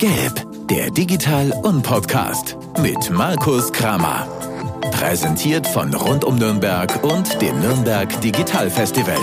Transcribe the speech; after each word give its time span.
Gelb, 0.00 0.46
der 0.70 0.90
Digital- 0.90 1.52
und 1.62 1.82
Podcast 1.82 2.56
mit 2.78 3.10
Markus 3.10 3.70
Kramer. 3.70 4.26
Präsentiert 4.92 5.66
von 5.66 5.92
Rund 5.92 6.24
um 6.24 6.36
Nürnberg 6.36 7.04
und 7.04 7.42
dem 7.42 7.60
Nürnberg 7.60 8.08
Digital 8.22 8.70
Festival. 8.70 9.18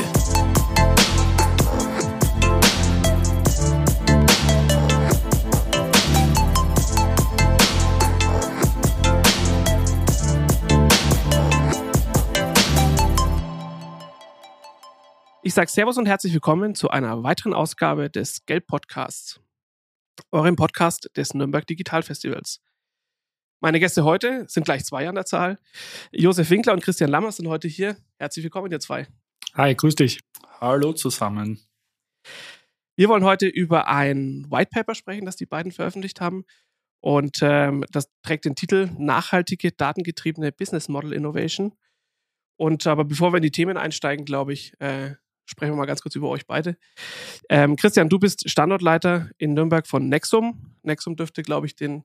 Ich 15.42 15.56
sage 15.56 15.72
Servus 15.72 15.98
und 15.98 16.06
herzlich 16.06 16.34
willkommen 16.34 16.76
zu 16.76 16.92
einer 16.92 17.24
weiteren 17.24 17.56
Ausgabe 17.56 18.12
des 18.12 18.46
Gelb 18.46 18.68
Podcasts, 18.68 19.40
eurem 20.32 20.56
Podcast 20.56 21.10
des 21.16 21.34
Nürnberg 21.34 21.66
Digital 21.66 22.04
Festivals. 22.04 22.62
Meine 23.60 23.80
Gäste 23.80 24.04
heute 24.04 24.46
sind 24.48 24.66
gleich 24.66 24.86
zwei 24.86 25.10
an 25.10 25.16
der 25.16 25.26
Zahl. 25.26 25.58
Josef 26.12 26.50
Winkler 26.50 26.74
und 26.74 26.84
Christian 26.84 27.10
Lammers 27.10 27.38
sind 27.38 27.48
heute 27.48 27.68
hier. 27.68 27.98
Herzlich 28.20 28.44
willkommen, 28.44 28.72
ihr 28.72 28.80
zwei. 28.80 29.08
Hi, 29.56 29.74
grüß 29.74 29.96
dich. 29.96 30.20
Hallo 30.62 30.94
zusammen. 30.94 31.60
Wir 32.96 33.10
wollen 33.10 33.24
heute 33.24 33.48
über 33.48 33.88
ein 33.88 34.46
White 34.50 34.70
Paper 34.72 34.96
sprechen, 34.96 35.26
das 35.26 35.36
die 35.36 35.46
beiden 35.46 35.72
veröffentlicht 35.72 36.22
haben. 36.22 36.46
Und 37.00 37.40
ähm, 37.42 37.86
das 37.92 38.10
trägt 38.22 38.46
den 38.46 38.56
Titel 38.56 38.90
Nachhaltige, 38.98 39.72
datengetriebene 39.72 40.52
Business 40.52 40.90
Model 40.90 41.14
Innovation. 41.14 41.74
Und 42.58 42.88
aber 42.88 43.06
bevor 43.06 43.34
wir 43.34 43.38
in 43.38 43.44
die 43.44 43.52
Themen 43.52 43.78
einsteigen, 43.78 44.26
glaube 44.26 44.54
ich, 44.54 44.74
äh, 44.80 45.16
sprechen 45.48 45.72
wir 45.72 45.78
mal 45.78 45.86
ganz 45.86 46.02
kurz 46.02 46.16
über 46.16 46.30
euch 46.30 46.46
beide. 46.46 46.78
Ähm, 47.50 47.76
Christian, 47.76 48.10
du 48.10 48.20
bist 48.20 48.50
Standortleiter 48.50 49.30
in 49.38 49.54
Nürnberg 49.54 49.88
von 49.88 50.08
Nexum. 50.10 50.76
Nexum 50.84 51.16
dürfte, 51.16 51.42
glaube 51.42 51.66
ich, 51.66 51.76
den 51.76 52.04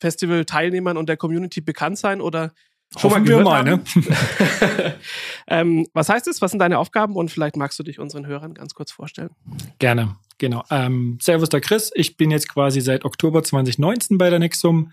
Festival-Teilnehmern 0.00 0.96
und 0.96 1.08
der 1.08 1.16
Community 1.16 1.60
bekannt 1.60 1.98
sein 1.98 2.20
oder 2.20 2.52
schon 2.96 3.10
Hoffen 3.10 3.24
mal 3.24 3.28
wir 3.28 3.38
gehört 3.38 3.44
mal, 3.44 3.64
ne? 3.64 4.96
ähm, 5.48 5.86
was 5.92 6.08
heißt 6.08 6.26
es? 6.28 6.40
Was 6.40 6.52
sind 6.52 6.60
deine 6.60 6.78
Aufgaben? 6.78 7.16
Und 7.16 7.30
vielleicht 7.30 7.56
magst 7.56 7.78
du 7.78 7.82
dich 7.82 7.98
unseren 7.98 8.26
Hörern 8.26 8.54
ganz 8.54 8.74
kurz 8.74 8.92
vorstellen. 8.92 9.30
Gerne, 9.78 10.16
genau. 10.38 10.64
Ähm, 10.70 11.18
servus, 11.20 11.48
der 11.48 11.60
Chris. 11.60 11.90
Ich 11.94 12.16
bin 12.16 12.30
jetzt 12.30 12.48
quasi 12.48 12.80
seit 12.80 13.04
Oktober 13.04 13.42
2019 13.42 14.18
bei 14.18 14.30
der 14.30 14.38
Nexum. 14.38 14.92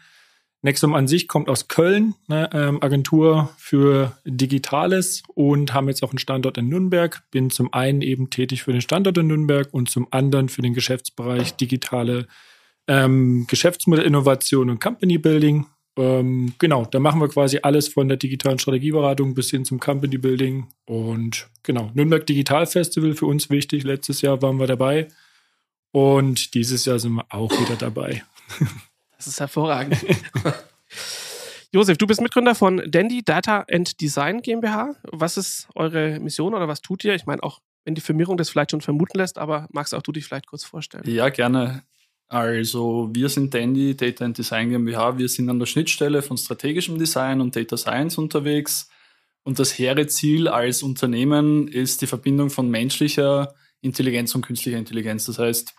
Nexum 0.64 0.94
an 0.94 1.10
sich 1.10 1.28
kommt 1.28 1.50
aus 1.50 1.68
Köln, 1.68 2.16
ne, 2.28 2.50
ähm, 2.54 2.82
Agentur 2.82 3.54
für 3.58 4.18
Digitales 4.24 5.22
und 5.36 5.74
haben 5.74 5.90
jetzt 5.90 6.04
auch 6.04 6.12
einen 6.12 6.20
Standort 6.20 6.58
in 6.58 6.70
Nürnberg. 6.70 7.22
Bin 7.32 7.50
zum 7.50 7.74
einen 7.74 8.02
eben 8.02 8.30
tätig 8.30 8.64
für 8.64 8.72
den 8.72 8.80
Standort 8.80 9.18
in 9.18 9.28
Nürnberg 9.28 9.68
und 9.74 9.90
zum 9.90 10.08
anderen 10.12 10.48
für 10.48 10.62
den 10.62 10.74
Geschäftsbereich 10.74 11.58
digitale 11.58 12.28
ähm, 12.88 13.46
Geschäftsmodellinnovation 13.50 14.70
und 14.70 14.80
Company 14.80 15.18
Building. 15.18 15.66
Ähm, 15.98 16.54
genau, 16.60 16.86
da 16.86 17.00
machen 17.02 17.20
wir 17.20 17.28
quasi 17.28 17.60
alles 17.62 17.90
von 17.90 18.08
der 18.08 18.16
digitalen 18.16 18.58
Strategieberatung 18.58 19.34
bis 19.34 19.50
hin 19.52 19.66
zum 19.66 19.82
Company 19.82 20.18
Building. 20.18 20.68
Und 20.86 21.50
genau, 21.64 21.92
Nürnberg 21.94 22.26
Digital 22.26 22.68
Festival 22.68 23.16
für 23.16 23.26
uns 23.26 23.50
wichtig. 23.50 23.84
Letztes 23.84 24.22
Jahr 24.22 24.42
waren 24.42 24.62
wir 24.62 24.68
dabei 24.68 25.10
und 25.92 26.54
dieses 26.54 26.86
Jahr 26.86 27.00
sind 27.00 27.16
wir 27.16 27.26
auch 27.30 27.52
wieder 27.52 27.76
dabei. 27.76 28.24
Das 29.24 29.34
ist 29.36 29.40
hervorragend. 29.40 29.98
Josef, 31.72 31.98
du 31.98 32.06
bist 32.06 32.20
Mitgründer 32.20 32.56
von 32.56 32.82
Dandy 32.86 33.24
Data 33.24 33.66
and 33.72 34.02
Design 34.02 34.42
GmbH. 34.42 34.96
Was 35.04 35.38
ist 35.38 35.70
eure 35.76 36.20
Mission 36.20 36.54
oder 36.54 36.68
was 36.68 36.82
tut 36.82 37.06
ihr? 37.06 37.16
Ich 37.16 37.26
meine, 37.26 37.42
auch 37.42 37.62
wenn 37.86 37.96
die 37.96 38.02
Firmierung 38.02 38.36
das 38.36 38.50
vielleicht 38.50 38.72
schon 38.72 38.82
vermuten 38.82 39.18
lässt, 39.18 39.38
aber 39.38 39.68
magst 39.72 39.96
auch 39.96 40.02
du 40.02 40.12
dich 40.12 40.26
vielleicht 40.26 40.48
kurz 40.48 40.66
vorstellen? 40.66 41.06
Ja, 41.08 41.30
gerne. 41.30 41.84
Also, 42.28 43.10
wir 43.14 43.30
sind 43.30 43.54
Dandy 43.54 43.96
Data 43.96 44.26
and 44.26 44.38
Design 44.38 44.70
GmbH. 44.70 45.18
Wir 45.18 45.30
sind 45.30 45.50
an 45.50 45.58
der 45.58 45.68
Schnittstelle 45.68 46.22
von 46.22 46.38
strategischem 46.38 47.00
Design 47.00 47.40
und 47.40 47.56
Data 47.56 47.78
Science 47.78 48.18
unterwegs. 48.18 48.90
Und 49.44 49.58
das 49.58 49.78
hehre 49.80 50.08
Ziel 50.08 50.50
als 50.50 50.84
Unternehmen 50.84 51.70
ist 51.70 52.02
die 52.02 52.08
Verbindung 52.08 52.50
von 52.50 52.70
menschlicher 52.70 53.56
Intelligenz 53.80 54.36
und 54.36 54.46
künstlicher 54.46 54.78
Intelligenz. 54.78 55.26
Das 55.26 55.40
heißt, 55.40 55.74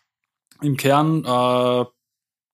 im 0.63 0.79
Kern 0.79 1.25
äh, 1.27 1.85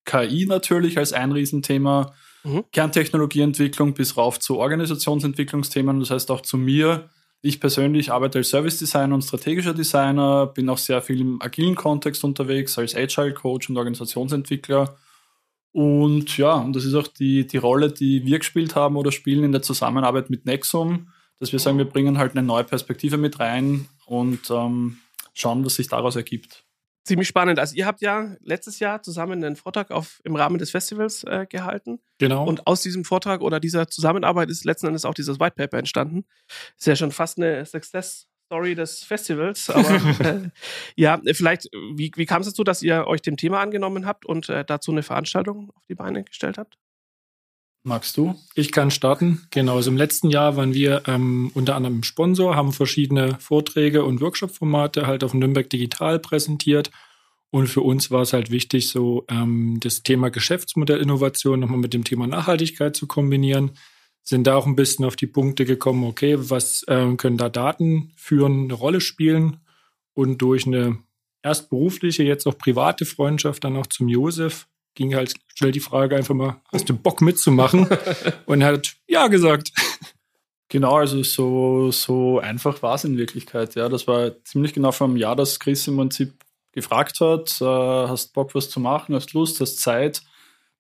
KI 0.05 0.47
natürlich 0.47 0.99
als 0.99 1.13
ein 1.13 1.33
Riesenthema, 1.33 2.13
Mhm. 2.45 2.65
Kerntechnologieentwicklung 2.73 3.95
bis 3.95 4.17
rauf 4.17 4.41
zu 4.41 4.59
Organisationsentwicklungsthemen. 4.59 6.01
Das 6.01 6.11
heißt 6.11 6.31
auch 6.31 6.41
zu 6.41 6.57
mir. 6.57 7.11
Ich 7.43 7.59
persönlich 7.59 8.13
arbeite 8.13 8.39
als 8.39 8.51
Service 8.51 8.79
Designer 8.79 9.15
und 9.15 9.23
strategischer 9.23 9.73
Designer, 9.73 10.47
bin 10.47 10.69
auch 10.69 10.79
sehr 10.79 11.01
viel 11.01 11.21
im 11.21 11.41
agilen 11.41 11.75
Kontext 11.75 12.23
unterwegs, 12.23 12.77
als 12.77 12.95
Agile 12.95 13.33
Coach 13.33 13.71
und 13.71 13.79
Organisationsentwickler. 13.79 14.97
Und 15.73 16.37
ja, 16.37 16.55
und 16.55 16.77
das 16.77 16.85
ist 16.85 16.95
auch 16.95 17.07
die, 17.07 17.47
die 17.47 17.57
Rolle, 17.57 17.93
die 17.93 18.27
wir 18.27 18.39
gespielt 18.39 18.75
haben 18.75 18.97
oder 18.97 19.11
spielen 19.11 19.45
in 19.45 19.53
der 19.53 19.63
Zusammenarbeit 19.63 20.29
mit 20.29 20.45
Nexum, 20.45 21.13
dass 21.39 21.53
wir 21.53 21.59
sagen, 21.59 21.79
wir 21.79 21.87
bringen 21.87 22.19
halt 22.19 22.33
eine 22.33 22.43
neue 22.43 22.65
Perspektive 22.65 23.17
mit 23.17 23.39
rein 23.39 23.89
und 24.05 24.51
ähm, 24.51 24.99
schauen, 25.33 25.65
was 25.65 25.77
sich 25.77 25.89
daraus 25.89 26.17
ergibt. 26.17 26.65
Ziemlich 27.05 27.29
spannend. 27.29 27.59
Also 27.59 27.75
ihr 27.75 27.87
habt 27.87 28.03
ja 28.03 28.37
letztes 28.43 28.79
Jahr 28.79 29.03
zusammen 29.03 29.43
einen 29.43 29.57
Vortrag 29.57 29.91
auf, 29.91 30.21
im 30.25 30.37
Rahmen 30.37 30.59
des 30.59 30.71
Festivals 30.71 31.25
äh, 31.25 31.47
gehalten. 31.49 32.01
Genau. 32.19 32.47
Und 32.47 32.67
aus 32.67 32.83
diesem 32.83 33.05
Vortrag 33.05 33.41
oder 33.41 33.59
dieser 33.59 33.89
Zusammenarbeit 33.89 34.51
ist 34.51 34.65
letzten 34.65 34.89
Endes 34.89 35.05
auch 35.05 35.15
dieses 35.15 35.41
White 35.41 35.55
Paper 35.57 35.79
entstanden. 35.79 36.27
Ist 36.77 36.87
ja 36.87 36.97
schon 36.97 37.11
fast 37.11 37.39
eine 37.39 37.65
Success 37.65 38.29
Story 38.51 38.75
des 38.75 39.05
Festivals. 39.05 39.71
Aber 39.71 39.89
äh, 40.21 40.51
ja, 40.97 41.21
vielleicht, 41.33 41.67
wie, 41.95 42.11
wie 42.17 42.27
kam 42.27 42.43
es 42.43 42.49
dazu, 42.49 42.65
dass 42.65 42.83
ihr 42.83 43.07
euch 43.07 43.23
dem 43.23 43.37
Thema 43.37 43.61
angenommen 43.61 44.07
habt 44.07 44.27
und 44.27 44.49
äh, 44.49 44.65
dazu 44.65 44.91
eine 44.91 45.05
Veranstaltung 45.05 45.71
auf 45.77 45.87
die 45.87 45.95
Beine 45.95 46.25
gestellt 46.25 46.59
habt? 46.59 46.77
Magst 47.83 48.19
du? 48.19 48.35
Ich 48.55 48.73
kann 48.73 48.91
starten. 48.91 49.47
Genau, 49.51 49.77
also 49.77 49.91
im 49.91 49.97
letzten 49.97 50.29
Jahr 50.29 50.57
waren 50.57 50.75
wir 50.75 51.03
ähm, 51.07 51.51
unter 51.55 51.77
anderem 51.77 52.03
Sponsor, 52.03 52.55
haben 52.55 52.75
verschiedene 52.75 53.39
Vorträge 53.41 54.05
und 54.05 54.21
Workshop-Formate 54.21 55.07
halt 55.07 55.25
auf 55.25 55.33
Nürnberg 55.33 55.69
Digital 55.69 56.19
präsentiert. 56.19 56.91
Und 57.51 57.69
für 57.69 57.81
uns 57.81 58.11
war 58.11 58.21
es 58.21 58.35
halt 58.35 58.51
wichtig, 58.51 58.91
so 58.91 59.25
ähm, 59.29 59.79
das 59.81 60.03
Thema 60.03 60.31
Geschäftsmodellinnovation 60.31 61.59
nochmal 61.59 61.79
mit 61.79 61.95
dem 61.95 62.05
Thema 62.05 62.27
Nachhaltigkeit 62.27 62.95
zu 62.95 63.07
kombinieren. 63.07 63.73
Sind 64.23 64.47
da 64.47 64.57
auch 64.57 64.67
ein 64.67 64.77
bisschen 64.77 65.07
auf 65.07 65.17
die 65.17 65.27
Punkte 65.27 65.65
gekommen, 65.65 66.05
okay, 66.05 66.37
was 66.39 66.85
ähm, 66.87 67.17
können 67.17 67.39
da 67.39 67.49
Daten 67.49 68.13
führen, 68.15 68.65
eine 68.65 68.75
Rolle 68.75 69.01
spielen? 69.01 69.57
Und 70.13 70.43
durch 70.43 70.67
eine 70.67 70.99
erst 71.43 71.71
berufliche, 71.71 72.25
jetzt 72.25 72.47
auch 72.47 72.59
private 72.59 73.07
Freundschaft 73.07 73.65
dann 73.65 73.77
auch 73.77 73.87
zum 73.87 74.09
Josef 74.09 74.69
ging 74.95 75.15
halt 75.15 75.35
schnell 75.55 75.73
die 75.73 75.81
Frage 75.81 76.17
einfach 76.17 76.35
mal, 76.35 76.61
hast 76.73 76.89
du 76.89 76.95
Bock 76.95 77.21
mitzumachen? 77.21 77.87
Und 78.47 78.61
er 78.61 78.69
hat 78.69 78.95
ja 79.07 79.29
gesagt. 79.29 79.73
Genau, 80.69 80.97
also 80.99 81.23
so, 81.25 81.91
so 81.91 82.39
einfach 82.39 82.81
war 82.83 82.95
es 82.95 83.05
in 83.05 83.19
Wirklichkeit. 83.19 83.75
Ja, 83.75 83.89
das 83.89 84.07
war 84.07 84.43
ziemlich 84.45 84.73
genau 84.73 84.93
vor 84.93 85.09
einem 85.09 85.17
Jahr, 85.17 85.35
dass 85.35 85.59
Chris 85.59 85.89
im 85.89 85.97
Prinzip 85.97 86.33
gefragt 86.73 87.21
hat, 87.21 87.61
äh, 87.61 87.65
hast 87.65 88.33
Bock 88.35 88.55
was 88.55 88.71
zu 88.71 88.79
machen, 88.79 89.15
hast 89.15 89.33
Lust, 89.33 89.61
hast 89.61 89.81
Zeit. 89.81 90.23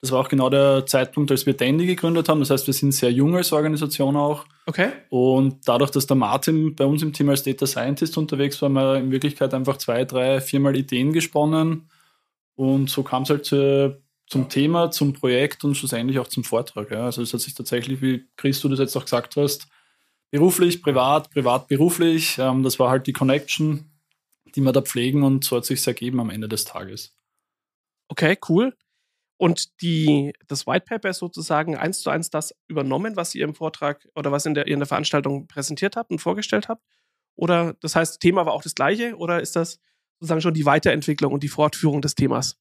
Das 0.00 0.12
war 0.12 0.20
auch 0.20 0.28
genau 0.28 0.48
der 0.48 0.86
Zeitpunkt, 0.86 1.30
als 1.30 1.44
wir 1.44 1.54
Dandy 1.54 1.86
gegründet 1.86 2.28
haben. 2.28 2.40
Das 2.40 2.50
heißt, 2.50 2.66
wir 2.66 2.74
sind 2.74 2.92
sehr 2.92 3.12
jung 3.12 3.36
als 3.36 3.52
Organisation 3.52 4.16
auch. 4.16 4.46
Okay. 4.64 4.92
Und 5.10 5.68
dadurch, 5.68 5.90
dass 5.90 6.06
der 6.06 6.16
Martin 6.16 6.74
bei 6.74 6.86
uns 6.86 7.02
im 7.02 7.12
Team 7.12 7.28
als 7.28 7.42
Data 7.42 7.66
Scientist 7.66 8.16
unterwegs 8.16 8.62
war, 8.62 8.68
haben 8.68 8.74
wir 8.74 8.94
in 8.96 9.10
Wirklichkeit 9.10 9.52
einfach 9.52 9.76
zwei, 9.76 10.04
drei, 10.04 10.40
viermal 10.40 10.76
Ideen 10.76 11.12
gesponnen. 11.12 11.90
Und 12.60 12.90
so 12.90 13.02
kam 13.02 13.22
es 13.22 13.30
halt 13.30 13.50
äh, 13.52 13.96
zum 14.26 14.50
Thema, 14.50 14.90
zum 14.90 15.14
Projekt 15.14 15.64
und 15.64 15.76
schlussendlich 15.76 16.18
auch 16.18 16.28
zum 16.28 16.44
Vortrag. 16.44 16.90
Ja. 16.90 17.06
Also 17.06 17.22
es 17.22 17.32
hat 17.32 17.40
sich 17.40 17.54
tatsächlich, 17.54 18.02
wie 18.02 18.28
Chris 18.36 18.60
du 18.60 18.68
das 18.68 18.78
jetzt 18.78 18.94
auch 18.98 19.04
gesagt 19.04 19.36
hast, 19.36 19.66
beruflich, 20.30 20.82
privat, 20.82 21.30
privat, 21.30 21.68
beruflich. 21.68 22.36
Ähm, 22.36 22.62
das 22.62 22.78
war 22.78 22.90
halt 22.90 23.06
die 23.06 23.14
Connection, 23.14 23.90
die 24.54 24.60
wir 24.60 24.72
da 24.72 24.82
pflegen 24.82 25.22
und 25.22 25.42
so 25.42 25.56
hat 25.56 25.64
sich 25.64 25.86
ergeben 25.86 26.20
am 26.20 26.28
Ende 26.28 26.50
des 26.50 26.66
Tages. 26.66 27.16
Okay, 28.08 28.36
cool. 28.50 28.76
Und 29.38 29.80
die, 29.80 30.34
das 30.46 30.66
White 30.66 30.84
Paper 30.86 31.08
ist 31.08 31.20
sozusagen 31.20 31.78
eins 31.78 32.02
zu 32.02 32.10
eins 32.10 32.28
das 32.28 32.54
übernommen, 32.68 33.16
was 33.16 33.34
ihr 33.34 33.44
im 33.44 33.54
Vortrag 33.54 34.06
oder 34.14 34.32
was 34.32 34.44
in 34.44 34.52
der, 34.52 34.66
ihr 34.66 34.74
in 34.74 34.80
der 34.80 34.86
Veranstaltung 34.86 35.46
präsentiert 35.46 35.96
habt 35.96 36.10
und 36.10 36.18
vorgestellt 36.18 36.68
habt? 36.68 36.84
Oder 37.36 37.72
das 37.80 37.96
heißt, 37.96 38.20
Thema 38.20 38.44
war 38.44 38.52
auch 38.52 38.62
das 38.62 38.74
gleiche 38.74 39.16
oder 39.16 39.40
ist 39.40 39.56
das 39.56 39.80
sozusagen 40.20 40.40
schon 40.40 40.54
die 40.54 40.66
Weiterentwicklung 40.66 41.32
und 41.32 41.42
die 41.42 41.48
Fortführung 41.48 42.02
des 42.02 42.14
Themas? 42.14 42.56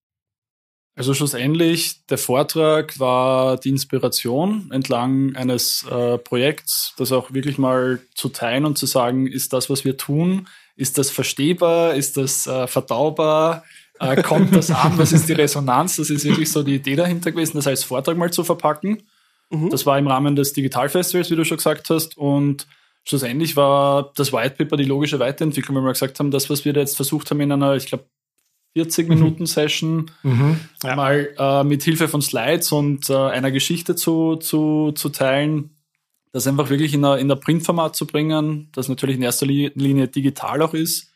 Also 0.96 1.14
schlussendlich, 1.14 2.06
der 2.08 2.18
Vortrag 2.18 3.00
war 3.00 3.58
die 3.58 3.70
Inspiration 3.70 4.70
entlang 4.72 5.36
eines 5.36 5.86
äh, 5.90 6.18
Projekts, 6.18 6.94
das 6.98 7.12
auch 7.12 7.34
wirklich 7.34 7.58
mal 7.58 8.02
zu 8.16 8.30
teilen 8.30 8.66
und 8.66 8.78
zu 8.78 8.86
sagen, 8.86 9.28
ist 9.28 9.54
das, 9.54 9.70
was 9.70 9.86
wir 9.86 9.96
tun, 9.96 10.48
ist 10.76 10.98
das 10.98 11.10
verstehbar, 11.10 11.94
ist 11.96 12.18
das 12.18 12.48
äh, 12.48 12.68
verdaubar, 12.68 13.64
äh, 14.00 14.22
kommt 14.22 14.56
das 14.56 14.72
an, 14.72 14.98
was 14.98 15.14
ist 15.14 15.30
die 15.30 15.34
Resonanz? 15.34 15.98
Das 15.98 16.10
ist 16.10 16.26
wirklich 16.26 16.52
so 16.52 16.64
die 16.64 16.76
Idee 16.76 16.96
dahinter 16.96 17.32
gewesen, 17.32 17.58
das 17.58 17.68
als 17.68 17.84
Vortrag 17.84 18.18
mal 18.18 18.32
zu 18.32 18.44
verpacken. 18.44 19.04
Mhm. 19.50 19.70
Das 19.70 19.86
war 19.86 19.98
im 19.98 20.08
Rahmen 20.08 20.36
des 20.36 20.54
Digitalfestivals, 20.54 21.30
wie 21.32 21.36
du 21.36 21.46
schon 21.46 21.58
gesagt 21.58 21.90
hast. 21.90 22.18
Und 22.18 22.68
schlussendlich 23.08 23.56
war 23.56 24.12
das 24.16 24.32
White 24.34 24.56
Paper 24.58 24.78
die 24.78 24.84
logische 24.86 25.20
Weiterentwicklung, 25.20 25.76
weil 25.78 25.84
wir 25.86 25.94
gesagt 25.94 26.20
haben, 26.20 26.32
das, 26.32 26.50
was 26.50 26.66
wir 26.66 26.74
da 26.74 26.80
jetzt 26.82 26.96
versucht 26.96 27.30
haben, 27.32 27.42
in 27.42 27.52
einer, 27.52 27.76
ich 27.76 27.88
glaube, 27.88 28.06
40 28.76 29.10
Minuten 29.10 29.46
Session 29.48 30.12
Mhm. 30.22 30.60
Ja. 30.84 30.96
mal 30.96 31.30
äh, 31.38 31.64
mit 31.64 31.82
Hilfe 31.84 32.08
von 32.08 32.22
Slides 32.22 32.72
und 32.72 33.10
äh, 33.10 33.16
einer 33.16 33.52
Geschichte 33.52 33.96
zu, 33.96 34.36
zu, 34.36 34.92
zu 34.92 35.10
teilen, 35.10 35.72
das 36.32 36.46
einfach 36.46 36.70
wirklich 36.70 36.94
in 36.94 37.02
der, 37.02 37.18
in 37.18 37.28
der 37.28 37.36
Printformat 37.36 37.96
zu 37.96 38.06
bringen, 38.06 38.70
das 38.74 38.88
natürlich 38.88 39.16
in 39.16 39.24
erster 39.24 39.48
Li- 39.48 39.72
Linie 39.74 40.08
digital 40.08 40.62
auch 40.62 40.76
ist. 40.76 41.09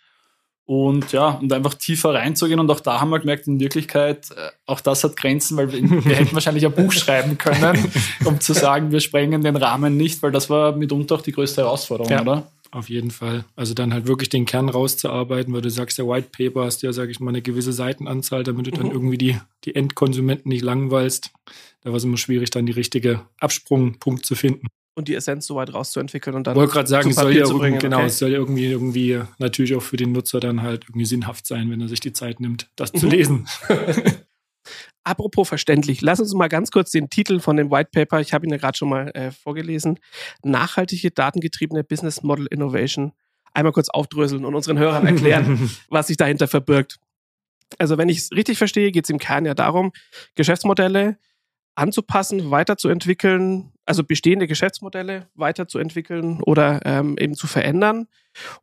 Und 0.65 1.11
ja, 1.11 1.31
und 1.31 1.51
einfach 1.51 1.73
tiefer 1.73 2.13
reinzugehen. 2.13 2.59
Und 2.59 2.71
auch 2.71 2.79
da 2.79 3.01
haben 3.01 3.09
wir 3.09 3.19
gemerkt, 3.19 3.47
in 3.47 3.59
Wirklichkeit, 3.59 4.31
äh, 4.31 4.49
auch 4.65 4.79
das 4.79 5.03
hat 5.03 5.17
Grenzen, 5.17 5.57
weil 5.57 5.71
wir, 5.73 5.81
wir 6.05 6.15
hätten 6.15 6.33
wahrscheinlich 6.33 6.65
ein 6.65 6.71
Buch 6.71 6.93
schreiben 6.93 7.37
können, 7.37 7.91
um 8.25 8.39
zu 8.39 8.53
sagen, 8.53 8.91
wir 8.91 9.01
sprengen 9.01 9.41
den 9.43 9.57
Rahmen 9.57 9.97
nicht, 9.97 10.23
weil 10.23 10.31
das 10.31 10.49
war 10.49 10.73
mitunter 10.75 11.15
auch 11.15 11.21
die 11.21 11.33
größte 11.33 11.61
Herausforderung, 11.63 12.11
Ja. 12.11 12.21
oder? 12.21 12.51
Auf 12.71 12.89
jeden 12.89 13.11
Fall. 13.11 13.45
Also 13.55 13.75
dann 13.75 13.93
halt 13.93 14.07
wirklich 14.07 14.29
den 14.29 14.45
Kern 14.45 14.67
rauszuarbeiten, 14.69 15.53
weil 15.53 15.61
du 15.61 15.69
sagst, 15.69 15.99
der 15.99 16.07
White 16.07 16.29
Paper 16.35 16.63
hast 16.65 16.81
ja, 16.81 16.91
sage 16.91 17.11
ich 17.11 17.19
mal, 17.19 17.29
eine 17.29 17.43
gewisse 17.43 17.71
Seitenanzahl, 17.73 18.43
damit 18.43 18.65
du 18.65 18.71
dann 18.71 18.87
Mhm. 18.87 18.91
irgendwie 18.93 19.17
die, 19.19 19.37
die 19.65 19.75
Endkonsumenten 19.75 20.49
nicht 20.49 20.63
langweilst. 20.63 21.29
Da 21.83 21.89
war 21.91 21.97
es 21.97 22.03
immer 22.05 22.17
schwierig, 22.17 22.49
dann 22.49 22.65
die 22.65 22.71
richtige 22.71 23.19
Absprungpunkt 23.39 24.25
zu 24.25 24.33
finden. 24.35 24.67
Und 24.95 25.07
die 25.07 25.15
Essenz 25.15 25.47
so 25.47 25.55
weit 25.55 25.73
rauszuentwickeln 25.73 26.35
und 26.35 26.41
Ich 26.41 26.45
dann. 26.45 26.55
wollte 26.55 26.71
gerade 26.73 26.87
sagen, 26.87 27.09
es 27.09 27.15
soll 27.15 27.35
ja 27.35 27.47
bringen, 27.47 27.79
genau, 27.79 27.97
okay. 27.97 28.05
es 28.05 28.19
soll 28.19 28.29
ja 28.31 28.37
irgendwie, 28.37 28.67
irgendwie 28.67 29.21
natürlich 29.39 29.73
auch 29.75 29.81
für 29.81 29.97
den 29.97 30.11
Nutzer 30.11 30.39
dann 30.39 30.61
halt 30.61 30.85
irgendwie 30.87 31.05
sinnhaft 31.05 31.47
sein, 31.47 31.71
wenn 31.71 31.81
er 31.81 31.87
sich 31.89 31.99
die 31.99 32.13
Zeit 32.13 32.39
nimmt, 32.39 32.69
das 32.75 32.91
zu 32.91 33.05
Mhm. 33.07 33.11
lesen. 33.11 33.47
Apropos 35.03 35.49
verständlich, 35.49 35.99
lass 36.01 36.21
uns 36.21 36.33
mal 36.33 36.47
ganz 36.47 36.71
kurz 36.71 36.91
den 36.91 37.09
Titel 37.09 37.39
von 37.41 37.57
dem 37.57 37.69
White 37.69 37.89
Paper, 37.91 38.21
ich 38.21 38.33
habe 38.33 38.45
ihn 38.45 38.51
ja 38.51 38.57
gerade 38.57 38.77
schon 38.77 38.87
mal 38.87 39.09
äh, 39.15 39.31
vorgelesen, 39.31 39.99
nachhaltige 40.43 41.11
datengetriebene 41.11 41.83
Business 41.83 42.23
Model 42.23 42.45
Innovation, 42.49 43.11
einmal 43.53 43.73
kurz 43.73 43.89
aufdröseln 43.89 44.45
und 44.45 44.55
unseren 44.55 44.79
Hörern 44.79 45.05
erklären, 45.05 45.69
was 45.89 46.07
sich 46.07 46.15
dahinter 46.17 46.47
verbirgt. 46.47 46.99
Also 47.79 47.97
wenn 47.97 48.07
ich 48.07 48.19
es 48.19 48.31
richtig 48.31 48.57
verstehe, 48.57 48.91
geht 48.91 49.03
es 49.05 49.09
im 49.09 49.17
Kern 49.19 49.43
ja 49.45 49.53
darum, 49.55 49.91
Geschäftsmodelle 50.35 51.17
anzupassen, 51.75 52.51
weiterzuentwickeln, 52.51 53.71
also 53.85 54.03
bestehende 54.03 54.47
Geschäftsmodelle 54.47 55.27
weiterzuentwickeln 55.35 56.41
oder 56.41 56.81
ähm, 56.85 57.17
eben 57.17 57.35
zu 57.35 57.47
verändern 57.47 58.07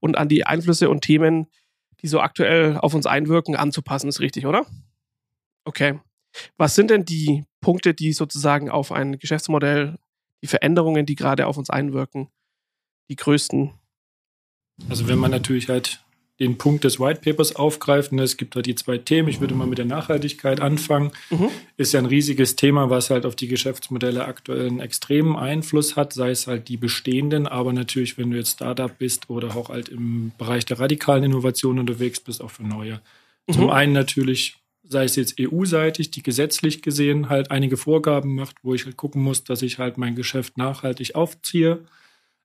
und 0.00 0.16
an 0.16 0.28
die 0.28 0.46
Einflüsse 0.46 0.88
und 0.88 1.02
Themen, 1.02 1.46
die 2.02 2.08
so 2.08 2.20
aktuell 2.20 2.78
auf 2.78 2.94
uns 2.94 3.06
einwirken, 3.06 3.56
anzupassen, 3.56 4.08
ist 4.08 4.20
richtig, 4.20 4.46
oder? 4.46 4.66
Okay. 5.64 6.00
Was 6.56 6.74
sind 6.74 6.90
denn 6.90 7.04
die 7.04 7.44
Punkte, 7.60 7.92
die 7.92 8.12
sozusagen 8.12 8.70
auf 8.70 8.92
ein 8.92 9.18
Geschäftsmodell, 9.18 9.98
die 10.42 10.46
Veränderungen, 10.46 11.04
die 11.04 11.16
gerade 11.16 11.46
auf 11.46 11.56
uns 11.56 11.70
einwirken, 11.70 12.28
die 13.08 13.16
größten? 13.16 13.72
Also 14.88 15.08
wenn 15.08 15.18
man 15.18 15.30
natürlich 15.30 15.68
halt 15.68 16.02
den 16.40 16.56
Punkt 16.58 16.84
des 16.84 16.98
White 16.98 17.20
Papers 17.22 17.54
aufgreift, 17.54 18.12
ne, 18.12 18.22
es 18.22 18.36
gibt 18.38 18.56
da 18.56 18.62
die 18.62 18.74
zwei 18.74 18.96
Themen, 18.98 19.28
ich 19.28 19.40
würde 19.40 19.54
mal 19.54 19.66
mit 19.66 19.78
der 19.78 19.84
Nachhaltigkeit 19.84 20.60
anfangen, 20.60 21.12
Mhm. 21.30 21.48
ist 21.76 21.92
ja 21.92 22.00
ein 22.00 22.06
riesiges 22.06 22.56
Thema, 22.56 22.88
was 22.88 23.10
halt 23.10 23.26
auf 23.26 23.36
die 23.36 23.46
Geschäftsmodelle 23.46 24.24
aktuell 24.24 24.66
einen 24.66 24.80
extremen 24.80 25.36
Einfluss 25.36 25.96
hat, 25.96 26.12
sei 26.14 26.30
es 26.30 26.46
halt 26.46 26.68
die 26.68 26.78
bestehenden, 26.78 27.46
aber 27.46 27.72
natürlich, 27.72 28.16
wenn 28.16 28.30
du 28.30 28.38
jetzt 28.38 28.52
Startup 28.52 28.96
bist 28.98 29.28
oder 29.28 29.54
auch 29.54 29.68
halt 29.68 29.90
im 29.90 30.32
Bereich 30.38 30.64
der 30.64 30.80
radikalen 30.80 31.24
Innovation 31.24 31.78
unterwegs 31.78 32.20
bist, 32.20 32.42
auch 32.42 32.50
für 32.50 32.62
neue. 32.66 33.00
Zum 33.50 33.64
Mhm. 33.64 33.70
einen 33.70 33.92
natürlich, 33.92 34.56
sei 34.82 35.04
es 35.04 35.16
jetzt 35.16 35.38
EU-seitig, 35.38 36.10
die 36.10 36.22
gesetzlich 36.22 36.80
gesehen 36.82 37.28
halt 37.28 37.50
einige 37.50 37.76
Vorgaben 37.76 38.34
macht, 38.34 38.56
wo 38.62 38.74
ich 38.74 38.86
halt 38.86 38.96
gucken 38.96 39.22
muss, 39.22 39.44
dass 39.44 39.60
ich 39.62 39.78
halt 39.78 39.98
mein 39.98 40.14
Geschäft 40.16 40.56
nachhaltig 40.56 41.14
aufziehe. 41.14 41.80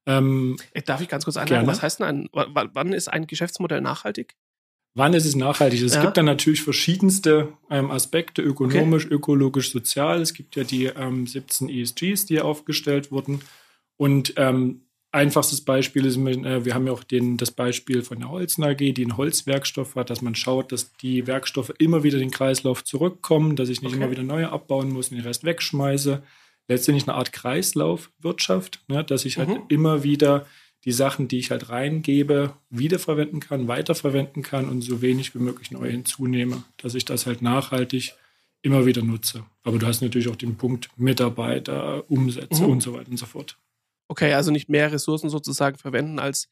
Ähm, 0.05 0.57
Äh, 0.73 0.81
Darf 0.83 1.01
ich 1.01 1.07
ganz 1.07 1.23
kurz 1.25 1.37
einladen? 1.37 1.67
Was 1.67 1.81
heißt 1.81 1.99
denn 1.99 2.05
ein, 2.07 2.29
wa- 2.31 2.47
wa- 2.53 2.69
wann 2.73 2.93
ist 2.93 3.07
ein 3.07 3.27
Geschäftsmodell 3.27 3.81
nachhaltig? 3.81 4.35
Wann 4.93 5.13
ist 5.13 5.25
es 5.25 5.35
nachhaltig? 5.35 5.81
Es 5.81 5.95
Ja. 5.95 6.01
gibt 6.01 6.15
dann 6.17 6.25
natürlich 6.25 6.61
verschiedenste 6.61 7.53
ähm, 7.69 7.91
Aspekte, 7.91 8.41
ökonomisch, 8.41 9.05
ökologisch, 9.05 9.71
sozial. 9.71 10.21
Es 10.21 10.33
gibt 10.33 10.55
ja 10.55 10.63
die 10.63 10.85
ähm, 10.85 11.27
17 11.27 11.67
ESGs, 11.69 12.25
die 12.27 12.39
aufgestellt 12.39 13.11
wurden. 13.11 13.41
Und 13.97 14.33
ähm, 14.37 14.81
einfachstes 15.11 15.61
Beispiel 15.65 16.05
ist, 16.05 16.17
äh, 16.17 16.63
wir 16.65 16.73
haben 16.75 16.87
ja 16.87 16.93
auch 16.93 17.03
den, 17.03 17.35
das 17.37 17.51
Beispiel 17.51 18.03
von 18.03 18.19
der 18.19 18.29
Holzen 18.29 18.63
AG, 18.63 18.77
die 18.77 18.93
einen 19.01 19.17
Holzwerkstoff 19.17 19.95
hat, 19.95 20.09
dass 20.09 20.21
man 20.21 20.35
schaut, 20.35 20.71
dass 20.71 20.93
die 20.93 21.27
Werkstoffe 21.27 21.73
immer 21.77 22.03
wieder 22.03 22.17
in 22.17 22.25
den 22.25 22.31
Kreislauf 22.31 22.83
zurückkommen, 22.83 23.55
dass 23.57 23.69
ich 23.69 23.81
nicht 23.81 23.93
Okay. 23.95 24.01
immer 24.03 24.11
wieder 24.11 24.23
neue 24.23 24.49
abbauen 24.49 24.89
muss 24.93 25.09
und 25.09 25.17
den 25.17 25.25
Rest 25.25 25.43
wegschmeiße. 25.43 26.21
Letztendlich 26.67 27.07
eine 27.07 27.15
Art 27.17 27.31
Kreislaufwirtschaft, 27.31 28.79
ne, 28.87 29.03
dass 29.03 29.25
ich 29.25 29.37
halt 29.37 29.49
Mhm. 29.49 29.59
immer 29.69 30.03
wieder 30.03 30.45
die 30.83 30.91
Sachen, 30.91 31.27
die 31.27 31.39
ich 31.39 31.51
halt 31.51 31.69
reingebe, 31.69 32.53
wiederverwenden 32.69 33.39
kann, 33.39 33.67
weiterverwenden 33.67 34.43
kann 34.43 34.69
und 34.69 34.81
so 34.81 35.01
wenig 35.01 35.33
wie 35.33 35.39
möglich 35.39 35.71
neu 35.71 35.89
hinzunehme, 35.89 36.63
dass 36.77 36.93
ich 36.95 37.05
das 37.05 37.25
halt 37.25 37.41
nachhaltig 37.41 38.13
immer 38.61 38.85
wieder 38.85 39.01
nutze. 39.03 39.43
Aber 39.63 39.77
du 39.79 39.85
hast 39.87 40.01
natürlich 40.01 40.27
auch 40.27 40.35
den 40.35 40.55
Punkt 40.57 40.89
Mitarbeiter, 40.97 42.09
Umsätze 42.09 42.63
Mhm. 42.63 42.69
und 42.69 42.81
so 42.83 42.93
weiter 42.93 43.09
und 43.11 43.17
so 43.17 43.25
fort. 43.25 43.57
Okay, 44.07 44.33
also 44.33 44.51
nicht 44.51 44.69
mehr 44.69 44.91
Ressourcen 44.91 45.29
sozusagen 45.29 45.77
verwenden, 45.77 46.19
als 46.19 46.47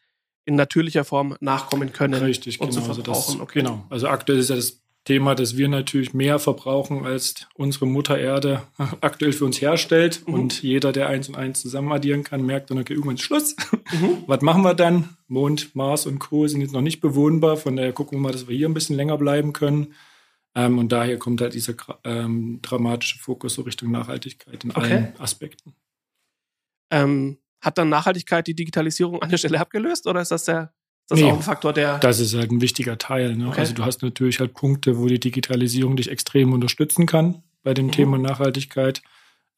in 0.45 0.55
natürlicher 0.55 1.05
Form 1.05 1.35
nachkommen 1.39 1.93
können. 1.93 2.21
Richtig, 2.23 2.59
und 2.59 2.69
genau. 2.71 2.81
zu 2.81 2.89
Also, 2.89 3.01
das, 3.01 3.25
verbrauchen, 3.25 3.41
okay. 3.41 3.59
genau. 3.59 3.85
also 3.89 4.07
aktuell 4.07 4.39
ist 4.39 4.49
ja 4.49 4.55
das 4.55 4.82
Thema, 5.05 5.35
dass 5.35 5.57
wir 5.57 5.67
natürlich 5.67 6.13
mehr 6.13 6.39
verbrauchen, 6.39 7.05
als 7.05 7.47
unsere 7.55 7.85
Mutter 7.85 8.17
Erde 8.17 8.63
aktuell 9.01 9.33
für 9.33 9.45
uns 9.45 9.61
herstellt. 9.61 10.25
Mhm. 10.25 10.33
Und 10.33 10.63
jeder, 10.63 10.91
der 10.91 11.09
eins 11.09 11.27
und 11.27 11.35
eins 11.35 11.61
zusammen 11.61 11.91
addieren 11.91 12.23
kann, 12.23 12.45
merkt 12.45 12.71
dann, 12.71 12.79
okay, 12.79 12.93
irgendwann 12.93 13.15
ist 13.15 13.23
Schluss. 13.23 13.55
Mhm. 13.91 14.23
Was 14.27 14.41
machen 14.41 14.63
wir 14.63 14.73
dann? 14.73 15.17
Mond, 15.27 15.75
Mars 15.75 16.05
und 16.05 16.19
Co. 16.19 16.47
sind 16.47 16.61
jetzt 16.61 16.73
noch 16.73 16.81
nicht 16.81 17.01
bewohnbar. 17.01 17.57
Von 17.57 17.75
daher 17.75 17.91
gucken 17.91 18.17
wir 18.17 18.21
mal, 18.21 18.31
dass 18.31 18.47
wir 18.47 18.55
hier 18.55 18.69
ein 18.69 18.73
bisschen 18.73 18.95
länger 18.95 19.17
bleiben 19.17 19.51
können. 19.51 19.93
Ähm, 20.55 20.77
und 20.77 20.91
daher 20.91 21.17
kommt 21.17 21.41
halt 21.41 21.53
dieser 21.53 21.73
ähm, 22.03 22.59
dramatische 22.61 23.19
Fokus 23.19 23.55
so 23.55 23.63
Richtung 23.63 23.91
Nachhaltigkeit 23.91 24.63
in 24.63 24.71
Okay. 24.71 24.81
allen 24.81 25.19
Aspekten. 25.19 25.73
Ähm, 26.91 27.39
hat 27.59 27.77
dann 27.77 27.89
Nachhaltigkeit 27.89 28.45
die 28.45 28.55
Digitalisierung 28.55 29.21
an 29.21 29.29
der 29.29 29.37
Stelle 29.37 29.59
abgelöst 29.59 30.05
oder 30.05 30.21
ist 30.21 30.31
das 30.31 30.45
der 30.45 30.73
das 31.09 31.19
Nee. 31.19 31.25
auch 31.31 31.35
ein 31.35 31.41
Faktor, 31.41 31.73
der. 31.73 31.99
Das 31.99 32.19
ist 32.19 32.33
halt 32.33 32.51
ein 32.51 32.61
wichtiger 32.61 32.97
Teil. 32.97 33.35
Ne? 33.35 33.47
Okay. 33.49 33.59
Also 33.59 33.73
du 33.73 33.83
hast 33.85 34.01
natürlich 34.01 34.39
halt 34.39 34.53
Punkte, 34.53 34.97
wo 34.97 35.07
die 35.07 35.19
Digitalisierung 35.19 35.95
dich 35.95 36.09
extrem 36.09 36.53
unterstützen 36.53 37.05
kann 37.05 37.43
bei 37.63 37.73
dem 37.73 37.87
Mhm. 37.87 37.91
Thema 37.91 38.17
Nachhaltigkeit. 38.17 39.01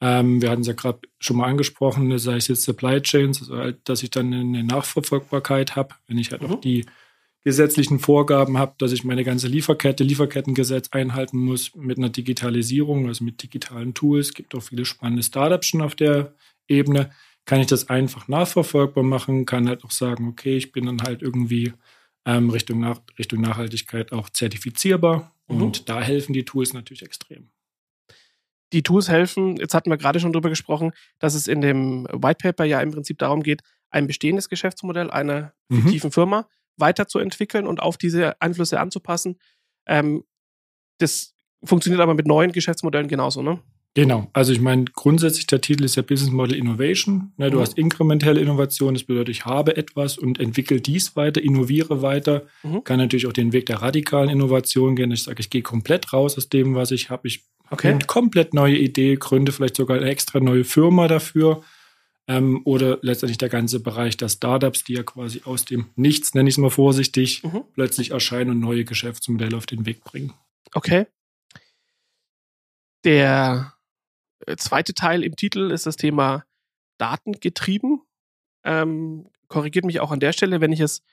Ähm, 0.01 0.42
wir 0.42 0.50
hatten 0.50 0.62
es 0.62 0.68
ja 0.68 0.74
gerade 0.74 1.00
schon 1.19 1.38
mal 1.38 1.45
angesprochen, 1.47 2.07
ne, 2.09 2.19
sei 2.19 2.36
es 2.36 2.47
jetzt 2.50 2.63
Supply 2.63 3.01
Chains, 3.01 3.39
also 3.42 3.56
halt, 3.57 3.77
dass 3.86 4.03
ich 4.03 4.09
dann 4.09 4.33
eine 4.33 4.63
Nachverfolgbarkeit 4.63 5.75
habe, 5.75 5.95
wenn 6.07 6.18
ich 6.18 6.31
halt 6.31 6.42
Mhm. 6.42 6.51
auch 6.51 6.62
die 6.62 6.86
gesetzlichen 7.45 8.00
Vorgaben 8.00 8.57
habe, 8.57 8.74
dass 8.80 8.91
ich 8.91 9.03
meine 9.03 9.24
ganze 9.24 9.48
Lieferkette, 9.48 10.03
Lieferkettengesetz 10.03 10.89
einhalten 10.91 11.38
muss 11.38 11.75
mit 11.75 11.98
einer 11.98 12.09
Digitalisierung, 12.09 13.07
also 13.07 13.24
mit 13.24 13.41
digitalen 13.44 13.94
Tools. 13.94 14.27
Es 14.29 14.34
gibt 14.34 14.55
auch 14.55 14.63
viele 14.63 14.84
spannende 14.84 15.22
Startups 15.24 15.67
schon 15.67 15.81
auf 15.81 15.96
der 15.96 16.34
Ebene. 16.67 17.12
Kann 17.46 17.60
ich 17.60 17.68
das 17.68 17.90
einfach 17.90 18.28
nachverfolgbar 18.28 19.04
machen, 19.04 19.46
kann 19.46 19.68
halt 19.70 19.84
auch 19.84 19.92
sagen, 19.92 20.28
okay, 20.28 20.58
ich 20.58 20.72
bin 20.72 20.86
dann 20.88 21.02
halt 21.04 21.22
irgendwie 21.22 21.74
ähm, 22.25 22.50
Richtung, 22.50 22.80
nach, 22.80 23.02
Richtung 23.20 23.40
Nachhaltigkeit 23.42 24.12
auch 24.12 24.30
zertifizierbar. 24.30 25.36
Mhm. 25.48 25.62
Und 25.62 25.90
da 25.90 26.02
helfen 26.02 26.34
die 26.34 26.44
Tools 26.46 26.74
natürlich 26.74 27.04
extrem. 27.04 27.50
die 28.74 28.82
Tools 28.84 29.08
helfen. 29.10 29.56
Jetzt 29.58 29.74
hatten 29.75 29.90
wir 29.92 29.98
gerade 29.98 30.20
schon 30.20 30.34
drüber 30.34 30.50
gesprochen, 30.50 30.92
dass 31.20 31.34
es 31.36 31.48
in 31.48 31.62
dem 31.62 32.06
White 32.12 32.40
Paper 32.42 32.66
ja 32.66 32.82
im 32.82 32.92
Prinzip 32.92 33.20
darum 33.20 33.42
geht, 33.44 33.62
ein 33.92 34.08
bestehendes 34.08 34.50
Geschäftsmodell 34.50 35.12
einer 35.12 35.54
Mhm. 35.70 35.84
fiktiven 35.84 36.12
Firma 36.12 36.50
weiterzuentwickeln 36.78 37.68
und 37.68 37.80
auf 37.80 37.98
diese 37.98 38.42
Einflüsse 38.42 38.80
anzupassen. 38.80 39.40
Ähm, 39.86 40.24
das 40.98 41.36
funktioniert 41.64 42.02
aber 42.02 42.16
mit 42.16 42.28
neuen 42.28 42.52
Geschäftsmodellen 42.52 43.08
genauso, 43.08 43.42
ne? 43.44 43.62
Genau. 43.96 44.30
Also 44.34 44.52
ich 44.52 44.60
meine, 44.60 44.86
grundsätzlich 44.86 45.48
der 45.48 45.62
Titel 45.62 45.86
ist 45.86 45.96
ja 45.96 46.02
Business 46.02 46.32
Model 46.32 46.56
Innovation. 46.58 47.32
Ne, 47.38 47.50
du 47.50 47.58
Mhm. 47.58 47.62
hast 47.62 47.78
inkrementelle 47.78 48.42
Innovation, 48.42 48.94
das 48.94 49.04
bedeutet, 49.06 49.30
ich 49.30 49.46
habe 49.46 49.78
etwas 49.78 50.18
und 50.18 50.38
entwickle 50.40 50.82
dies 50.82 51.16
weiter, 51.16 51.42
innoviere 51.42 52.02
weiter. 52.02 52.44
Mhm. 52.64 52.84
Kann 52.84 52.98
natürlich 53.00 53.25
auch 53.25 53.34
den 53.34 53.54
Weg 53.54 53.66
der 53.68 53.82
radikalen 53.82 54.30
Innovation 54.30 54.96
gehen. 54.98 55.12
Ich 55.12 55.24
sage, 55.24 55.40
ich 55.40 55.50
gehe 55.50 55.62
komplett 55.62 56.12
raus 56.12 56.38
aus 56.38 56.50
dem, 56.50 56.75
was 56.75 56.92
ich 56.92 57.10
habe. 57.10 57.28
Ich 57.30 57.46
Okay. 57.72 57.88
habe 57.88 57.96
eine 57.98 58.06
komplett 58.06 58.54
neue 58.54 58.78
Idee, 58.78 59.16
gründe 59.16 59.52
vielleicht 59.54 59.78
sogar 59.78 59.98
eine 59.98 60.10
extra 60.10 60.40
neue 60.42 60.66
Firma 60.66 61.08
dafür. 61.08 61.64
Ähm, 62.28 62.62
oder 62.66 62.98
letztendlich 63.02 63.38
der 63.38 63.50
ganze 63.50 63.80
Bereich 63.80 64.18
der 64.18 64.30
Startups, 64.30 64.84
die 64.84 64.94
ja 64.94 65.04
quasi 65.04 65.42
aus 65.46 65.64
dem 65.64 65.86
Nichts, 65.96 66.34
nenne 66.34 66.50
ich 66.50 66.56
es 66.56 66.58
mal 66.58 66.70
vorsichtig, 66.72 67.44
Mhm. 67.44 67.64
plötzlich 67.75 68.12
erscheinen 68.12 68.50
und 68.52 68.60
neue 68.60 68.84
Geschäftsmodelle 68.84 69.56
auf 69.56 69.68
den 69.68 69.86
Weg 69.86 70.04
bringen. 70.04 70.34
Okay. 70.74 71.06
Der 73.04 73.74
zweite 74.58 74.94
Teil 74.94 75.24
im 75.24 75.36
Titel 75.36 75.72
ist 75.72 75.86
das 75.86 75.96
Thema 75.96 76.44
Datengetrieben. 76.98 78.02
Ähm, 78.64 79.30
korrigiert 79.48 79.86
mich 79.86 80.00
auch 80.00 80.12
an 80.12 80.20
der 80.20 80.34
Stelle, 80.34 80.62
wenn 80.62 80.72
ich 80.72 80.80
es, 80.80 81.04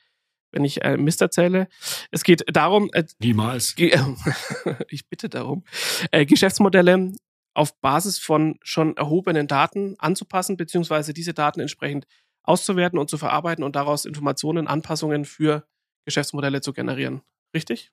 wenn 0.53 0.65
ich 0.65 0.83
äh, 0.85 0.97
Mist 0.97 1.21
erzähle. 1.21 1.69
Es 2.11 2.25
geht 2.25 2.45
darum, 2.55 2.91
äh, 2.93 3.05
Niemals. 3.21 3.75
Ge- 3.75 3.99
ich 4.89 5.09
bitte 5.09 5.29
darum, 5.29 5.65
äh, 6.11 6.25
Geschäftsmodelle 6.27 7.12
auf 7.55 7.79
Basis 7.81 8.19
von 8.19 8.59
schon 8.62 8.97
erhobenen 8.97 9.47
Daten 9.47 9.97
anzupassen, 9.99 10.57
beziehungsweise 10.57 11.12
diese 11.12 11.35
Daten 11.35 11.61
entsprechend 11.61 12.07
auszuwerten 12.45 12.99
und 12.99 13.11
zu 13.11 13.19
verarbeiten 13.19 13.62
und 13.65 13.77
daraus 13.77 14.05
Informationen, 14.05 14.67
Anpassungen 14.67 15.25
für 15.25 15.67
Geschäftsmodelle 16.07 16.61
zu 16.62 16.73
generieren. 16.73 17.23
Richtig? 17.55 17.93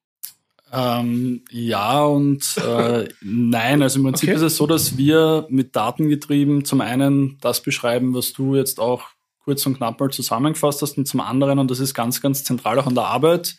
Ähm, 0.71 1.43
ja 1.51 2.03
und 2.03 2.57
äh, 2.57 3.07
nein. 3.21 3.81
Also 3.81 3.99
im 3.99 4.05
Prinzip 4.05 4.29
Okay. 4.29 4.35
ist 4.37 4.43
es 4.43 4.57
so, 4.57 4.67
dass 4.67 4.97
wir 4.97 5.47
mit 5.49 5.75
Datengetrieben 5.75 6.65
zum 6.65 6.81
einen 6.81 7.37
das 7.41 7.61
beschreiben, 7.61 8.13
was 8.13 8.33
du 8.33 8.55
jetzt 8.55 8.79
auch 8.79 9.03
kurz 9.43 9.65
und 9.65 9.77
knapp 9.77 9.99
mal 9.99 10.11
zusammengefasst 10.11 10.81
hast, 10.81 10.97
und 10.97 11.07
zum 11.07 11.21
anderen, 11.21 11.57
und 11.59 11.71
das 11.71 11.79
ist 11.79 11.93
ganz, 11.93 12.21
ganz 12.21 12.43
zentral 12.43 12.77
auch 12.79 12.85
an 12.87 12.93
der 12.95 13.05
Arbeit, 13.05 13.57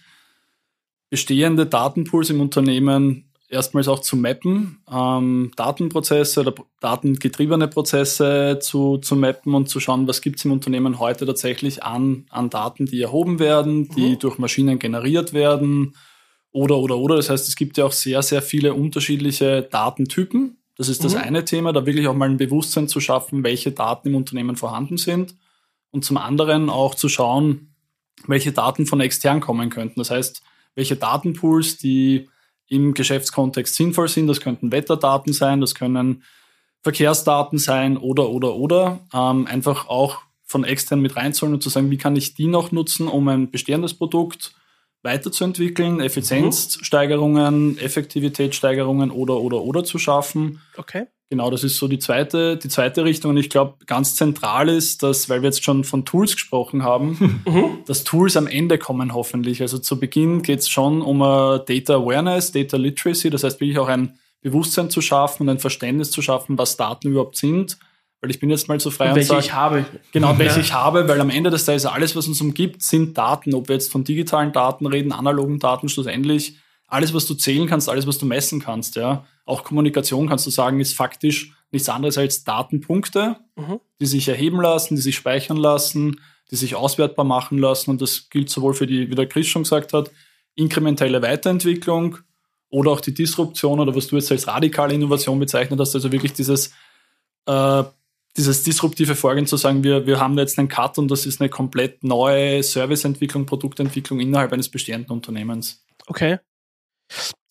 bestehende 1.09 1.67
Datenpools 1.67 2.31
im 2.31 2.41
Unternehmen 2.41 3.27
erstmals 3.49 3.89
auch 3.89 3.99
zu 3.99 4.17
mappen, 4.17 4.79
ähm, 4.89 5.51
Datenprozesse 5.57 6.41
oder 6.43 6.55
datengetriebene 6.81 7.67
Prozesse 7.67 8.61
zu, 8.63 8.99
zu 8.99 9.17
mappen 9.17 9.55
und 9.55 9.69
zu 9.69 9.81
schauen, 9.81 10.07
was 10.07 10.21
gibt's 10.23 10.45
im 10.45 10.53
Unternehmen 10.53 11.01
heute 11.01 11.27
tatsächlich 11.27 11.83
an, 11.83 12.27
an 12.31 12.49
Daten, 12.51 12.87
die 12.87 13.03
erhoben 13.03 13.41
werden, 13.41 13.89
die 13.89 14.11
Mhm. 14.11 14.19
durch 14.21 14.39
Maschinen 14.39 14.79
generiert 14.79 15.33
werden 15.33 15.97
oder, 16.53 16.79
oder, 16.79 16.97
oder. 16.99 17.17
Das 17.17 17.31
heißt, 17.31 17.49
es 17.49 17.57
gibt 17.57 17.79
ja 17.79 17.85
auch 17.85 17.93
sehr, 17.93 18.23
sehr 18.23 18.43
viele 18.43 18.75
unterschiedliche 18.75 19.63
Datentypen. 19.63 20.57
Das 20.77 20.89
ist 20.89 21.05
das 21.05 21.15
Mhm. 21.15 21.21
eine 21.21 21.45
Thema, 21.45 21.73
da 21.73 21.85
wirklich 21.87 22.09
auch 22.09 22.15
mal 22.15 22.29
ein 22.29 22.39
Bewusstsein 22.39 22.89
zu 22.89 23.01
schaffen, 23.01 23.45
welche 23.45 23.73
Daten 23.73 24.09
im 24.09 24.15
Unternehmen 24.15 24.57
vorhanden 24.57 24.97
sind. 24.97 25.35
Und 25.91 26.05
zum 26.05 26.17
anderen 26.17 26.71
auch 26.71 26.95
zu 26.95 27.09
schauen, 27.09 27.75
welche 28.27 28.53
Daten 28.53 28.87
von 28.87 29.01
extern 29.01 29.41
kommen 29.41 29.71
könnten. 29.71 30.01
Das 30.01 30.11
heißt, 30.11 30.43
welche 30.75 30.97
Datenpools, 30.97 31.79
die 31.79 32.29
im 32.69 32.95
Geschäftskontext 32.95 33.75
sinnvoll 33.75 34.09
sind. 34.09 34.29
Das 34.29 34.41
könnten 34.41 34.73
Wetterdaten 34.73 35.33
sein, 35.33 35.61
das 35.61 35.75
können 35.75 36.23
Verkehrsdaten 36.83 37.59
sein 37.59 37.97
oder, 37.97 38.31
oder, 38.31 38.55
oder. 38.55 39.01
Ähm, 39.13 39.47
einfach 39.47 39.89
auch 39.89 40.19
von 40.45 40.65
extern 40.65 41.01
mit 41.01 41.17
reinzuholen 41.17 41.55
und 41.55 41.63
zu 41.63 41.69
sagen, 41.69 41.91
wie 41.91 41.99
kann 41.99 42.17
ich 42.17 42.35
die 42.35 42.47
noch 42.47 42.73
nutzen, 42.73 43.09
um 43.09 43.29
ein 43.29 43.51
bestehendes 43.51 43.95
Produkt 43.95 44.53
weiterzuentwickeln, 45.03 46.01
Effizienzsteigerungen, 46.01 47.79
Effektivitätssteigerungen 47.79 49.11
oder, 49.11 49.41
oder, 49.41 49.63
oder 49.63 49.85
zu 49.85 49.99
schaffen. 49.99 50.61
Okay. 50.77 51.07
Genau, 51.31 51.49
das 51.49 51.63
ist 51.63 51.77
so 51.77 51.87
die 51.87 52.01
zweite, 52.01 52.57
die 52.57 52.69
zweite 52.69 53.05
Richtung. 53.05 53.31
Und 53.31 53.37
ich 53.37 53.51
glaube, 53.51 53.77
ganz 53.87 54.17
zentral 54.17 54.69
ist, 54.69 55.05
dass, 55.05 55.29
weil 55.29 55.43
wir 55.43 55.49
jetzt 55.49 55.63
schon 55.63 55.85
von 55.85 56.05
Tools 56.05 56.33
gesprochen 56.33 56.83
haben, 56.83 57.43
Mhm. 57.47 57.79
dass 57.87 58.03
Tools 58.03 58.37
am 58.37 58.49
Ende 58.49 58.79
kommen 58.79 59.15
hoffentlich. 59.15 59.63
Also 59.63 59.79
zu 59.79 60.01
Beginn 60.01 60.43
geht 60.43 60.59
es 60.59 60.69
schon 60.69 61.03
um 61.03 61.21
äh, 61.21 61.61
Data 61.65 61.95
Awareness, 61.95 62.51
Data 62.51 62.77
Literacy, 62.77 63.31
das 63.31 63.45
heißt 63.45 63.61
wirklich 63.61 63.79
auch 63.79 63.89
ein 63.89 64.19
Bewusstsein 64.43 64.91
zu 64.91 65.01
schaffen 65.01 65.45
und 65.45 65.51
ein 65.51 65.59
Verständnis 65.61 66.11
zu 66.11 66.21
schaffen, 66.21 66.59
was 66.59 66.77
Daten 66.77 67.09
überhaupt 67.09 67.37
sind. 67.37 67.79
Weil 68.21 68.31
ich 68.31 68.39
bin 68.39 68.51
jetzt 68.51 68.69
mal 68.69 68.79
so 68.79 68.91
frei 68.91 69.09
und, 69.11 69.15
welche 69.17 69.29
sage, 69.29 69.41
ich 69.47 69.53
habe. 69.55 69.87
Genau, 70.13 70.39
welche 70.39 70.57
Ja. 70.57 70.61
ich 70.61 70.73
habe, 70.75 71.09
weil 71.09 71.21
am 71.21 71.31
Ende 71.31 71.49
des 71.51 71.65
Tages 71.65 71.87
alles, 71.87 72.15
was 72.17 72.27
uns 72.29 72.41
umgibt, 72.41 72.83
sind 72.83 73.17
Daten. 73.17 73.55
Ob 73.55 73.69
wir 73.69 73.75
jetzt 73.77 73.91
von 73.91 74.05
digitalen 74.05 74.53
Daten 74.53 74.87
reden, 74.87 75.13
analogen 75.13 75.59
Daten, 75.59 75.89
schlussendlich 75.89 76.59
alles, 76.87 77.15
was 77.15 77.27
du 77.27 77.35
zählen 77.35 77.67
kannst, 77.69 77.89
alles, 77.89 78.07
was 78.07 78.19
du 78.19 78.27
messen 78.27 78.61
kannst, 78.61 78.97
ja. 78.97 79.25
Auch 79.47 79.65
Kommunikation 79.65 80.29
kannst 80.29 80.45
du 80.47 80.51
sagen, 80.51 80.81
ist 80.81 80.95
faktisch 80.95 81.53
nichts 81.71 81.89
anderes 81.89 82.19
als 82.19 82.45
Datenpunkte, 82.45 83.37
Mhm. 83.57 83.81
die 84.01 84.07
sich 84.07 84.29
erheben 84.29 84.61
lassen, 84.61 84.97
die 84.97 85.01
sich 85.01 85.15
speichern 85.17 85.57
lassen, 85.57 86.21
die 86.51 86.57
sich 86.57 86.75
auswertbar 86.75 87.25
machen 87.25 87.59
lassen. 87.59 87.91
Und 87.91 88.03
das 88.03 88.29
gilt 88.29 88.51
sowohl 88.51 88.75
für 88.75 88.87
die, 88.89 89.09
wie 89.09 89.15
der 89.15 89.29
Chris 89.29 89.47
schon 89.47 89.63
gesagt 89.63 89.93
hat, 89.93 90.11
inkrementelle 90.57 91.23
Weiterentwicklung 91.23 92.19
oder 92.71 92.91
auch 92.91 93.01
die 93.01 93.15
Disruption 93.15 93.79
oder 93.81 93.95
was 93.95 94.09
du 94.09 94.17
jetzt 94.17 94.31
als 94.33 94.47
radikale 94.49 94.93
Innovation 94.95 95.39
bezeichnet 95.39 95.79
hast, 95.81 95.95
also 95.95 96.11
wirklich 96.13 96.33
dieses 96.33 96.73
äh, 97.47 97.85
dieses 98.37 98.63
disruptive 98.63 99.15
Vorgehen 99.15 99.47
zu 99.47 99.57
sagen, 99.57 99.83
wir, 99.83 100.07
wir 100.07 100.21
haben 100.21 100.39
jetzt 100.39 100.59
einen 100.59 100.69
Cut 100.69 100.99
und 100.99 101.11
das 101.11 101.27
ist 101.27 101.41
eine 101.41 101.51
komplett 101.51 102.05
neue 102.05 102.63
Serviceentwicklung, 102.63 103.47
Produktentwicklung 103.47 104.21
innerhalb 104.21 104.53
eines 104.53 104.69
bestehenden 104.69 105.11
Unternehmens. 105.11 105.85
Okay. 106.07 106.39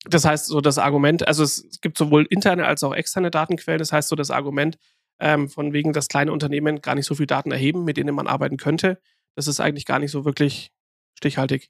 Das 0.05 0.23
heißt, 0.23 0.45
so 0.47 0.61
das 0.61 0.77
Argument, 0.77 1.27
also 1.27 1.43
es 1.43 1.63
es 1.65 1.81
gibt 1.81 1.97
sowohl 1.97 2.25
interne 2.29 2.65
als 2.65 2.83
auch 2.83 2.93
externe 2.93 3.29
Datenquellen. 3.29 3.79
Das 3.79 3.91
heißt, 3.91 4.07
so 4.07 4.15
das 4.15 4.31
Argument 4.31 4.77
ähm, 5.19 5.49
von 5.49 5.73
wegen, 5.73 5.91
dass 5.91 6.07
kleine 6.07 6.31
Unternehmen 6.31 6.81
gar 6.81 6.95
nicht 6.95 7.05
so 7.05 7.15
viel 7.15 7.27
Daten 7.27 7.51
erheben, 7.51 7.83
mit 7.83 7.97
denen 7.97 8.15
man 8.15 8.27
arbeiten 8.27 8.57
könnte, 8.57 9.01
das 9.35 9.47
ist 9.47 9.59
eigentlich 9.59 9.85
gar 9.85 9.99
nicht 9.99 10.11
so 10.11 10.25
wirklich 10.25 10.71
stichhaltig. 11.17 11.69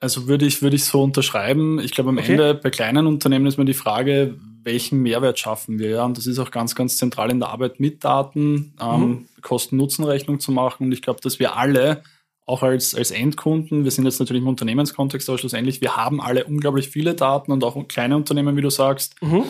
Also 0.00 0.26
würde 0.28 0.44
ich, 0.44 0.60
würde 0.62 0.76
ich 0.76 0.84
so 0.84 1.02
unterschreiben. 1.02 1.78
Ich 1.78 1.92
glaube, 1.92 2.10
am 2.10 2.18
Okay. 2.18 2.32
Ende 2.32 2.54
bei 2.54 2.70
kleinen 2.70 3.06
Unternehmen 3.06 3.46
ist 3.46 3.56
mir 3.58 3.64
die 3.64 3.74
Frage, 3.74 4.36
welchen 4.62 5.00
Mehrwert 5.02 5.38
schaffen 5.38 5.78
wir? 5.78 5.90
Ja, 5.90 6.04
und 6.04 6.16
das 6.18 6.26
ist 6.26 6.38
auch 6.38 6.50
ganz, 6.50 6.74
ganz 6.74 6.96
zentral 6.96 7.30
in 7.30 7.40
der 7.40 7.48
Arbeit 7.50 7.80
mit 7.80 8.04
Daten, 8.04 8.74
ähm, 8.80 9.00
Mhm. 9.00 9.26
Kosten-Nutzen-Rechnung 9.42 10.40
zu 10.40 10.52
machen. 10.52 10.86
Und 10.86 10.92
ich 10.92 11.02
glaube, 11.02 11.20
dass 11.22 11.38
wir 11.38 11.56
alle, 11.56 12.02
auch 12.46 12.62
als, 12.62 12.94
als 12.94 13.10
Endkunden, 13.10 13.84
wir 13.84 13.90
sind 13.90 14.04
jetzt 14.04 14.20
natürlich 14.20 14.42
im 14.42 14.48
Unternehmenskontext, 14.48 15.28
aber 15.28 15.38
schlussendlich, 15.38 15.80
wir 15.80 15.96
haben 15.96 16.20
alle 16.20 16.44
unglaublich 16.44 16.88
viele 16.88 17.14
Daten 17.14 17.52
und 17.52 17.62
auch 17.64 17.88
kleine 17.88 18.16
Unternehmen, 18.16 18.56
wie 18.56 18.62
du 18.62 18.70
sagst, 18.70 19.20
Mhm. 19.22 19.44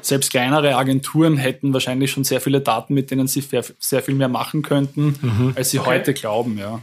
selbst 0.00 0.30
kleinere 0.30 0.74
Agenturen 0.76 1.36
hätten 1.36 1.72
wahrscheinlich 1.72 2.10
schon 2.10 2.24
sehr 2.24 2.40
viele 2.40 2.60
Daten, 2.60 2.94
mit 2.94 3.10
denen 3.12 3.28
sie 3.28 3.40
sehr, 3.78 4.02
viel 4.02 4.14
mehr 4.14 4.28
machen 4.28 4.62
könnten, 4.62 5.16
Mhm. 5.22 5.52
als 5.54 5.70
sie 5.70 5.78
Okay. 5.78 5.88
heute 5.90 6.14
glauben, 6.14 6.56
ja. 6.58 6.80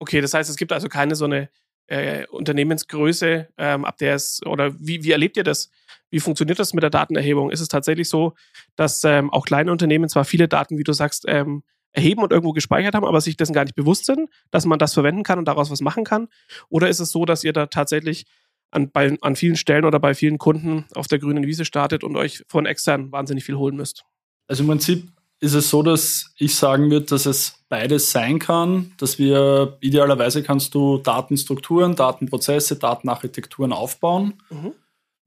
Okay, 0.00 0.20
das 0.20 0.34
heißt, 0.34 0.50
es 0.50 0.56
gibt 0.56 0.72
also 0.72 0.88
keine 0.88 1.14
so 1.14 1.24
eine 1.26 1.48
äh, 1.86 2.26
Unternehmensgröße, 2.26 3.48
ähm, 3.58 3.84
ab 3.84 3.98
der 3.98 4.14
es, 4.14 4.40
oder 4.44 4.74
wie, 4.78 5.04
wie 5.04 5.12
erlebt 5.12 5.36
ihr 5.36 5.44
das? 5.44 5.70
Wie 6.10 6.20
funktioniert 6.20 6.58
das 6.58 6.74
mit 6.74 6.82
der 6.82 6.90
Datenerhebung? 6.90 7.50
Ist 7.50 7.60
es 7.60 7.68
tatsächlich 7.68 8.08
so, 8.08 8.34
dass 8.76 9.02
ähm, 9.04 9.32
auch 9.32 9.44
kleine 9.44 9.72
Unternehmen 9.72 10.08
zwar 10.08 10.24
viele 10.24 10.48
Daten, 10.48 10.78
wie 10.78 10.84
du 10.84 10.92
sagst, 10.92 11.24
ähm, 11.26 11.62
erheben 11.92 12.22
und 12.22 12.30
irgendwo 12.30 12.52
gespeichert 12.52 12.94
haben, 12.94 13.06
aber 13.06 13.20
sich 13.20 13.36
dessen 13.36 13.54
gar 13.54 13.64
nicht 13.64 13.74
bewusst 13.74 14.04
sind, 14.06 14.28
dass 14.50 14.66
man 14.66 14.78
das 14.78 14.94
verwenden 14.94 15.22
kann 15.22 15.38
und 15.38 15.46
daraus 15.46 15.70
was 15.70 15.80
machen 15.80 16.04
kann? 16.04 16.28
Oder 16.68 16.88
ist 16.88 17.00
es 17.00 17.10
so, 17.10 17.24
dass 17.24 17.42
ihr 17.42 17.52
da 17.52 17.66
tatsächlich 17.66 18.26
an, 18.70 18.90
bei, 18.90 19.16
an 19.22 19.36
vielen 19.36 19.56
Stellen 19.56 19.84
oder 19.84 19.98
bei 19.98 20.14
vielen 20.14 20.38
Kunden 20.38 20.84
auf 20.94 21.06
der 21.06 21.18
grünen 21.18 21.46
Wiese 21.46 21.64
startet 21.64 22.04
und 22.04 22.16
euch 22.16 22.44
von 22.48 22.66
extern 22.66 23.10
wahnsinnig 23.12 23.44
viel 23.44 23.56
holen 23.56 23.76
müsst? 23.76 24.04
Also 24.46 24.62
im 24.62 24.68
Prinzip 24.68 25.08
ist 25.40 25.54
es 25.54 25.68
so, 25.70 25.82
dass 25.82 26.32
ich 26.38 26.54
sagen 26.54 26.90
würde, 26.90 27.06
dass 27.06 27.26
es 27.26 27.64
beides 27.68 28.10
sein 28.10 28.38
kann, 28.38 28.92
dass 28.98 29.18
wir 29.18 29.76
idealerweise 29.80 30.42
kannst 30.42 30.74
du 30.74 30.98
Datenstrukturen, 30.98 31.94
Datenprozesse, 31.94 32.76
Datenarchitekturen 32.76 33.72
aufbauen. 33.72 34.34
Mhm. 34.50 34.72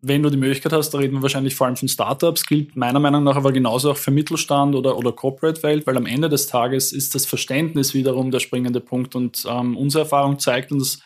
Wenn 0.02 0.24
du 0.24 0.30
die 0.30 0.38
Möglichkeit 0.38 0.72
hast, 0.72 0.92
da 0.92 0.98
reden 0.98 1.16
wir 1.16 1.22
wahrscheinlich 1.22 1.56
vor 1.56 1.68
allem 1.68 1.76
von 1.76 1.90
Startups, 1.90 2.46
gilt 2.46 2.78
meiner 2.78 3.00
Meinung 3.00 3.26
nach 3.26 3.36
aber 3.36 3.52
genauso 3.52 3.92
auch 3.92 3.98
für 3.98 4.12
Mittelstand 4.12 4.74
oder, 4.74 4.98
oder 4.98 5.12
Corporate-Welt, 5.12 5.86
weil 5.86 5.98
am 5.98 6.06
Ende 6.06 6.30
des 6.30 6.48
Tages 6.48 6.94
ist 6.94 7.14
das 7.16 7.26
Verständnis 7.26 7.94
wiederum 7.94 8.32
der 8.32 8.40
springende 8.40 8.80
Punkt 8.80 9.16
und 9.16 9.44
ähm, 9.48 9.76
unsere 9.76 10.06
Erfahrung 10.06 10.40
zeigt 10.40 10.72
uns, 10.72 11.02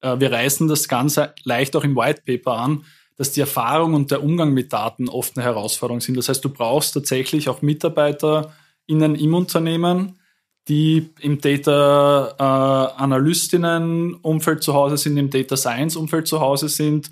äh, 0.00 0.18
wir 0.18 0.32
reißen 0.32 0.66
das 0.66 0.88
Ganze 0.88 1.34
leicht 1.44 1.76
auch 1.76 1.84
im 1.84 1.94
White 1.94 2.22
Paper 2.26 2.52
an, 2.54 2.84
dass 3.18 3.32
die 3.32 3.40
Erfahrung 3.40 3.94
und 3.94 4.12
der 4.12 4.22
Umgang 4.22 4.54
mit 4.54 4.72
Daten 4.72 5.08
oft 5.08 5.36
eine 5.36 5.44
Herausforderung 5.44 6.00
sind. 6.00 6.16
Das 6.16 6.28
heißt, 6.28 6.42
du 6.44 6.48
brauchst 6.48 6.94
tatsächlich 6.94 7.48
auch 7.48 7.62
MitarbeiterInnen 7.62 9.16
im 9.16 9.34
Unternehmen, 9.34 10.20
die 10.68 11.10
im 11.20 11.40
Data 11.40 12.34
äh, 12.38 13.02
Analystinnen 13.02 14.14
Umfeld 14.14 14.62
zu 14.62 14.72
Hause 14.72 14.96
sind, 14.96 15.16
im 15.16 15.30
Data 15.30 15.56
Science 15.56 15.96
Umfeld 15.96 16.28
zu 16.28 16.40
Hause 16.40 16.68
sind, 16.68 17.10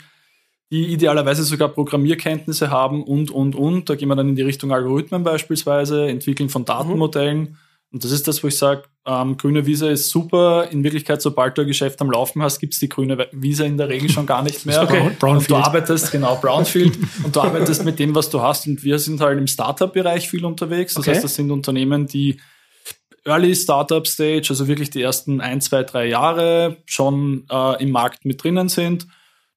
die 0.70 0.92
idealerweise 0.92 1.42
sogar 1.42 1.70
Programmierkenntnisse 1.70 2.70
haben 2.70 3.02
und, 3.02 3.32
und, 3.32 3.56
und. 3.56 3.90
Da 3.90 3.96
gehen 3.96 4.08
wir 4.08 4.16
dann 4.16 4.28
in 4.28 4.36
die 4.36 4.42
Richtung 4.42 4.72
Algorithmen 4.72 5.24
beispielsweise, 5.24 6.06
Entwickeln 6.06 6.50
von 6.50 6.64
Datenmodellen. 6.64 7.56
Und 7.96 8.04
das 8.04 8.10
ist 8.12 8.28
das, 8.28 8.44
wo 8.44 8.48
ich 8.48 8.58
sage, 8.58 8.82
ähm, 9.06 9.38
grüne 9.38 9.64
Wiese 9.64 9.88
ist 9.88 10.10
super. 10.10 10.68
In 10.70 10.84
Wirklichkeit, 10.84 11.22
sobald 11.22 11.56
du 11.56 11.62
ein 11.62 11.66
Geschäft 11.66 11.98
am 12.02 12.10
Laufen 12.10 12.42
hast, 12.42 12.58
gibt's 12.58 12.78
die 12.78 12.90
grüne 12.90 13.26
Wiese 13.32 13.64
in 13.64 13.78
der 13.78 13.88
Regel 13.88 14.10
schon 14.10 14.26
gar 14.26 14.42
nicht 14.42 14.66
mehr. 14.66 14.82
Okay. 14.82 15.00
Und 15.00 15.12
du 15.14 15.18
Brownfield. 15.18 15.64
arbeitest, 15.64 16.12
genau, 16.12 16.36
Brownfield, 16.36 16.98
und 17.24 17.34
du 17.34 17.40
arbeitest 17.40 17.86
mit 17.86 17.98
dem, 17.98 18.14
was 18.14 18.28
du 18.28 18.42
hast. 18.42 18.66
Und 18.66 18.84
wir 18.84 18.98
sind 18.98 19.22
halt 19.22 19.38
im 19.38 19.46
Startup-Bereich 19.46 20.28
viel 20.28 20.44
unterwegs. 20.44 20.92
Das 20.92 21.04
Okay. 21.04 21.12
heißt, 21.12 21.24
das 21.24 21.34
sind 21.36 21.50
Unternehmen, 21.50 22.06
die 22.06 22.38
Early 23.24 23.56
Startup 23.56 24.06
Stage, 24.06 24.48
also 24.50 24.68
wirklich 24.68 24.90
die 24.90 25.00
ersten 25.00 25.40
ein, 25.40 25.62
zwei, 25.62 25.82
drei 25.82 26.04
Jahre 26.08 26.76
schon 26.84 27.46
äh, 27.50 27.82
im 27.82 27.92
Markt 27.92 28.26
mit 28.26 28.44
drinnen 28.44 28.68
sind. 28.68 29.06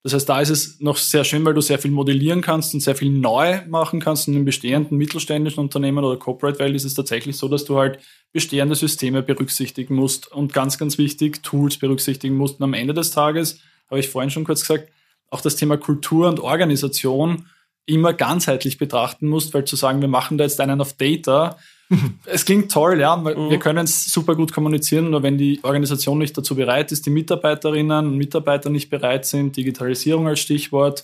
Das 0.04 0.14
heißt, 0.14 0.30
da 0.30 0.40
ist 0.40 0.50
es 0.50 0.80
noch 0.80 0.96
sehr 0.96 1.26
schön, 1.26 1.44
weil 1.44 1.54
du 1.54 1.60
sehr 1.60 1.78
viel 1.78 1.92
modellieren 1.92 2.42
kannst 2.42 2.74
und 2.74 2.80
sehr 2.80 2.96
viel 2.96 3.10
neu 3.10 3.62
machen 3.68 4.00
kannst. 4.00 4.28
Und 4.28 4.36
in 4.36 4.46
bestehenden 4.46 4.98
mittelständischen 4.98 5.60
Unternehmen 5.60 6.04
oder 6.04 6.18
Corporate 6.18 6.58
Welt 6.60 6.76
ist 6.76 6.86
es 6.86 6.94
tatsächlich 6.94 7.36
so, 7.36 7.50
dass 7.50 7.66
du 7.66 7.78
halt 7.78 8.00
bestehende 8.32 8.76
Systeme 8.76 9.22
berücksichtigen 9.22 9.96
musst 9.96 10.32
und 10.32 10.54
ganz, 10.54 10.78
ganz 10.78 10.98
wichtig, 10.98 11.44
Tools 11.44 11.78
berücksichtigen 11.78 12.38
musst. 12.38 12.60
Und 12.60 12.64
am 12.64 12.74
Ende 12.74 12.94
des 12.94 13.12
Tages, 13.12 13.60
habe 13.90 14.00
ich 14.00 14.08
vorhin 14.08 14.30
schon 14.30 14.46
kurz 14.46 14.62
gesagt, 14.62 14.90
auch 15.32 15.42
das 15.42 15.58
Thema 15.58 15.78
Kultur 15.78 16.30
und 16.30 16.40
Organisation 16.40 17.48
immer 17.90 18.14
ganzheitlich 18.14 18.78
betrachten 18.78 19.28
musst, 19.28 19.54
weil 19.54 19.66
zu 19.66 19.76
sagen, 19.76 20.02
wir 20.02 20.08
machen 20.08 20.38
da 20.38 20.44
jetzt 20.46 20.60
einen 20.62 20.80
auf 20.82 20.94
Data, 20.94 21.58
es 22.26 22.46
klingt 22.46 22.72
toll, 22.72 23.00
ja, 23.00 23.16
Mhm. 23.18 23.50
wir 23.50 23.60
können 23.60 23.86
es 23.86 24.06
super 24.14 24.36
gut 24.36 24.54
kommunizieren, 24.54 25.10
nur 25.10 25.24
wenn 25.24 25.38
die 25.38 25.60
Organisation 25.64 26.20
nicht 26.20 26.38
dazu 26.38 26.56
bereit 26.56 26.92
ist, 26.92 27.06
die 27.06 27.10
Mitarbeiterinnen 27.10 28.06
und 28.08 28.18
Mitarbeiter 28.18 28.70
nicht 28.70 28.90
bereit 28.90 29.26
sind, 29.26 29.58
Digitalisierung 29.58 30.28
als 30.28 30.40
Stichwort, 30.40 31.04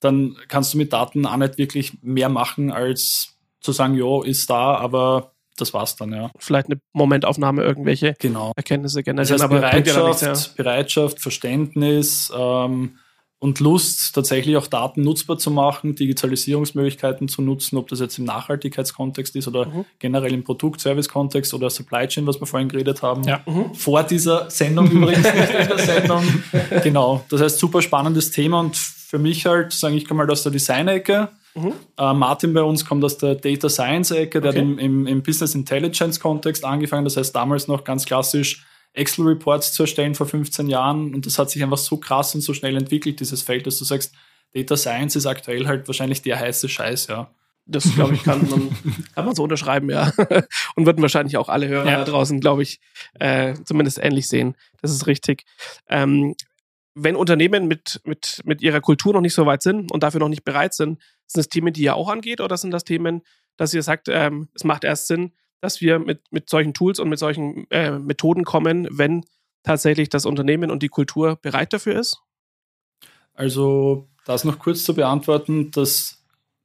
dann 0.00 0.36
kannst 0.48 0.72
du 0.74 0.78
mit 0.78 0.92
Daten 0.92 1.26
auch 1.26 1.36
nicht 1.36 1.58
wirklich 1.58 1.98
mehr 2.02 2.28
machen, 2.28 2.70
als 2.70 3.36
zu 3.60 3.72
sagen, 3.72 3.94
jo, 3.94 4.22
ist 4.22 4.48
da, 4.48 4.76
aber 4.76 5.32
das 5.56 5.74
war's 5.74 5.96
dann, 5.96 6.12
ja. 6.12 6.30
Vielleicht 6.38 6.66
eine 6.68 6.80
Momentaufnahme, 6.92 7.62
irgendwelche 7.64 8.14
Genau. 8.20 8.52
Erkenntnisse 8.56 9.00
Das 9.00 9.04
generieren, 9.04 9.32
heißt 9.34 9.42
aber 9.44 9.58
Bereitschaft, 9.58 10.22
ja. 10.22 10.34
Bereitschaft, 10.56 11.20
Verständnis, 11.20 12.32
ähm, 12.34 12.98
und 13.40 13.60
Lust, 13.60 14.14
tatsächlich 14.14 14.56
auch 14.56 14.66
Daten 14.66 15.02
nutzbar 15.02 15.38
zu 15.38 15.52
machen, 15.52 15.94
Digitalisierungsmöglichkeiten 15.94 17.28
zu 17.28 17.40
nutzen, 17.40 17.76
ob 17.76 17.86
das 17.88 18.00
jetzt 18.00 18.18
im 18.18 18.24
Nachhaltigkeitskontext 18.24 19.36
ist 19.36 19.46
oder 19.46 19.66
mhm. 19.66 19.84
generell 20.00 20.34
im 20.34 20.42
Produkt-Service-Kontext 20.42 21.54
oder 21.54 21.70
Supply 21.70 22.08
Chain, 22.08 22.26
was 22.26 22.40
wir 22.40 22.46
vorhin 22.46 22.68
geredet 22.68 23.02
haben. 23.02 23.22
Ja. 23.22 23.40
Mhm. 23.46 23.74
Vor 23.74 24.02
dieser 24.02 24.50
Sendung 24.50 24.90
übrigens, 24.90 25.22
nicht 25.34 25.50
in 25.50 25.68
der 25.68 25.78
Sendung. 25.78 26.24
Genau. 26.82 27.24
Das 27.28 27.40
heißt, 27.40 27.58
super 27.58 27.80
spannendes 27.80 28.32
Thema 28.32 28.58
und 28.58 28.76
für 28.76 29.18
mich 29.18 29.46
halt, 29.46 29.72
sage 29.72 29.94
ich, 29.94 30.04
komme 30.04 30.24
mal 30.24 30.30
aus 30.32 30.42
der 30.42 30.50
Design-Ecke. 30.50 31.28
Mhm. 31.54 31.72
Äh, 31.96 32.14
Martin 32.14 32.52
bei 32.52 32.62
uns 32.62 32.84
kommt 32.84 33.04
aus 33.04 33.18
der 33.18 33.36
Data 33.36 33.68
Science-Ecke, 33.68 34.40
der 34.40 34.50
okay. 34.50 34.58
hat 34.58 34.64
im, 34.64 34.78
im, 34.78 35.06
im 35.06 35.22
Business 35.22 35.54
Intelligence-Kontext 35.54 36.64
angefangen. 36.64 37.04
Das 37.04 37.16
heißt, 37.16 37.34
damals 37.36 37.68
noch 37.68 37.84
ganz 37.84 38.04
klassisch 38.04 38.66
Excel-Reports 38.94 39.72
zu 39.72 39.84
erstellen 39.84 40.14
vor 40.14 40.26
15 40.26 40.68
Jahren 40.68 41.14
und 41.14 41.26
das 41.26 41.38
hat 41.38 41.50
sich 41.50 41.62
einfach 41.62 41.78
so 41.78 41.98
krass 41.98 42.34
und 42.34 42.40
so 42.40 42.54
schnell 42.54 42.76
entwickelt, 42.76 43.20
dieses 43.20 43.42
Feld, 43.42 43.66
dass 43.66 43.78
du 43.78 43.84
sagst, 43.84 44.14
Data 44.54 44.76
Science 44.76 45.16
ist 45.16 45.26
aktuell 45.26 45.66
halt 45.66 45.86
wahrscheinlich 45.86 46.22
der 46.22 46.38
heiße 46.40 46.68
Scheiß, 46.68 47.08
ja. 47.08 47.30
Das, 47.70 47.94
glaube 47.94 48.14
ich, 48.14 48.22
kann 48.22 48.48
man, 48.48 48.70
kann 49.14 49.26
man 49.26 49.34
so 49.34 49.42
unterschreiben, 49.42 49.90
ja. 49.90 50.10
Und 50.74 50.86
würden 50.86 51.02
wahrscheinlich 51.02 51.36
auch 51.36 51.50
alle 51.50 51.68
Hörer 51.68 51.90
ja. 51.90 51.98
da 51.98 52.04
draußen, 52.04 52.40
glaube 52.40 52.62
ich, 52.62 52.80
äh, 53.20 53.54
zumindest 53.64 53.98
ähnlich 53.98 54.26
sehen. 54.26 54.56
Das 54.80 54.90
ist 54.90 55.06
richtig. 55.06 55.44
Ähm, 55.86 56.34
wenn 56.94 57.14
Unternehmen 57.14 57.68
mit, 57.68 58.00
mit, 58.04 58.40
mit 58.44 58.62
ihrer 58.62 58.80
Kultur 58.80 59.12
noch 59.12 59.20
nicht 59.20 59.34
so 59.34 59.44
weit 59.44 59.62
sind 59.62 59.92
und 59.92 60.02
dafür 60.02 60.18
noch 60.18 60.30
nicht 60.30 60.44
bereit 60.44 60.72
sind, 60.72 60.98
sind 61.26 61.40
das 61.40 61.48
Themen, 61.48 61.74
die 61.74 61.82
ihr 61.82 61.94
auch 61.94 62.08
angeht, 62.08 62.40
oder 62.40 62.56
sind 62.56 62.70
das 62.70 62.84
Themen, 62.84 63.20
dass 63.58 63.74
ihr 63.74 63.82
sagt, 63.82 64.08
ähm, 64.08 64.48
es 64.54 64.64
macht 64.64 64.84
erst 64.84 65.06
Sinn, 65.06 65.32
dass 65.60 65.80
wir 65.80 65.98
mit, 65.98 66.20
mit 66.30 66.48
solchen 66.48 66.74
Tools 66.74 66.98
und 66.98 67.08
mit 67.08 67.18
solchen 67.18 67.70
äh, 67.70 67.98
Methoden 67.98 68.44
kommen, 68.44 68.88
wenn 68.90 69.24
tatsächlich 69.62 70.08
das 70.08 70.26
Unternehmen 70.26 70.70
und 70.70 70.82
die 70.82 70.88
Kultur 70.88 71.36
bereit 71.36 71.72
dafür 71.72 71.98
ist? 71.98 72.18
Also, 73.34 74.08
das 74.24 74.44
noch 74.44 74.58
kurz 74.58 74.84
zu 74.84 74.94
beantworten, 74.94 75.70
das 75.70 76.18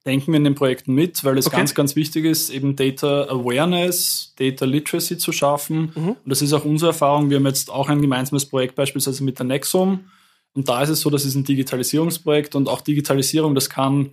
denken 0.05 0.33
wir 0.33 0.37
in 0.37 0.43
den 0.43 0.55
Projekten 0.55 0.93
mit, 0.93 1.23
weil 1.23 1.37
es 1.37 1.47
okay. 1.47 1.57
ganz, 1.57 1.75
ganz 1.75 1.95
wichtig 1.95 2.25
ist, 2.25 2.49
eben 2.49 2.75
Data 2.75 3.23
Awareness, 3.29 4.33
Data 4.37 4.65
Literacy 4.65 5.17
zu 5.17 5.31
schaffen. 5.31 5.93
Mhm. 5.95 6.09
Und 6.09 6.25
das 6.25 6.41
ist 6.41 6.51
auch 6.53 6.65
unsere 6.65 6.91
Erfahrung. 6.91 7.29
Wir 7.29 7.37
haben 7.37 7.45
jetzt 7.45 7.69
auch 7.69 7.89
ein 7.89 8.01
gemeinsames 8.01 8.45
Projekt 8.45 8.75
beispielsweise 8.75 9.23
mit 9.23 9.39
der 9.39 9.45
Nexum. 9.45 10.05
Und 10.53 10.67
da 10.67 10.81
ist 10.83 10.89
es 10.89 11.01
so, 11.01 11.09
das 11.09 11.25
ist 11.25 11.35
ein 11.35 11.45
Digitalisierungsprojekt 11.45 12.55
und 12.55 12.67
auch 12.67 12.81
Digitalisierung, 12.81 13.55
das 13.55 13.69
kann 13.69 14.11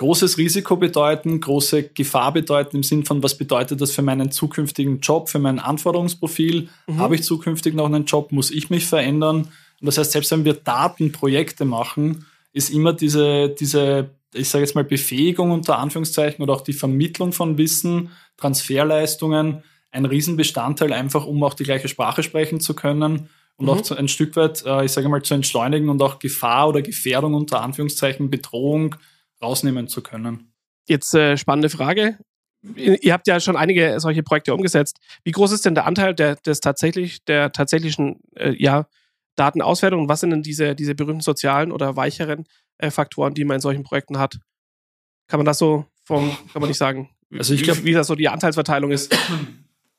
großes 0.00 0.38
Risiko 0.38 0.78
bedeuten, 0.78 1.40
große 1.40 1.90
Gefahr 1.90 2.32
bedeuten 2.32 2.76
im 2.76 2.82
Sinn 2.82 3.04
von, 3.04 3.22
was 3.22 3.36
bedeutet 3.36 3.82
das 3.82 3.90
für 3.90 4.00
meinen 4.00 4.30
zukünftigen 4.30 5.00
Job, 5.00 5.28
für 5.28 5.38
mein 5.38 5.58
Anforderungsprofil? 5.58 6.70
Mhm. 6.86 6.98
Habe 6.98 7.16
ich 7.16 7.22
zukünftig 7.22 7.74
noch 7.74 7.84
einen 7.84 8.06
Job? 8.06 8.32
Muss 8.32 8.50
ich 8.50 8.70
mich 8.70 8.86
verändern? 8.86 9.48
Und 9.80 9.86
das 9.86 9.98
heißt, 9.98 10.12
selbst 10.12 10.30
wenn 10.30 10.46
wir 10.46 10.54
Datenprojekte 10.54 11.66
machen, 11.66 12.24
ist 12.54 12.70
immer 12.70 12.94
diese, 12.94 13.50
diese, 13.50 14.08
ich 14.32 14.48
sage 14.48 14.64
jetzt 14.64 14.74
mal, 14.74 14.84
Befähigung 14.84 15.50
unter 15.50 15.78
Anführungszeichen 15.78 16.42
oder 16.42 16.54
auch 16.54 16.62
die 16.62 16.72
Vermittlung 16.72 17.34
von 17.34 17.58
Wissen, 17.58 18.08
Transferleistungen 18.38 19.62
ein 19.90 20.06
Riesenbestandteil, 20.06 20.94
einfach 20.94 21.26
um 21.26 21.42
auch 21.42 21.52
die 21.52 21.64
gleiche 21.64 21.88
Sprache 21.88 22.22
sprechen 22.22 22.60
zu 22.60 22.72
können 22.74 23.28
und 23.56 23.66
mhm. 23.66 23.68
auch 23.68 23.82
zu, 23.82 23.96
ein 23.96 24.08
Stück 24.08 24.34
weit, 24.36 24.64
äh, 24.64 24.86
ich 24.86 24.92
sage 24.92 25.10
mal, 25.10 25.20
zu 25.20 25.34
entschleunigen 25.34 25.90
und 25.90 26.00
auch 26.00 26.18
Gefahr 26.20 26.70
oder 26.70 26.80
Gefährdung 26.80 27.34
unter 27.34 27.60
Anführungszeichen, 27.60 28.30
Bedrohung 28.30 28.96
rausnehmen 29.42 29.88
zu 29.88 30.02
können. 30.02 30.52
Jetzt 30.88 31.14
äh, 31.14 31.36
spannende 31.36 31.70
Frage. 31.70 32.18
Ihr 32.76 33.12
habt 33.14 33.26
ja 33.26 33.40
schon 33.40 33.56
einige 33.56 33.98
solche 34.00 34.22
Projekte 34.22 34.52
umgesetzt. 34.52 34.98
Wie 35.24 35.30
groß 35.30 35.52
ist 35.52 35.64
denn 35.64 35.74
der 35.74 35.86
Anteil 35.86 36.14
der, 36.14 36.36
des 36.36 36.60
tatsächlich, 36.60 37.24
der 37.24 37.52
tatsächlichen 37.52 38.20
äh, 38.36 38.54
ja, 38.58 38.86
Datenauswertung 39.36 40.02
und 40.02 40.08
was 40.08 40.20
sind 40.20 40.30
denn 40.30 40.42
diese, 40.42 40.74
diese 40.74 40.94
berühmten 40.94 41.22
sozialen 41.22 41.72
oder 41.72 41.96
weicheren 41.96 42.46
äh, 42.76 42.90
Faktoren, 42.90 43.32
die 43.32 43.44
man 43.44 43.56
in 43.56 43.60
solchen 43.60 43.82
Projekten 43.82 44.18
hat? 44.18 44.38
Kann 45.26 45.38
man 45.38 45.46
das 45.46 45.58
so 45.58 45.86
vom, 46.04 46.36
kann 46.52 46.60
man 46.60 46.68
nicht 46.68 46.78
sagen, 46.78 47.08
also 47.38 47.54
ich 47.54 47.62
glaub, 47.62 47.78
wie, 47.78 47.84
wie 47.86 47.92
das 47.92 48.08
so 48.08 48.14
die 48.14 48.28
Anteilsverteilung 48.28 48.90
ist? 48.90 49.16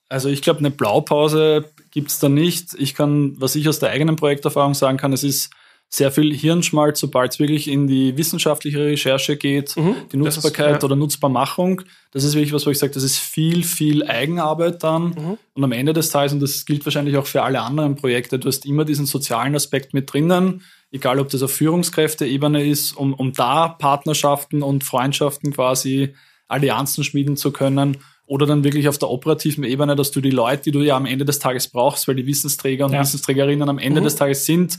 Also 0.10 0.28
ich 0.28 0.42
glaube, 0.42 0.60
eine 0.60 0.72
Blaupause 0.72 1.72
gibt 1.90 2.10
es 2.10 2.20
da 2.20 2.28
nicht. 2.28 2.74
Ich 2.78 2.96
kann, 2.96 3.40
was 3.40 3.56
ich 3.56 3.70
aus 3.70 3.80
der 3.80 3.92
eigenen 3.92 4.18
Projekterfahrung 4.18 4.74
sagen 4.74 4.98
kann, 4.98 5.14
es 5.14 5.24
ist 5.24 5.52
sehr 5.94 6.10
viel 6.10 6.34
Hirnschmalz, 6.34 7.02
sobald 7.02 7.34
es 7.34 7.40
wirklich 7.40 7.68
in 7.68 7.86
die 7.86 8.18
wissenschaftliche 8.18 8.80
Recherche 8.80 9.36
geht, 9.36 9.76
mhm, 9.76 9.96
die 10.10 10.18
Nutzbarkeit 10.18 10.78
ist, 10.78 10.84
ja. 10.84 10.86
oder 10.86 10.96
Nutzbarmachung. 10.96 11.82
Das 12.12 12.24
ist 12.24 12.34
wirklich 12.34 12.54
was, 12.54 12.66
wo 12.66 12.70
ich 12.70 12.80
sage, 12.80 12.94
das 12.94 13.04
ist 13.04 13.18
viel, 13.18 13.66
viel 13.66 14.04
Eigenarbeit 14.08 14.82
dann. 14.84 15.10
Mhm. 15.10 15.38
Und 15.54 15.64
am 15.64 15.74
Ende 15.74 15.92
des 15.92 16.10
Tages, 16.10 16.32
und 16.32 16.40
das 16.40 16.66
gilt 16.66 16.86
wahrscheinlich 16.86 17.18
auch 17.18 17.26
für 17.26 17.44
alle 17.44 17.62
anderen 17.62 17.98
Projekte, 17.98 18.40
du 18.40 18.48
hast 18.48 18.66
immer 18.66 18.86
diesen 18.86 19.06
sozialen 19.06 19.54
Aspekt 19.54 19.94
mit 19.94 20.12
drinnen, 20.12 20.62
egal 20.94 21.20
ob 21.20 21.28
das 21.28 21.44
auf 21.44 21.52
Führungskräfteebene 21.52 22.66
ist, 22.66 22.94
um, 22.94 23.14
um 23.14 23.34
da 23.34 23.68
Partnerschaften 23.68 24.64
und 24.64 24.86
Freundschaften 24.86 25.52
quasi 25.52 26.16
Allianzen 26.48 27.04
schmieden 27.04 27.36
zu 27.36 27.52
können 27.52 27.98
oder 28.26 28.46
dann 28.46 28.64
wirklich 28.64 28.88
auf 28.88 28.98
der 28.98 29.10
operativen 29.10 29.66
Ebene, 29.66 29.98
dass 29.98 30.12
du 30.12 30.22
die 30.22 30.32
Leute, 30.32 30.64
die 30.64 30.72
du 30.72 30.80
ja 30.80 30.96
am 30.96 31.06
Ende 31.06 31.26
des 31.26 31.40
Tages 31.40 31.68
brauchst, 31.68 32.08
weil 32.08 32.16
die 32.16 32.28
Wissensträger 32.28 32.86
und 32.86 32.94
ja. 32.94 33.02
Wissensträgerinnen 33.02 33.68
am 33.68 33.78
Ende 33.78 34.00
mhm. 34.00 34.06
des 34.06 34.16
Tages 34.16 34.46
sind, 34.46 34.78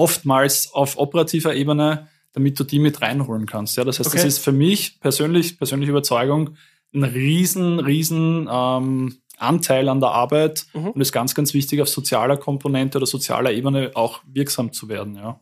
oftmals 0.00 0.72
auf 0.72 0.96
operativer 0.96 1.54
Ebene, 1.54 2.08
damit 2.32 2.58
du 2.58 2.64
die 2.64 2.78
mit 2.78 3.02
reinholen 3.02 3.44
kannst. 3.44 3.76
Ja, 3.76 3.84
das 3.84 3.98
heißt, 3.98 4.08
okay. 4.08 4.16
das 4.16 4.24
ist 4.24 4.38
für 4.38 4.52
mich 4.52 4.98
persönlich, 4.98 5.58
persönliche 5.58 5.90
Überzeugung, 5.90 6.56
ein 6.94 7.04
riesen, 7.04 7.78
riesen 7.78 8.48
ähm, 8.50 9.16
Anteil 9.36 9.90
an 9.90 10.00
der 10.00 10.10
Arbeit 10.10 10.66
mhm. 10.72 10.88
und 10.88 11.00
ist 11.00 11.12
ganz, 11.12 11.34
ganz 11.34 11.52
wichtig, 11.52 11.82
auf 11.82 11.88
sozialer 11.88 12.38
Komponente 12.38 12.96
oder 12.96 13.06
sozialer 13.06 13.52
Ebene 13.52 13.90
auch 13.94 14.20
wirksam 14.26 14.72
zu 14.72 14.88
werden. 14.88 15.16
Ja. 15.16 15.38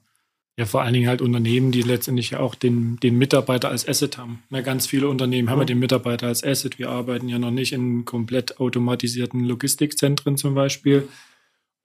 Ja, 0.57 0.67
vor 0.67 0.83
allen 0.83 0.93
Dingen 0.93 1.09
halt 1.09 1.23
Unternehmen, 1.23 1.71
die 1.71 1.83
letztendlich 1.83 2.31
ja 2.31 2.41
auch 2.41 2.57
den, 2.57 2.97
den 2.97 3.17
Mitarbeiter 3.17 3.69
als 3.69 3.87
Asset 3.87 4.19
haben. 4.19 4.43
Ja, 4.51 4.61
ganz 4.61 4.89
viele 4.89 5.09
Unternehmen 5.09 5.51
haben 5.51 5.61
ja 5.61 5.65
den 5.65 5.79
Mitarbeiter 5.79 6.27
als 6.27 6.43
Asset. 6.43 6.81
Wir 6.81 6.91
arbeiten 6.91 7.29
ja 7.29 7.39
noch 7.39 7.53
nicht 7.53 7.73
in 7.73 8.05
komplett 8.05 8.59
automatisierten 8.59 9.45
Logistikzentren 9.45 10.37
zum 10.37 10.57
Beispiel, 10.57 11.07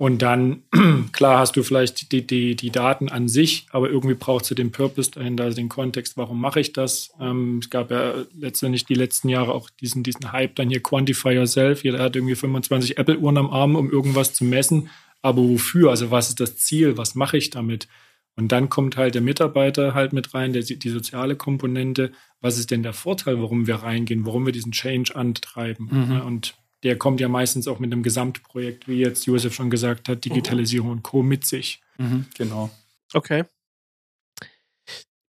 und 0.03 0.21
dann, 0.21 0.63
klar, 1.13 1.39
hast 1.39 1.55
du 1.55 1.63
vielleicht 1.63 2.11
die, 2.11 2.27
die, 2.27 2.57
die 2.57 2.71
Daten 2.71 3.07
an 3.07 3.29
sich, 3.29 3.67
aber 3.71 3.89
irgendwie 3.89 4.15
brauchst 4.15 4.51
du 4.51 4.53
den 4.53 4.69
Purpose 4.69 5.11
dahinter, 5.11 5.45
also 5.45 5.55
den 5.55 5.69
Kontext, 5.69 6.17
warum 6.17 6.41
mache 6.41 6.59
ich 6.59 6.73
das? 6.73 7.13
Ähm, 7.21 7.59
es 7.59 7.69
gab 7.69 7.89
ja 7.89 8.25
letztendlich 8.37 8.83
die 8.83 8.95
letzten 8.95 9.29
Jahre 9.29 9.53
auch 9.53 9.69
diesen, 9.69 10.03
diesen 10.03 10.33
Hype 10.33 10.57
dann 10.57 10.67
hier 10.67 10.83
Quantify 10.83 11.35
Yourself. 11.35 11.85
Jeder 11.85 11.99
hat 11.99 12.17
irgendwie 12.17 12.35
25 12.35 12.97
Apple-Uhren 12.97 13.37
am 13.37 13.49
Arm, 13.49 13.77
um 13.77 13.89
irgendwas 13.89 14.33
zu 14.33 14.43
messen. 14.43 14.89
Aber 15.21 15.41
wofür? 15.41 15.91
Also 15.91 16.11
was 16.11 16.27
ist 16.27 16.41
das 16.41 16.57
Ziel? 16.57 16.97
Was 16.97 17.15
mache 17.15 17.37
ich 17.37 17.49
damit? 17.49 17.87
Und 18.35 18.51
dann 18.51 18.67
kommt 18.67 18.97
halt 18.97 19.15
der 19.15 19.21
Mitarbeiter 19.21 19.93
halt 19.93 20.11
mit 20.11 20.33
rein, 20.33 20.51
der, 20.51 20.63
die 20.63 20.89
soziale 20.89 21.37
Komponente. 21.37 22.11
Was 22.41 22.57
ist 22.57 22.71
denn 22.71 22.83
der 22.83 22.91
Vorteil, 22.91 23.41
warum 23.41 23.67
wir 23.67 23.75
reingehen, 23.75 24.25
warum 24.25 24.45
wir 24.45 24.51
diesen 24.51 24.73
Change 24.73 25.15
antreiben? 25.15 25.87
Mhm. 25.89 26.21
Und 26.23 26.55
der 26.83 26.97
kommt 26.97 27.19
ja 27.19 27.29
meistens 27.29 27.67
auch 27.67 27.79
mit 27.79 27.91
einem 27.91 28.03
Gesamtprojekt, 28.03 28.87
wie 28.87 28.99
jetzt 28.99 29.25
Josef 29.25 29.53
schon 29.53 29.69
gesagt 29.69 30.09
hat, 30.09 30.25
Digitalisierung 30.25 30.87
mhm. 30.87 30.93
und 30.93 31.03
Co. 31.03 31.23
mit 31.23 31.45
sich. 31.45 31.81
Mhm, 31.97 32.25
genau. 32.37 32.69
Okay. 33.13 33.45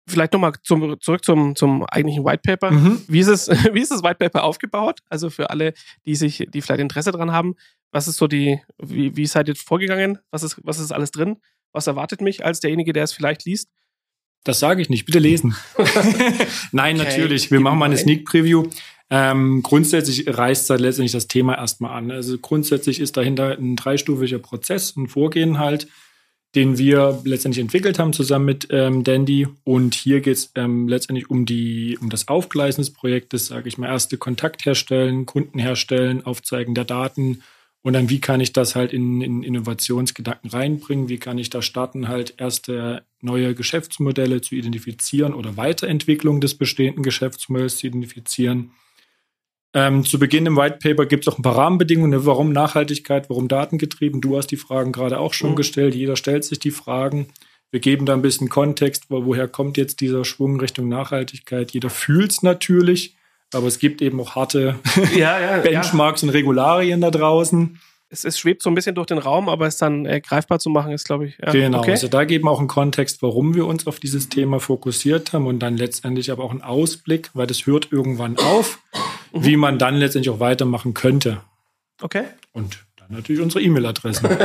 Vielleicht 0.06 0.32
nochmal 0.32 0.52
zum, 0.62 1.00
zurück 1.00 1.24
zum, 1.24 1.56
zum 1.56 1.84
eigentlichen 1.86 2.24
White 2.24 2.42
Paper. 2.44 2.70
Mhm. 2.72 3.02
Wie, 3.08 3.20
ist 3.20 3.28
es, 3.28 3.48
wie 3.72 3.80
ist 3.80 3.90
das 3.90 4.02
White 4.02 4.16
Paper 4.16 4.42
aufgebaut? 4.42 5.00
Also 5.08 5.30
für 5.30 5.50
alle, 5.50 5.72
die 6.04 6.16
sich, 6.16 6.46
die 6.52 6.60
vielleicht 6.60 6.80
Interesse 6.80 7.12
daran 7.12 7.32
haben, 7.32 7.54
was 7.90 8.08
ist 8.08 8.16
so 8.16 8.26
die, 8.26 8.60
wie, 8.78 9.16
wie 9.16 9.26
seid 9.26 9.48
ihr 9.48 9.54
vorgegangen? 9.54 10.18
Was 10.30 10.42
ist, 10.42 10.60
was 10.64 10.80
ist 10.80 10.92
alles 10.92 11.12
drin? 11.12 11.36
Was 11.72 11.86
erwartet 11.86 12.20
mich 12.20 12.44
als 12.44 12.60
derjenige, 12.60 12.92
der 12.92 13.04
es 13.04 13.12
vielleicht 13.12 13.44
liest? 13.44 13.70
Das 14.42 14.58
sage 14.58 14.82
ich 14.82 14.90
nicht. 14.90 15.06
Bitte 15.06 15.20
lesen. 15.20 15.56
Nein, 16.72 17.00
okay. 17.00 17.08
natürlich. 17.08 17.50
Wir 17.50 17.60
machen 17.60 17.78
mal 17.78 17.86
eine 17.86 17.96
Sneak 17.96 18.26
Preview. 18.26 18.68
Ähm, 19.16 19.62
grundsätzlich 19.62 20.24
reißt 20.26 20.68
halt 20.70 20.80
letztendlich 20.80 21.12
das 21.12 21.28
Thema 21.28 21.54
erstmal 21.54 21.96
an. 21.96 22.10
Also 22.10 22.36
grundsätzlich 22.36 22.98
ist 22.98 23.16
dahinter 23.16 23.56
ein 23.56 23.76
dreistufiger 23.76 24.40
Prozess, 24.40 24.96
ein 24.96 25.06
Vorgehen 25.06 25.60
halt, 25.60 25.86
den 26.56 26.78
wir 26.78 27.20
letztendlich 27.24 27.62
entwickelt 27.62 28.00
haben 28.00 28.12
zusammen 28.12 28.46
mit 28.46 28.66
ähm, 28.70 29.04
Dandy. 29.04 29.46
Und 29.62 29.94
hier 29.94 30.20
geht 30.20 30.36
es 30.36 30.50
ähm, 30.56 30.88
letztendlich 30.88 31.30
um 31.30 31.46
die, 31.46 31.96
um 32.00 32.10
das 32.10 32.26
Aufgleisen 32.26 32.80
des 32.80 32.92
Projektes, 32.92 33.46
sage 33.46 33.68
ich 33.68 33.78
mal, 33.78 33.86
erste 33.86 34.18
Kontakt 34.18 34.66
herstellen, 34.66 35.26
Kunden 35.26 35.60
herstellen, 35.60 36.26
Aufzeigen 36.26 36.74
der 36.74 36.84
Daten 36.84 37.44
und 37.82 37.92
dann, 37.92 38.10
wie 38.10 38.18
kann 38.18 38.40
ich 38.40 38.52
das 38.52 38.74
halt 38.74 38.92
in, 38.92 39.20
in 39.20 39.44
Innovationsgedanken 39.44 40.50
reinbringen? 40.50 41.08
Wie 41.08 41.18
kann 41.18 41.38
ich 41.38 41.50
da 41.50 41.62
starten, 41.62 42.08
halt 42.08 42.34
erste 42.38 43.04
neue 43.20 43.54
Geschäftsmodelle 43.54 44.40
zu 44.40 44.56
identifizieren 44.56 45.34
oder 45.34 45.56
Weiterentwicklung 45.56 46.40
des 46.40 46.56
bestehenden 46.56 47.04
Geschäftsmodells 47.04 47.76
zu 47.76 47.86
identifizieren? 47.86 48.72
Ähm, 49.76 50.04
zu 50.04 50.20
Beginn 50.20 50.46
im 50.46 50.56
White 50.56 50.78
Paper 50.80 51.04
gibt 51.04 51.26
es 51.26 51.32
auch 51.32 51.38
ein 51.38 51.42
paar 51.42 51.56
Rahmenbedingungen. 51.56 52.12
Ne? 52.12 52.24
Warum 52.24 52.52
Nachhaltigkeit, 52.52 53.28
warum 53.28 53.48
datengetrieben? 53.48 54.20
Du 54.20 54.36
hast 54.36 54.46
die 54.46 54.56
Fragen 54.56 54.92
gerade 54.92 55.18
auch 55.18 55.34
schon 55.34 55.50
mhm. 55.50 55.56
gestellt. 55.56 55.96
Jeder 55.96 56.14
stellt 56.14 56.44
sich 56.44 56.60
die 56.60 56.70
Fragen. 56.70 57.26
Wir 57.72 57.80
geben 57.80 58.06
da 58.06 58.12
ein 58.12 58.22
bisschen 58.22 58.48
Kontext, 58.48 59.06
wo, 59.08 59.26
woher 59.26 59.48
kommt 59.48 59.76
jetzt 59.76 60.00
dieser 60.00 60.24
Schwung 60.24 60.60
Richtung 60.60 60.88
Nachhaltigkeit. 60.88 61.72
Jeder 61.72 61.90
fühlt 61.90 62.30
es 62.30 62.42
natürlich, 62.44 63.16
aber 63.52 63.66
es 63.66 63.80
gibt 63.80 64.00
eben 64.00 64.20
auch 64.20 64.36
harte 64.36 64.76
ja, 65.16 65.40
ja, 65.40 65.58
Benchmarks 65.58 66.22
ja. 66.22 66.28
und 66.28 66.34
Regularien 66.34 67.00
da 67.00 67.10
draußen. 67.10 67.80
es, 68.10 68.24
es 68.24 68.38
schwebt 68.38 68.62
so 68.62 68.70
ein 68.70 68.76
bisschen 68.76 68.94
durch 68.94 69.08
den 69.08 69.18
Raum, 69.18 69.48
aber 69.48 69.66
es 69.66 69.76
dann 69.76 70.06
äh, 70.06 70.20
greifbar 70.20 70.60
zu 70.60 70.70
machen, 70.70 70.92
ist, 70.92 71.04
glaube 71.04 71.26
ich. 71.26 71.38
Ja, 71.38 71.50
genau, 71.50 71.80
okay. 71.80 71.90
also 71.90 72.06
da 72.06 72.22
geben 72.22 72.44
wir 72.44 72.52
auch 72.52 72.60
einen 72.60 72.68
Kontext, 72.68 73.22
warum 73.22 73.56
wir 73.56 73.66
uns 73.66 73.88
auf 73.88 73.98
dieses 73.98 74.28
Thema 74.28 74.60
fokussiert 74.60 75.32
haben 75.32 75.48
und 75.48 75.58
dann 75.58 75.76
letztendlich 75.76 76.30
aber 76.30 76.44
auch 76.44 76.52
einen 76.52 76.62
Ausblick, 76.62 77.30
weil 77.34 77.48
das 77.48 77.66
hört 77.66 77.90
irgendwann 77.90 78.38
auf, 78.38 78.78
Mhm. 79.34 79.44
wie 79.44 79.56
man 79.56 79.78
dann 79.78 79.96
letztendlich 79.96 80.34
auch 80.34 80.40
weitermachen 80.40 80.94
könnte. 80.94 81.42
Okay. 82.00 82.24
Und 82.52 82.78
dann 82.96 83.08
natürlich 83.10 83.42
unsere 83.42 83.62
E-Mail-Adressen. 83.62 84.28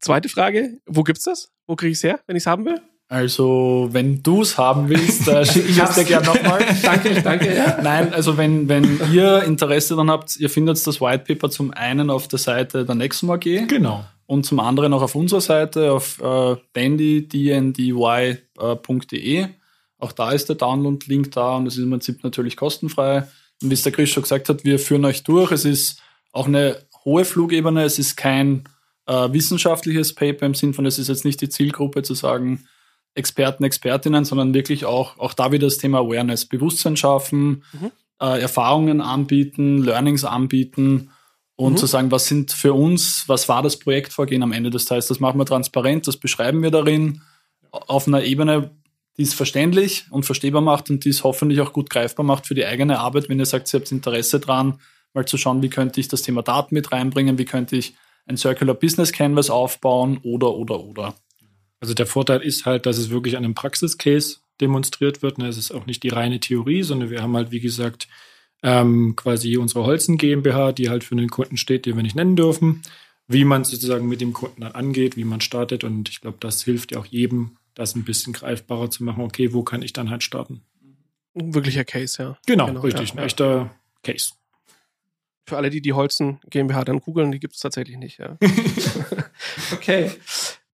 Zweite 0.00 0.28
Frage, 0.28 0.78
wo 0.86 1.02
gibt's 1.02 1.24
das? 1.24 1.50
Wo 1.66 1.74
kriege 1.76 1.92
ich 1.92 1.98
es 1.98 2.04
her, 2.04 2.20
wenn 2.26 2.36
ich 2.36 2.42
es 2.42 2.46
haben 2.46 2.64
will? 2.64 2.80
Also, 3.08 3.88
wenn 3.92 4.20
du 4.22 4.42
es 4.42 4.58
haben 4.58 4.88
willst, 4.88 5.28
äh, 5.28 5.46
schicke 5.46 5.68
ich 5.68 5.78
es 5.78 5.94
dir 5.94 6.04
gerne 6.04 6.26
nochmal. 6.26 6.60
danke, 6.82 7.22
danke. 7.22 7.54
Ja. 7.54 7.78
Nein, 7.80 8.12
also 8.12 8.36
wenn, 8.36 8.68
wenn 8.68 9.00
ihr 9.12 9.44
Interesse 9.44 9.94
dann 9.94 10.10
habt, 10.10 10.36
ihr 10.36 10.50
findet 10.50 10.84
das 10.84 11.00
White 11.00 11.22
Paper 11.24 11.48
zum 11.50 11.72
einen 11.72 12.10
auf 12.10 12.26
der 12.28 12.40
Seite 12.40 12.84
der 12.84 12.96
Nexum 12.96 13.30
AG 13.30 13.68
genau. 13.68 14.04
und 14.26 14.44
zum 14.44 14.58
anderen 14.58 14.92
auch 14.92 15.02
auf 15.02 15.14
unserer 15.14 15.40
Seite 15.40 15.92
auf 15.92 16.20
äh, 16.20 16.56
bandy.dndy.de. 16.72 19.46
Auch 19.98 20.12
da 20.12 20.32
ist 20.32 20.48
der 20.48 20.56
Download-Link 20.56 21.32
da 21.32 21.56
und 21.56 21.66
es 21.66 21.76
ist 21.76 21.82
im 21.84 21.90
Prinzip 21.90 22.22
natürlich 22.22 22.56
kostenfrei. 22.56 23.26
Und 23.62 23.70
wie 23.70 23.74
es 23.74 23.82
der 23.82 23.92
Chris 23.92 24.10
schon 24.10 24.22
gesagt 24.22 24.48
hat, 24.48 24.64
wir 24.64 24.78
führen 24.78 25.04
euch 25.04 25.22
durch. 25.22 25.50
Es 25.52 25.64
ist 25.64 26.00
auch 26.32 26.46
eine 26.46 26.78
hohe 27.04 27.24
Flugebene. 27.24 27.82
Es 27.84 27.98
ist 27.98 28.16
kein 28.16 28.64
äh, 29.06 29.32
wissenschaftliches 29.32 30.14
Paper 30.14 30.44
im 30.46 30.54
Sinn 30.54 30.74
von, 30.74 30.84
es 30.84 30.98
ist 30.98 31.08
jetzt 31.08 31.24
nicht 31.24 31.40
die 31.40 31.48
Zielgruppe 31.48 32.02
zu 32.02 32.14
sagen, 32.14 32.66
Experten, 33.14 33.64
Expertinnen, 33.64 34.24
sondern 34.26 34.52
wirklich 34.52 34.84
auch, 34.84 35.18
auch 35.18 35.32
da 35.32 35.50
wieder 35.52 35.66
das 35.68 35.78
Thema 35.78 36.00
Awareness, 36.00 36.44
Bewusstsein 36.44 36.96
schaffen, 36.98 37.62
Mhm. 37.72 37.90
äh, 38.20 38.40
Erfahrungen 38.40 39.00
anbieten, 39.00 39.78
Learnings 39.82 40.24
anbieten 40.24 41.10
und 41.54 41.74
Mhm. 41.74 41.76
zu 41.78 41.86
sagen, 41.86 42.10
was 42.10 42.26
sind 42.26 42.52
für 42.52 42.74
uns, 42.74 43.24
was 43.26 43.48
war 43.48 43.62
das 43.62 43.78
Projektvorgehen 43.78 44.42
am 44.42 44.52
Ende 44.52 44.68
des 44.68 44.84
Tages. 44.84 45.06
Das 45.06 45.20
machen 45.20 45.38
wir 45.38 45.46
transparent, 45.46 46.06
das 46.06 46.18
beschreiben 46.18 46.62
wir 46.62 46.70
darin 46.70 47.22
auf 47.70 48.06
einer 48.06 48.22
Ebene, 48.22 48.70
die 49.18 49.22
es 49.22 49.34
verständlich 49.34 50.06
und 50.10 50.26
verstehbar 50.26 50.60
macht 50.60 50.90
und 50.90 51.04
die 51.04 51.08
es 51.08 51.24
hoffentlich 51.24 51.60
auch 51.60 51.72
gut 51.72 51.90
greifbar 51.90 52.24
macht 52.24 52.46
für 52.46 52.54
die 52.54 52.66
eigene 52.66 52.98
Arbeit, 52.98 53.28
wenn 53.28 53.38
ihr 53.38 53.46
sagt, 53.46 53.72
ihr 53.72 53.80
habt 53.80 53.92
Interesse 53.92 54.40
dran, 54.40 54.80
mal 55.14 55.26
zu 55.26 55.38
schauen, 55.38 55.62
wie 55.62 55.70
könnte 55.70 56.00
ich 56.00 56.08
das 56.08 56.22
Thema 56.22 56.42
Daten 56.42 56.74
mit 56.74 56.92
reinbringen, 56.92 57.38
wie 57.38 57.46
könnte 57.46 57.76
ich 57.76 57.94
ein 58.26 58.36
Circular 58.36 58.74
Business 58.74 59.12
Canvas 59.12 59.50
aufbauen 59.50 60.18
oder, 60.22 60.54
oder, 60.54 60.80
oder. 60.80 61.14
Also 61.80 61.94
der 61.94 62.06
Vorteil 62.06 62.42
ist 62.42 62.66
halt, 62.66 62.86
dass 62.86 62.98
es 62.98 63.10
wirklich 63.10 63.36
an 63.36 63.44
einem 63.44 63.54
Praxiscase 63.54 64.38
demonstriert 64.60 65.22
wird. 65.22 65.38
ne? 65.38 65.48
Es 65.48 65.58
ist 65.58 65.72
auch 65.72 65.86
nicht 65.86 66.02
die 66.02 66.08
reine 66.08 66.40
Theorie, 66.40 66.82
sondern 66.82 67.10
wir 67.10 67.22
haben 67.22 67.36
halt, 67.36 67.50
wie 67.50 67.60
gesagt, 67.60 68.08
ähm, 68.62 69.14
quasi 69.16 69.56
unsere 69.56 69.84
Holzen 69.84 70.18
GmbH, 70.18 70.72
die 70.72 70.88
halt 70.88 71.04
für 71.04 71.16
den 71.16 71.28
Kunden 71.28 71.56
steht, 71.56 71.86
den 71.86 71.96
wir 71.96 72.02
nicht 72.02 72.16
nennen 72.16 72.36
dürfen, 72.36 72.82
wie 73.28 73.44
man 73.44 73.64
sozusagen 73.64 74.08
mit 74.08 74.20
dem 74.20 74.32
Kunden 74.32 74.62
dann 74.62 74.72
angeht, 74.72 75.16
wie 75.16 75.24
man 75.24 75.40
startet. 75.40 75.84
Und 75.84 76.08
ich 76.08 76.20
glaube, 76.20 76.38
das 76.40 76.62
hilft 76.64 76.92
ja 76.92 76.98
auch 76.98 77.06
jedem, 77.06 77.58
das 77.76 77.94
ein 77.94 78.04
bisschen 78.04 78.32
greifbarer 78.32 78.90
zu 78.90 79.04
machen. 79.04 79.22
Okay, 79.22 79.52
wo 79.52 79.62
kann 79.62 79.82
ich 79.82 79.92
dann 79.92 80.10
halt 80.10 80.24
starten? 80.24 80.62
Ein 81.38 81.54
wirklicher 81.54 81.84
Case, 81.84 82.20
ja. 82.20 82.38
Genau, 82.46 82.66
Genau, 82.66 82.80
richtig. 82.80 83.10
ja, 83.10 83.14
ein 83.14 83.18
ja. 83.18 83.24
echter 83.24 83.70
Case. 84.02 84.32
Für 85.46 85.56
alle, 85.58 85.70
die 85.70 85.80
die 85.80 85.92
Holzen 85.92 86.40
GmbH 86.50 86.84
dann 86.84 86.98
googeln, 87.00 87.30
die 87.30 87.38
gibt 87.38 87.54
es 87.54 87.60
tatsächlich 87.60 87.98
nicht, 87.98 88.18
ja. 88.18 88.36
okay. 89.72 90.10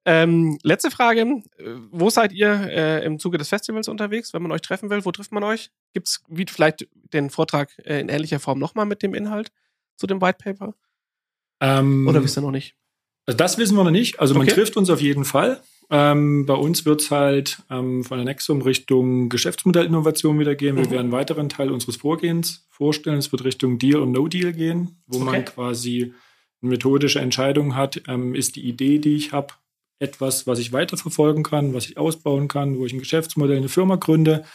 Ähm, 0.06 0.58
letzte 0.64 0.90
Frage. 0.90 1.44
Wo 1.92 2.10
seid 2.10 2.32
ihr 2.32 2.50
äh, 2.70 3.06
im 3.06 3.20
Zuge 3.20 3.38
des 3.38 3.50
Festivals 3.50 3.88
unterwegs, 3.88 4.34
wenn 4.34 4.42
man 4.42 4.52
euch 4.52 4.62
treffen 4.62 4.90
will? 4.90 5.04
Wo 5.06 5.12
trifft 5.12 5.32
man 5.32 5.44
euch? 5.44 5.72
Gibt 5.94 6.08
es 6.08 6.24
vielleicht 6.50 6.88
den 7.14 7.30
Vortrag 7.30 7.70
äh, 7.86 8.00
in 8.00 8.10
ähnlicher 8.10 8.40
Form 8.40 8.58
nochmal 8.60 8.86
mit 8.86 9.04
dem 9.04 9.14
Inhalt 9.14 9.52
zu 9.98 10.08
dem 10.08 10.22
White 10.22 10.38
Paper? 10.44 10.74
Ähm, 11.60 12.08
Oder 12.08 12.24
wisst 12.24 12.38
ihr 12.38 12.42
noch 12.42 12.52
nicht? 12.52 12.76
Also 13.28 13.38
das 13.38 13.58
wissen 13.60 13.76
wir 13.78 13.84
noch 13.84 13.92
nicht. 13.92 14.20
Also 14.20 14.34
man 14.34 14.44
Okay. 14.44 14.56
trifft 14.56 14.76
uns 14.78 14.90
auf 14.90 15.02
jeden 15.02 15.26
Fall. 15.26 15.62
Ähm, 15.94 16.46
bei 16.46 16.54
uns 16.54 16.86
wird 16.86 17.02
es 17.02 17.12
halt 17.12 17.62
ähm, 17.70 18.04
von 18.06 18.18
der 18.18 18.26
Nexum 18.26 18.62
Richtung 18.62 19.28
Geschäftsmodellinnovation 19.28 20.40
wieder 20.40 20.56
gehen. 20.56 20.78
Wir 20.78 20.86
Mhm. 20.86 20.90
werden 20.92 21.02
einen 21.02 21.12
weiteren 21.12 21.50
Teil 21.50 21.70
unseres 21.70 21.98
Vorgehens 21.98 22.66
vorstellen. 22.70 23.18
Es 23.18 23.32
wird 23.32 23.44
Richtung 23.44 23.78
Deal 23.78 24.00
und 24.00 24.12
No-Deal 24.14 24.54
gehen, 24.54 25.02
wo 25.08 25.18
Okay. 25.18 25.26
man 25.26 25.46
quasi 25.46 26.14
eine 26.62 26.70
methodische 26.72 27.20
Entscheidung 27.20 27.76
hat. 27.76 28.02
Ähm, 28.08 28.34
ist 28.36 28.56
die 28.56 28.62
Idee, 28.68 29.00
die 29.00 29.16
ich 29.16 29.34
habe, 29.34 29.54
etwas, 30.00 30.48
was 30.48 30.58
ich 30.60 30.72
weiterverfolgen 30.74 31.44
kann, 31.44 31.74
was 31.76 31.86
ich 31.88 31.98
ausbauen 31.98 32.48
kann, 32.48 32.80
wo 32.80 32.86
ich 32.86 32.94
ein 32.94 33.00
Geschäftsmodell, 33.00 33.58
eine 33.58 33.70
Firma 33.70 33.98
gründe? 33.98 34.46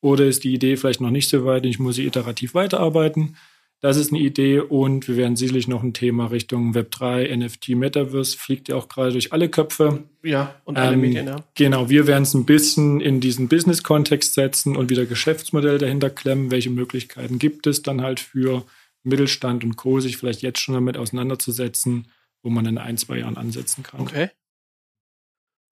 Oder 0.00 0.24
ist 0.24 0.44
die 0.44 0.52
Idee 0.54 0.76
vielleicht 0.76 1.00
noch 1.00 1.10
nicht 1.10 1.28
so 1.28 1.44
weit 1.44 1.62
und 1.64 1.70
ich 1.70 1.78
muss 1.78 1.96
sie 1.96 2.06
iterativ 2.06 2.54
weiterarbeiten? 2.54 3.36
Das 3.80 3.98
ist 3.98 4.10
eine 4.10 4.20
Idee 4.20 4.60
und 4.60 5.06
wir 5.06 5.16
werden 5.16 5.36
sicherlich 5.36 5.68
noch 5.68 5.82
ein 5.82 5.92
Thema 5.92 6.26
Richtung 6.26 6.74
Web3, 6.74 7.36
NFT, 7.36 7.70
Metaverse, 7.70 8.36
fliegt 8.36 8.68
ja 8.68 8.76
auch 8.76 8.88
gerade 8.88 9.12
durch 9.12 9.32
alle 9.34 9.50
Köpfe. 9.50 10.04
Ja, 10.22 10.54
und 10.64 10.78
alle 10.78 10.94
Ähm, 10.94 11.00
Medien, 11.02 11.26
ja. 11.26 11.36
Genau, 11.54 11.90
wir 11.90 12.06
werden 12.06 12.22
es 12.22 12.32
ein 12.32 12.46
bisschen 12.46 13.00
in 13.00 13.20
diesen 13.20 13.48
Business-Kontext 13.48 14.32
setzen 14.32 14.76
und 14.76 14.88
wieder 14.88 15.04
Geschäftsmodell 15.04 15.76
dahinter 15.78 16.08
klemmen. 16.08 16.50
Welche 16.50 16.70
Möglichkeiten 16.70 17.38
gibt 17.38 17.66
es 17.66 17.82
dann 17.82 18.00
halt 18.00 18.18
für 18.18 18.64
Mittelstand 19.02 19.62
und 19.62 19.76
Co., 19.76 20.00
sich 20.00 20.16
vielleicht 20.16 20.40
jetzt 20.42 20.58
schon 20.58 20.74
damit 20.74 20.96
auseinanderzusetzen, 20.96 22.10
wo 22.42 22.48
man 22.48 22.64
in 22.64 22.78
ein, 22.78 22.96
zwei 22.96 23.18
Jahren 23.18 23.36
ansetzen 23.36 23.82
kann. 23.82 24.00
Okay. 24.00 24.30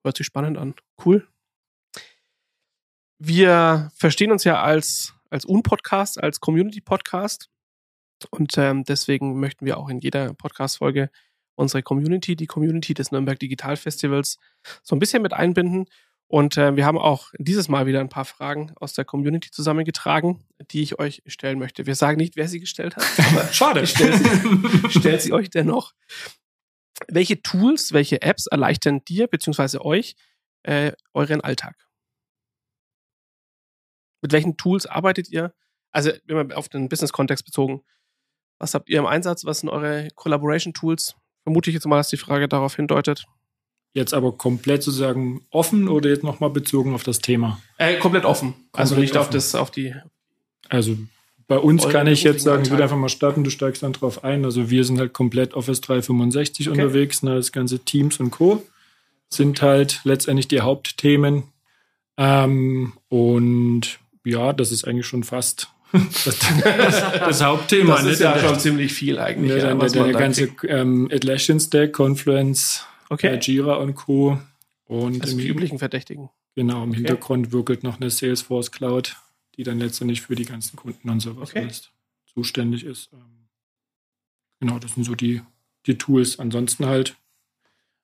Hört 0.04 0.18
sich 0.18 0.26
spannend 0.26 0.58
an. 0.58 0.74
Cool. 1.04 1.26
Wir 3.18 3.90
verstehen 3.94 4.30
uns 4.30 4.44
ja 4.44 4.62
als, 4.62 5.14
als 5.30 5.48
Un-Podcast, 5.48 6.22
als 6.22 6.40
Community-Podcast. 6.40 7.48
Und 8.30 8.56
ähm, 8.58 8.84
deswegen 8.84 9.38
möchten 9.38 9.66
wir 9.66 9.78
auch 9.78 9.88
in 9.88 10.00
jeder 10.00 10.34
Podcast-Folge 10.34 11.10
unsere 11.56 11.82
Community, 11.82 12.36
die 12.36 12.46
Community 12.46 12.94
des 12.94 13.12
Nürnberg 13.12 13.38
Digital 13.38 13.76
Festivals, 13.76 14.38
so 14.82 14.96
ein 14.96 14.98
bisschen 14.98 15.22
mit 15.22 15.32
einbinden. 15.32 15.86
Und 16.26 16.56
äh, 16.56 16.74
wir 16.74 16.86
haben 16.86 16.98
auch 16.98 17.30
dieses 17.38 17.68
Mal 17.68 17.86
wieder 17.86 18.00
ein 18.00 18.08
paar 18.08 18.24
Fragen 18.24 18.72
aus 18.76 18.94
der 18.94 19.04
Community 19.04 19.50
zusammengetragen, 19.50 20.42
die 20.70 20.82
ich 20.82 20.98
euch 20.98 21.22
stellen 21.26 21.58
möchte. 21.58 21.86
Wir 21.86 21.94
sagen 21.94 22.16
nicht, 22.16 22.36
wer 22.36 22.48
sie 22.48 22.60
gestellt 22.60 22.96
hat, 22.96 23.04
aber 23.32 23.52
Schade. 23.52 23.82
ich 23.82 23.90
stelle 23.90 24.16
sie, 24.16 24.88
stell 24.90 25.20
sie 25.20 25.32
euch 25.32 25.50
dennoch. 25.50 25.92
Welche 27.08 27.42
Tools, 27.42 27.92
welche 27.92 28.22
Apps 28.22 28.46
erleichtern 28.46 29.04
dir 29.04 29.26
bzw. 29.26 29.78
euch 29.78 30.16
äh, 30.62 30.92
euren 31.12 31.40
Alltag? 31.40 31.76
Mit 34.22 34.32
welchen 34.32 34.56
Tools 34.56 34.86
arbeitet 34.86 35.28
ihr? 35.28 35.54
Also 35.92 36.10
immer 36.26 36.56
auf 36.56 36.68
den 36.68 36.88
Business-Kontext 36.88 37.44
bezogen. 37.44 37.82
Was 38.58 38.74
habt 38.74 38.88
ihr 38.88 38.98
im 38.98 39.06
Einsatz? 39.06 39.44
Was 39.44 39.60
sind 39.60 39.68
eure 39.68 40.08
Collaboration-Tools? 40.14 41.16
Vermute 41.42 41.70
ich 41.70 41.74
jetzt 41.74 41.86
mal, 41.86 41.96
dass 41.96 42.08
die 42.08 42.16
Frage 42.16 42.48
darauf 42.48 42.76
hindeutet. 42.76 43.24
Jetzt 43.92 44.14
aber 44.14 44.32
komplett 44.32 44.82
sozusagen 44.82 45.42
offen 45.50 45.88
oder 45.88 46.08
jetzt 46.08 46.24
nochmal 46.24 46.50
bezogen 46.50 46.94
auf 46.94 47.04
das 47.04 47.20
Thema? 47.20 47.60
Äh, 47.78 47.96
komplett 47.98 48.24
offen. 48.24 48.54
also 48.72 48.94
Komplett 48.94 49.10
nicht 49.10 49.16
auf 49.16 49.26
offen. 49.28 49.34
das, 49.34 49.54
auf 49.54 49.70
die. 49.70 49.94
Also 50.68 50.96
bei 51.46 51.58
uns 51.58 51.88
kann 51.88 52.06
ich 52.06 52.22
jetzt 52.22 52.42
sagen, 52.42 52.62
ich 52.62 52.70
würde 52.70 52.82
einfach 52.82 52.96
mal 52.96 53.08
starten, 53.10 53.44
du 53.44 53.50
steigst 53.50 53.82
dann 53.82 53.92
drauf 53.92 54.24
ein. 54.24 54.44
Also 54.44 54.70
wir 54.70 54.84
sind 54.84 54.98
halt 54.98 55.12
komplett 55.12 55.54
Office 55.54 55.80
365 55.82 56.68
Okay. 56.70 56.80
unterwegs, 56.80 57.22
ne, 57.22 57.34
das 57.36 57.52
ganze 57.52 57.80
Teams 57.80 58.18
und 58.18 58.30
Co. 58.30 58.64
sind 59.28 59.60
halt 59.62 60.00
letztendlich 60.04 60.48
die 60.48 60.62
Hauptthemen. 60.62 61.44
Ähm, 62.16 62.94
und 63.08 63.98
ja, 64.24 64.52
das 64.54 64.72
ist 64.72 64.84
eigentlich 64.88 65.06
schon 65.06 65.22
fast 65.24 65.68
das, 66.24 66.38
das, 66.62 67.00
das 67.20 67.42
Hauptthema. 67.42 67.96
Das 67.96 68.04
ist 68.04 68.18
ne? 68.20 68.24
ja 68.26 68.32
Der- 68.34 68.48
schon 68.48 68.58
ziemlich 68.60 68.92
viel 68.92 69.18
eigentlich. 69.18 69.52
ne, 69.52 69.58
ja, 69.58 69.74
der, 69.74 69.88
der, 70.04 70.12
ganze 70.12 70.50
ähm, 70.66 71.08
Atlassian 71.12 71.60
Stack, 71.60 71.92
Confluence, 71.92 72.84
Okay. 73.10 73.28
äh, 73.36 73.38
Jira 73.40 73.74
und 73.76 73.94
Co. 73.94 74.38
Und 74.86 75.22
Also 75.22 75.36
die 75.38 75.46
üblichen 75.48 75.78
Verdächtigen. 75.78 76.30
genau, 76.56 76.82
im 76.82 76.90
Okay. 76.90 76.98
Hintergrund 76.98 77.52
wirkelt 77.52 77.82
noch 77.84 78.00
eine 78.00 78.10
Salesforce 78.10 78.70
Cloud, 78.72 79.16
die 79.56 79.62
dann 79.62 79.78
letztendlich 79.78 80.20
für 80.22 80.34
die 80.34 80.44
ganzen 80.44 80.76
Kunden 80.76 81.08
und 81.08 81.20
sowas 81.20 81.50
Okay. 81.50 81.60
alles 81.60 81.90
zuständig 82.34 82.84
ist. 82.84 83.10
Ähm, 83.12 83.20
Genau, 84.60 84.78
das 84.78 84.94
sind 84.94 85.04
so 85.04 85.14
die, 85.14 85.42
die 85.86 85.98
Tools. 85.98 86.38
Ansonsten 86.38 86.86
halt 86.86 87.16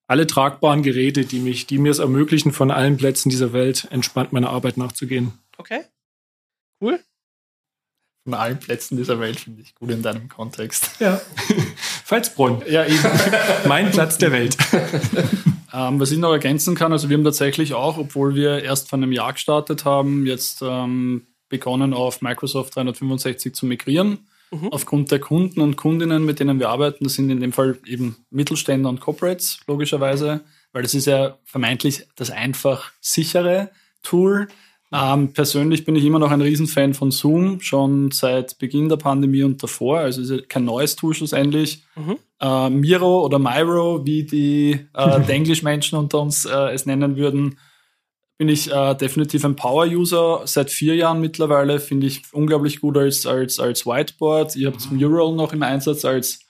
alle 0.06 0.26
tragbaren 0.26 0.82
Geräte, 0.82 1.24
die 1.24 1.38
mich, 1.38 1.66
die 1.66 1.78
mir 1.78 1.90
es 1.92 1.98
ermöglichen, 2.00 2.52
von 2.52 2.70
allen 2.70 2.96
Plätzen 2.98 3.30
dieser 3.30 3.52
Welt 3.52 3.86
entspannt 3.90 4.32
meiner 4.32 4.50
Arbeit 4.50 4.76
nachzugehen. 4.76 5.32
Okay. 5.56 5.82
Cool. 6.80 7.00
Von 8.24 8.34
allen 8.34 8.58
Plätzen 8.58 8.96
dieser 8.96 9.18
Welt 9.18 9.40
finde 9.40 9.62
ich 9.62 9.74
gut 9.74 9.90
in 9.90 10.02
deinem 10.02 10.28
Kontext. 10.28 10.90
Ja. 11.00 11.20
Pfalzbrunn. 12.04 12.62
Ja, 12.68 12.84
eben. 12.84 12.98
Mein 13.66 13.90
Platz 13.90 14.18
der 14.18 14.32
Welt. 14.32 14.56
Ähm, 15.72 16.00
was 16.00 16.10
ich 16.10 16.18
noch 16.18 16.32
ergänzen 16.32 16.74
kann, 16.74 16.90
also 16.90 17.08
wir 17.08 17.16
haben 17.16 17.22
tatsächlich 17.22 17.74
auch, 17.74 17.96
obwohl 17.96 18.34
wir 18.34 18.64
erst 18.64 18.88
vor 18.88 18.96
einem 18.96 19.12
Jahr 19.12 19.32
gestartet 19.32 19.84
haben, 19.84 20.26
jetzt 20.26 20.62
ähm, 20.62 21.28
begonnen 21.48 21.94
auf 21.94 22.22
Microsoft 22.22 22.74
365 22.74 23.54
zu 23.54 23.66
migrieren. 23.66 24.26
Mhm. 24.50 24.72
Aufgrund 24.72 25.12
der 25.12 25.20
Kunden 25.20 25.60
und 25.60 25.76
Kundinnen, 25.76 26.24
mit 26.24 26.40
denen 26.40 26.58
wir 26.58 26.70
arbeiten, 26.70 27.04
das 27.04 27.14
sind 27.14 27.30
in 27.30 27.40
dem 27.40 27.52
Fall 27.52 27.78
eben 27.86 28.16
Mittelständler 28.30 28.88
und 28.88 29.00
Corporates, 29.00 29.60
logischerweise, 29.68 30.40
weil 30.72 30.82
das 30.82 30.94
ist 30.94 31.06
ja 31.06 31.38
vermeintlich 31.44 32.06
das 32.16 32.30
einfach 32.30 32.90
sichere 33.00 33.70
Tool. 34.02 34.48
Ähm, 34.92 35.32
persönlich 35.32 35.84
bin 35.84 35.94
ich 35.94 36.04
immer 36.04 36.18
noch 36.18 36.32
ein 36.32 36.40
Riesenfan 36.40 36.94
von 36.94 37.12
Zoom, 37.12 37.60
schon 37.60 38.10
seit 38.10 38.58
Beginn 38.58 38.88
der 38.88 38.96
Pandemie 38.96 39.44
und 39.44 39.62
davor. 39.62 40.00
Also 40.00 40.20
ist 40.20 40.48
kein 40.48 40.64
neues 40.64 40.96
Tool 40.96 41.14
schlussendlich. 41.14 41.84
Mhm. 41.94 42.16
Äh, 42.40 42.70
Miro 42.70 43.24
oder 43.24 43.38
Miro, 43.38 44.04
wie 44.04 44.24
die 44.24 44.80
äh, 44.94 45.20
Denglisch-Menschen 45.28 45.96
unter 45.96 46.20
uns 46.20 46.44
äh, 46.44 46.72
es 46.72 46.86
nennen 46.86 47.16
würden, 47.16 47.58
bin 48.36 48.48
ich 48.48 48.72
äh, 48.72 48.94
definitiv 48.94 49.44
ein 49.44 49.54
Power-User 49.54 50.42
seit 50.46 50.70
vier 50.70 50.96
Jahren 50.96 51.20
mittlerweile. 51.20 51.78
Finde 51.78 52.08
ich 52.08 52.22
unglaublich 52.32 52.80
gut 52.80 52.96
als, 52.96 53.26
als, 53.26 53.60
als 53.60 53.86
Whiteboard. 53.86 54.56
Ihr 54.56 54.68
habt 54.68 54.90
mhm. 54.90 54.98
Mural 54.98 55.34
noch 55.36 55.52
im 55.52 55.62
Einsatz 55.62 56.04
als 56.04 56.40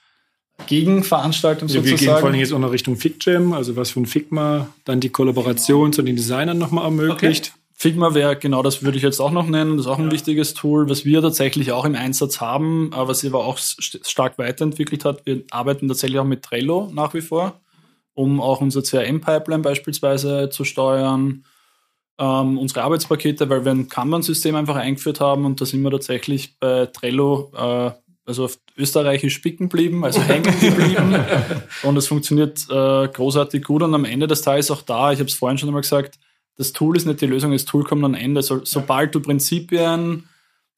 Gegenveranstaltung 0.65 1.67
ja, 1.67 1.75
sozusagen. 1.75 1.99
Wir 1.99 2.07
gehen 2.07 2.17
vor 2.19 2.29
allem 2.29 2.39
jetzt 2.39 2.53
auch 2.53 2.59
noch 2.59 2.71
Richtung 2.71 2.95
FigJam, 2.95 3.53
also 3.53 3.75
was 3.75 3.91
von 3.91 4.05
Figma 4.05 4.69
dann 4.85 4.99
die 4.99 5.09
Kollaboration 5.09 5.93
zu 5.93 6.01
den 6.01 6.15
Designern 6.15 6.57
nochmal 6.57 6.85
ermöglicht. 6.85 7.51
Okay. 7.53 7.60
Figma 7.81 8.13
wäre 8.13 8.35
genau 8.35 8.61
das 8.61 8.83
würde 8.83 8.97
ich 8.97 9.03
jetzt 9.03 9.19
auch 9.19 9.31
noch 9.31 9.47
nennen. 9.47 9.75
Das 9.75 9.87
ist 9.87 9.91
auch 9.91 9.97
ein 9.97 10.05
ja. 10.05 10.11
wichtiges 10.11 10.53
Tool, 10.53 10.87
was 10.87 11.03
wir 11.03 11.19
tatsächlich 11.19 11.71
auch 11.71 11.83
im 11.83 11.95
Einsatz 11.95 12.39
haben, 12.39 12.93
aber 12.93 13.07
was 13.07 13.21
sich 13.21 13.31
aber 13.31 13.43
auch 13.43 13.57
st 13.57 14.07
stark 14.07 14.37
weiterentwickelt 14.37 15.03
hat. 15.03 15.25
Wir 15.25 15.41
arbeiten 15.49 15.87
tatsächlich 15.87 16.19
auch 16.19 16.25
mit 16.25 16.43
Trello 16.43 16.91
nach 16.93 17.15
wie 17.15 17.21
vor, 17.21 17.59
um 18.13 18.39
auch 18.39 18.61
unser 18.61 18.83
CRM-Pipeline 18.83 19.63
beispielsweise 19.63 20.51
zu 20.51 20.63
steuern. 20.63 21.43
Ähm, 22.19 22.59
unsere 22.59 22.83
Arbeitspakete, 22.83 23.49
weil 23.49 23.65
wir 23.65 23.71
ein 23.71 23.89
Kanban-System 23.89 24.53
einfach 24.53 24.75
eingeführt 24.75 25.19
haben 25.19 25.45
und 25.45 25.59
da 25.59 25.65
sind 25.65 25.81
wir 25.81 25.89
tatsächlich 25.89 26.59
bei 26.59 26.85
Trello 26.85 27.51
äh, 27.57 27.91
also 28.27 28.45
auf 28.45 28.59
österreichisch 28.77 29.33
spicken 29.33 29.69
blieben, 29.69 30.05
also 30.05 30.21
hängen 30.21 30.43
geblieben. 30.43 31.15
und 31.81 31.97
es 31.97 32.07
funktioniert 32.07 32.63
äh, 32.69 33.07
großartig 33.07 33.63
gut. 33.63 33.81
Und 33.81 33.95
am 33.95 34.05
Ende 34.05 34.27
des 34.27 34.43
Tages 34.43 34.69
auch 34.69 34.83
da, 34.83 35.11
ich 35.11 35.17
habe 35.17 35.29
es 35.29 35.33
vorhin 35.33 35.57
schon 35.57 35.69
einmal 35.69 35.81
gesagt, 35.81 36.19
das 36.57 36.73
Tool 36.73 36.97
ist 36.97 37.05
nicht 37.05 37.21
die 37.21 37.27
Lösung, 37.27 37.51
das 37.51 37.65
Tool 37.65 37.83
kommt 37.83 38.03
am 38.03 38.13
Ende. 38.13 38.41
So, 38.41 38.63
sobald 38.63 39.15
du 39.15 39.19
Prinzipien, 39.19 40.23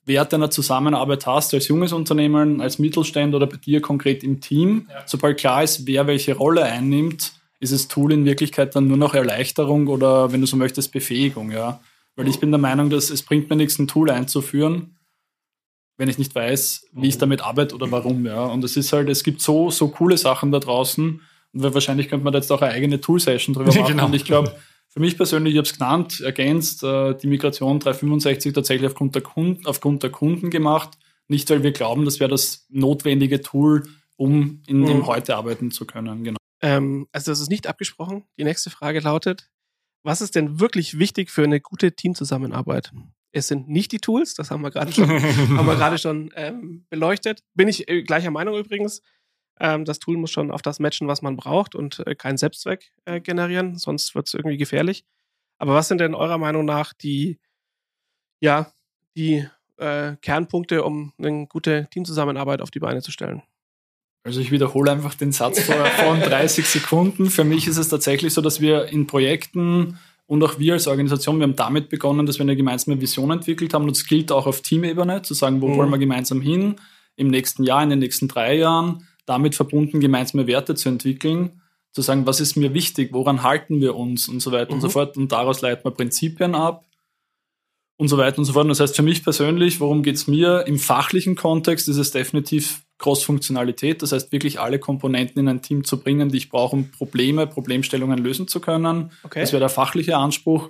Werte 0.05 0.35
einer 0.35 0.51
Zusammenarbeit 0.51 1.25
hast, 1.25 1.53
als 1.53 1.67
junges 1.69 1.93
Unternehmen, 1.93 2.59
als 2.59 2.77
Mittelstand 2.77 3.33
oder 3.35 3.47
bei 3.47 3.57
dir 3.57 3.81
konkret 3.81 4.23
im 4.23 4.41
Team, 4.41 4.87
ja. 4.89 5.03
sobald 5.05 5.39
klar 5.39 5.63
ist, 5.63 5.87
wer 5.87 6.07
welche 6.07 6.35
Rolle 6.35 6.63
einnimmt, 6.63 7.33
ist 7.59 7.71
das 7.71 7.87
Tool 7.87 8.11
in 8.11 8.25
Wirklichkeit 8.25 8.75
dann 8.75 8.87
nur 8.87 8.97
noch 8.97 9.13
Erleichterung 9.13 9.87
oder, 9.87 10.31
wenn 10.33 10.41
du 10.41 10.47
so 10.47 10.57
möchtest, 10.57 10.91
Befähigung, 10.91 11.51
ja. 11.51 11.79
Weil 12.15 12.27
ich 12.27 12.39
bin 12.39 12.51
der 12.51 12.59
Meinung, 12.59 12.89
dass 12.89 13.09
es 13.09 13.23
bringt 13.23 13.49
mir 13.49 13.55
nichts, 13.55 13.79
ein 13.79 13.87
Tool 13.87 14.11
einzuführen, 14.11 14.97
wenn 15.97 16.09
ich 16.09 16.17
nicht 16.17 16.35
weiß, 16.35 16.87
wie 16.91 17.07
ich 17.07 17.17
damit 17.17 17.41
arbeite 17.41 17.73
oder 17.73 17.89
warum, 17.89 18.25
ja. 18.25 18.45
Und 18.45 18.63
es 18.63 18.75
ist 18.75 18.91
halt, 18.91 19.09
es 19.09 19.23
gibt 19.23 19.41
so, 19.41 19.71
so 19.71 19.87
coole 19.87 20.17
Sachen 20.17 20.51
da 20.51 20.59
draußen. 20.59 21.21
Und 21.53 21.73
wahrscheinlich 21.73 22.09
könnte 22.09 22.23
man 22.25 22.33
da 22.33 22.39
jetzt 22.39 22.51
auch 22.51 22.61
eine 22.61 22.73
eigene 22.73 22.99
Tool-Session 22.99 23.55
drüber 23.55 23.73
machen. 23.73 23.87
genau. 23.87 24.05
Und 24.07 24.15
ich 24.15 24.25
glaube, 24.25 24.53
für 24.93 24.99
mich 24.99 25.17
persönlich, 25.17 25.53
ich 25.53 25.57
habe 25.57 25.67
es 25.67 25.73
genannt, 25.73 26.21
ergänzt, 26.21 26.83
äh, 26.83 27.15
die 27.15 27.25
Migration 27.25 27.79
365 27.79 28.53
tatsächlich 28.53 28.87
aufgrund 28.87 29.15
der, 29.15 29.23
Kunden, 29.23 29.65
aufgrund 29.65 30.03
der 30.03 30.11
Kunden 30.11 30.51
gemacht. 30.51 30.91
Nicht, 31.27 31.49
weil 31.49 31.63
wir 31.63 31.71
glauben, 31.71 32.05
das 32.05 32.19
wäre 32.19 32.29
das 32.29 32.67
notwendige 32.69 33.41
Tool, 33.41 33.87
um 34.17 34.61
in 34.67 34.81
mhm. 34.81 34.85
dem 34.85 35.07
heute 35.07 35.35
arbeiten 35.35 35.71
zu 35.71 35.87
können. 35.87 36.23
Genau. 36.23 36.37
Ähm, 36.61 37.07
also 37.11 37.31
das 37.31 37.39
ist 37.39 37.49
nicht 37.49 37.65
abgesprochen. 37.65 38.23
Die 38.37 38.43
nächste 38.43 38.69
Frage 38.69 38.99
lautet, 38.99 39.49
was 40.03 40.21
ist 40.21 40.35
denn 40.35 40.59
wirklich 40.59 40.99
wichtig 40.99 41.31
für 41.31 41.43
eine 41.43 41.59
gute 41.59 41.95
Teamzusammenarbeit? 41.95 42.91
Es 43.31 43.47
sind 43.47 43.67
nicht 43.67 43.91
die 43.93 43.99
Tools, 43.99 44.35
das 44.35 44.51
haben 44.51 44.61
wir 44.61 44.69
gerade 44.69 44.91
schon, 44.91 45.09
haben 45.57 45.65
wir 45.65 45.75
gerade 45.75 45.97
schon 45.97 46.31
ähm, 46.35 46.85
beleuchtet. 46.91 47.41
Bin 47.55 47.67
ich 47.67 47.89
äh, 47.89 48.03
gleicher 48.03 48.29
Meinung 48.29 48.55
übrigens. 48.59 49.01
Ähm, 49.59 49.85
das 49.85 49.99
Tool 49.99 50.17
muss 50.17 50.31
schon 50.31 50.51
auf 50.51 50.61
das 50.61 50.79
matchen, 50.79 51.07
was 51.07 51.21
man 51.21 51.35
braucht 51.35 51.75
und 51.75 52.05
äh, 52.05 52.15
keinen 52.15 52.37
Selbstzweck 52.37 52.91
äh, 53.05 53.21
generieren, 53.21 53.77
sonst 53.77 54.15
wird 54.15 54.27
es 54.27 54.33
irgendwie 54.33 54.57
gefährlich. 54.57 55.05
Aber 55.57 55.75
was 55.75 55.87
sind 55.87 55.99
denn 55.99 56.15
eurer 56.15 56.37
Meinung 56.37 56.65
nach 56.65 56.93
die, 56.93 57.39
ja, 58.41 58.71
die 59.15 59.47
äh, 59.77 60.15
Kernpunkte, 60.21 60.83
um 60.83 61.13
eine 61.17 61.47
gute 61.47 61.87
Teamzusammenarbeit 61.91 62.61
auf 62.61 62.71
die 62.71 62.79
Beine 62.79 63.01
zu 63.01 63.11
stellen? 63.11 63.43
Also 64.25 64.39
ich 64.39 64.51
wiederhole 64.51 64.91
einfach 64.91 65.15
den 65.15 65.33
Satz 65.33 65.59
von 65.61 66.19
30 66.21 66.65
Sekunden. 66.65 67.29
Für 67.29 67.43
mich 67.43 67.67
ist 67.67 67.77
es 67.77 67.89
tatsächlich 67.89 68.33
so, 68.33 68.41
dass 68.41 68.61
wir 68.61 68.85
in 68.85 69.05
Projekten 69.05 69.99
und 70.27 70.41
auch 70.43 70.59
wir 70.59 70.73
als 70.73 70.87
Organisation, 70.87 71.39
wir 71.39 71.43
haben 71.43 71.57
damit 71.57 71.89
begonnen, 71.89 72.25
dass 72.25 72.39
wir 72.39 72.43
eine 72.43 72.55
gemeinsame 72.55 73.01
Vision 73.01 73.31
entwickelt 73.31 73.73
haben. 73.73 73.83
Und 73.83 73.91
es 73.91 74.05
gilt 74.05 74.31
auch 74.31 74.47
auf 74.47 74.61
Teamebene, 74.61 75.21
zu 75.21 75.33
sagen, 75.33 75.61
wo 75.61 75.67
mhm. 75.67 75.77
wollen 75.77 75.89
wir 75.89 75.97
gemeinsam 75.97 76.39
hin 76.41 76.77
im 77.17 77.27
nächsten 77.27 77.63
Jahr, 77.63 77.83
in 77.83 77.89
den 77.89 77.99
nächsten 77.99 78.29
drei 78.29 78.55
Jahren 78.55 79.07
damit 79.25 79.55
verbunden 79.55 79.99
gemeinsame 79.99 80.47
Werte 80.47 80.75
zu 80.75 80.89
entwickeln, 80.89 81.61
zu 81.91 82.01
sagen, 82.01 82.25
was 82.25 82.39
ist 82.39 82.55
mir 82.55 82.73
wichtig, 82.73 83.13
woran 83.13 83.43
halten 83.43 83.79
wir 83.79 83.95
uns 83.95 84.27
und 84.27 84.39
so 84.39 84.51
weiter 84.51 84.71
mhm. 84.71 84.75
und 84.75 84.81
so 84.81 84.87
mhm. 84.87 84.91
fort. 84.91 85.17
Und 85.17 85.31
daraus 85.31 85.61
leiten 85.61 85.85
wir 85.85 85.91
Prinzipien 85.91 86.55
ab 86.55 86.85
und 87.97 88.07
so 88.07 88.17
weiter 88.17 88.39
und 88.39 88.45
so 88.45 88.53
fort. 88.53 88.63
Und 88.63 88.69
das 88.69 88.79
heißt 88.79 88.95
für 88.95 89.03
mich 89.03 89.23
persönlich, 89.23 89.79
worum 89.79 90.03
geht's 90.03 90.27
mir? 90.27 90.65
Im 90.67 90.79
fachlichen 90.79 91.35
Kontext 91.35 91.87
ist 91.87 91.97
es 91.97 92.11
definitiv 92.11 92.83
Cross-Funktionalität, 92.97 94.01
das 94.01 94.11
heißt 94.11 94.31
wirklich 94.31 94.59
alle 94.59 94.79
Komponenten 94.79 95.39
in 95.41 95.49
ein 95.49 95.61
Team 95.61 95.83
zu 95.83 95.99
bringen, 95.99 96.29
die 96.29 96.37
ich 96.37 96.49
brauche, 96.49 96.75
um 96.75 96.89
Probleme, 96.89 97.47
Problemstellungen 97.47 98.17
lösen 98.17 98.47
zu 98.47 98.59
können. 98.59 99.11
Okay. 99.23 99.41
Das 99.41 99.51
wäre 99.51 99.59
der 99.59 99.69
fachliche 99.69 100.17
Anspruch. 100.17 100.69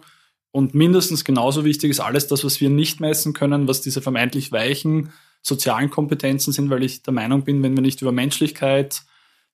Und 0.52 0.74
mindestens 0.74 1.26
genauso 1.26 1.64
wichtig 1.64 1.90
ist 1.90 2.00
alles 2.00 2.28
das, 2.28 2.44
was 2.44 2.62
wir 2.62 2.70
nicht 2.70 3.00
messen 3.00 3.34
können, 3.34 3.68
was 3.68 3.82
diese 3.82 4.02
vermeintlich 4.02 4.52
weichen 4.52 5.12
sozialen 5.44 5.92
Kompetenzen 5.92 6.52
sind, 6.54 6.70
weil 6.70 6.84
ich 6.84 7.04
der 7.04 7.14
Meinung 7.14 7.44
bin, 7.44 7.62
wenn 7.62 7.76
wir 7.76 7.82
nicht 7.82 8.02
über 8.02 8.12
Menschlichkeit, 8.12 9.04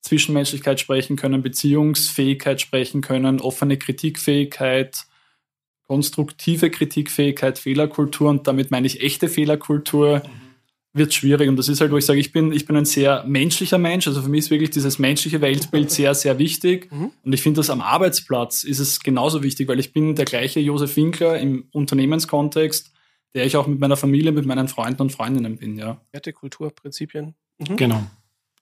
Zwischenmenschlichkeit 0.01 0.79
sprechen 0.79 1.17
können, 1.17 1.41
Beziehungsfähigkeit 1.41 2.61
sprechen 2.61 3.01
können, 3.01 3.41
offene 3.41 3.77
Kritikfähigkeit, 3.77 5.05
konstruktive 5.87 6.69
Kritikfähigkeit, 6.69 7.59
Fehlerkultur 7.59 8.29
und 8.29 8.47
damit 8.47 8.71
meine 8.71 8.87
ich 8.87 9.01
echte 9.01 9.27
Fehlerkultur, 9.27 10.17
mhm. 10.23 10.29
wird 10.93 11.13
schwierig. 11.13 11.49
Und 11.49 11.57
das 11.57 11.67
ist 11.67 11.81
halt, 11.81 11.91
wo 11.91 11.97
ich 11.97 12.05
sage, 12.05 12.19
ich 12.19 12.31
bin, 12.31 12.53
ich 12.53 12.67
bin 12.67 12.77
ein 12.77 12.85
sehr 12.85 13.23
menschlicher 13.25 13.79
Mensch. 13.79 14.07
Also 14.07 14.21
für 14.21 14.29
mich 14.29 14.41
ist 14.45 14.51
wirklich 14.51 14.69
dieses 14.69 14.99
menschliche 14.99 15.41
Weltbild 15.41 15.89
sehr, 15.89 16.13
sehr 16.13 16.37
wichtig. 16.37 16.91
Mhm. 16.91 17.11
Und 17.23 17.33
ich 17.33 17.41
finde, 17.41 17.59
dass 17.59 17.71
am 17.71 17.81
Arbeitsplatz 17.81 18.63
ist 18.63 18.79
es 18.79 18.99
genauso 18.99 19.41
wichtig, 19.41 19.67
weil 19.67 19.79
ich 19.79 19.91
bin 19.91 20.15
der 20.15 20.25
gleiche 20.25 20.59
Josef 20.59 20.95
Winkler 20.95 21.39
im 21.39 21.65
Unternehmenskontext, 21.71 22.93
der 23.33 23.45
ich 23.45 23.57
auch 23.57 23.67
mit 23.67 23.79
meiner 23.79 23.97
Familie, 23.97 24.31
mit 24.31 24.45
meinen 24.45 24.67
Freunden 24.67 25.01
und 25.03 25.11
Freundinnen 25.11 25.57
bin, 25.57 25.77
ja. 25.77 26.01
Werte, 26.11 26.33
Kultur, 26.33 26.71
Prinzipien. 26.73 27.35
Mhm. 27.59 27.75
Genau. 27.75 28.03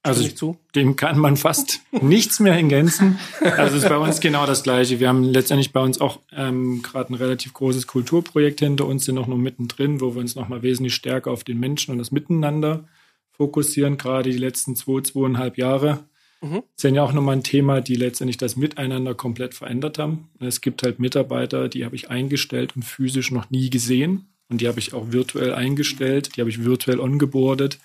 Also 0.03 0.57
dem 0.73 0.95
kann 0.95 1.19
man 1.19 1.35
fast 1.35 1.81
nichts 2.01 2.39
mehr 2.39 2.53
ergänzen. 2.53 3.19
Also 3.41 3.77
es 3.77 3.83
ist 3.83 3.89
bei 3.89 3.97
uns 3.97 4.21
genau 4.21 4.45
das 4.45 4.63
Gleiche. 4.63 4.99
Wir 4.99 5.09
haben 5.09 5.23
letztendlich 5.23 5.73
bei 5.73 5.81
uns 5.81 5.99
auch 5.99 6.19
ähm, 6.31 6.81
gerade 6.81 7.11
ein 7.11 7.15
relativ 7.15 7.53
großes 7.53 7.87
Kulturprojekt 7.87 8.61
hinter 8.61 8.85
uns, 8.85 9.05
sind 9.05 9.17
auch 9.17 9.27
noch 9.27 9.37
mittendrin, 9.37 9.99
wo 9.99 10.15
wir 10.15 10.21
uns 10.21 10.35
nochmal 10.35 10.61
wesentlich 10.61 10.95
stärker 10.95 11.31
auf 11.31 11.43
den 11.43 11.59
Menschen 11.59 11.91
und 11.91 11.97
das 11.97 12.11
Miteinander 12.11 12.85
fokussieren, 13.31 13.97
gerade 13.97 14.31
die 14.31 14.37
letzten 14.37 14.75
zwei, 14.75 15.01
zweieinhalb 15.01 15.57
Jahre. 15.57 16.05
Mhm. 16.39 16.61
sind 16.75 16.93
ja 16.93 17.01
auch 17.01 17.13
nochmal 17.13 17.35
ein 17.35 17.43
Thema, 17.43 17.81
die 17.81 17.95
letztendlich 17.95 18.37
das 18.37 18.55
Miteinander 18.55 19.15
komplett 19.15 19.55
verändert 19.55 19.97
haben. 19.97 20.29
Es 20.39 20.61
gibt 20.61 20.83
halt 20.83 20.99
Mitarbeiter, 20.99 21.67
die 21.67 21.83
habe 21.83 21.95
ich 21.95 22.11
eingestellt 22.11 22.75
und 22.75 22.83
physisch 22.83 23.31
noch 23.31 23.49
nie 23.49 23.71
gesehen. 23.71 24.27
Und 24.49 24.61
die 24.61 24.67
habe 24.67 24.79
ich 24.79 24.93
auch 24.93 25.11
virtuell 25.11 25.53
eingestellt, 25.53 26.35
die 26.35 26.41
habe 26.41 26.49
ich 26.49 26.63
virtuell 26.63 26.99
ongeboardet. 26.99 27.79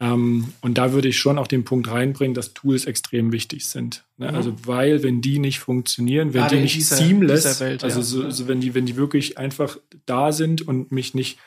Ähm, 0.00 0.52
und 0.62 0.78
da 0.78 0.92
würde 0.92 1.08
ich 1.08 1.18
schon 1.18 1.38
auch 1.38 1.46
den 1.46 1.64
Punkt 1.64 1.88
reinbringen, 1.88 2.34
dass 2.34 2.54
Tools 2.54 2.86
extrem 2.86 3.30
wichtig 3.30 3.66
sind. 3.66 4.04
Ne? 4.16 4.28
Mhm. 4.28 4.34
Also 4.34 4.54
weil, 4.64 5.02
wenn 5.02 5.20
die 5.20 5.38
nicht 5.38 5.60
funktionieren, 5.60 6.34
wenn 6.34 6.40
Gerade 6.40 6.56
die 6.56 6.62
nicht 6.62 6.74
dieser, 6.74 6.96
seamless, 6.96 7.42
dieser 7.42 7.60
Welt, 7.60 7.84
also 7.84 8.00
ja. 8.00 8.04
so, 8.04 8.30
so, 8.30 8.48
wenn 8.48 8.60
die, 8.60 8.74
wenn 8.74 8.86
die 8.86 8.96
wirklich 8.96 9.38
einfach 9.38 9.78
da 10.06 10.32
sind 10.32 10.66
und 10.66 10.90
mich 10.90 11.14
nicht, 11.14 11.38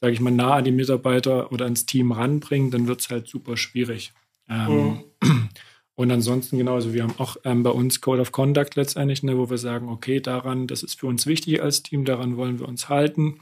sage 0.00 0.14
ich 0.14 0.20
mal, 0.20 0.30
nah 0.30 0.54
an 0.54 0.64
die 0.64 0.70
Mitarbeiter 0.72 1.52
oder 1.52 1.66
ans 1.66 1.84
Team 1.84 2.12
ranbringen, 2.12 2.70
dann 2.70 2.86
wird 2.86 3.00
es 3.00 3.10
halt 3.10 3.28
super 3.28 3.56
schwierig. 3.56 4.12
Ähm, 4.48 5.00
mhm. 5.22 5.48
Und 5.98 6.12
ansonsten 6.12 6.58
genauso, 6.58 6.94
wir 6.94 7.02
haben 7.02 7.14
auch 7.18 7.38
ähm, 7.44 7.64
bei 7.64 7.70
uns 7.70 8.00
Code 8.00 8.20
of 8.20 8.30
Conduct 8.30 8.76
letztendlich, 8.76 9.24
ne, 9.24 9.36
wo 9.36 9.50
wir 9.50 9.58
sagen, 9.58 9.88
okay, 9.88 10.20
daran, 10.20 10.68
das 10.68 10.84
ist 10.84 11.00
für 11.00 11.08
uns 11.08 11.26
wichtig 11.26 11.60
als 11.60 11.82
Team, 11.82 12.04
daran 12.04 12.36
wollen 12.36 12.60
wir 12.60 12.68
uns 12.68 12.88
halten. 12.88 13.40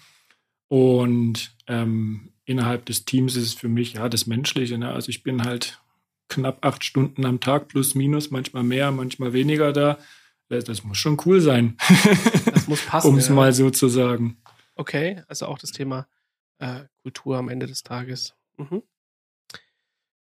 Und 0.69 1.57
ähm, 1.67 2.33
innerhalb 2.45 2.87
des 2.87 3.05
Teams 3.05 3.37
ist 3.37 3.45
es 3.45 3.55
für 3.55 3.69
mich 3.69 3.95
ja 3.95 4.09
das 4.09 4.27
Menschliche. 4.27 4.79
Ne? 4.79 4.91
Also 4.91 5.09
ich 5.11 5.23
bin 5.23 5.45
halt 5.45 5.81
knapp 6.29 6.65
acht 6.65 6.85
Stunden 6.85 7.25
am 7.25 7.41
Tag 7.41 7.69
plus 7.69 7.95
minus, 7.95 8.31
manchmal 8.31 8.63
mehr, 8.63 8.91
manchmal 8.91 9.33
weniger 9.33 9.73
da. 9.73 9.99
Das, 10.49 10.65
das 10.65 10.85
muss 10.85 10.99
schon 10.99 11.21
cool 11.25 11.41
sein. 11.41 11.77
Das 12.53 12.69
muss 12.69 12.81
passen. 12.87 13.09
um 13.09 13.19
es 13.19 13.29
ja. 13.29 13.35
mal 13.35 13.53
so 13.53 13.71
zu 13.71 13.89
sagen. 13.89 14.37
Okay, 14.77 15.23
also 15.29 15.47
auch 15.47 15.59
das 15.59 15.73
Thema 15.73 16.07
äh, 16.59 16.85
Kultur 17.03 17.37
am 17.37 17.49
Ende 17.49 17.67
des 17.67 17.83
Tages. 17.83 18.35
Mhm. 18.57 18.83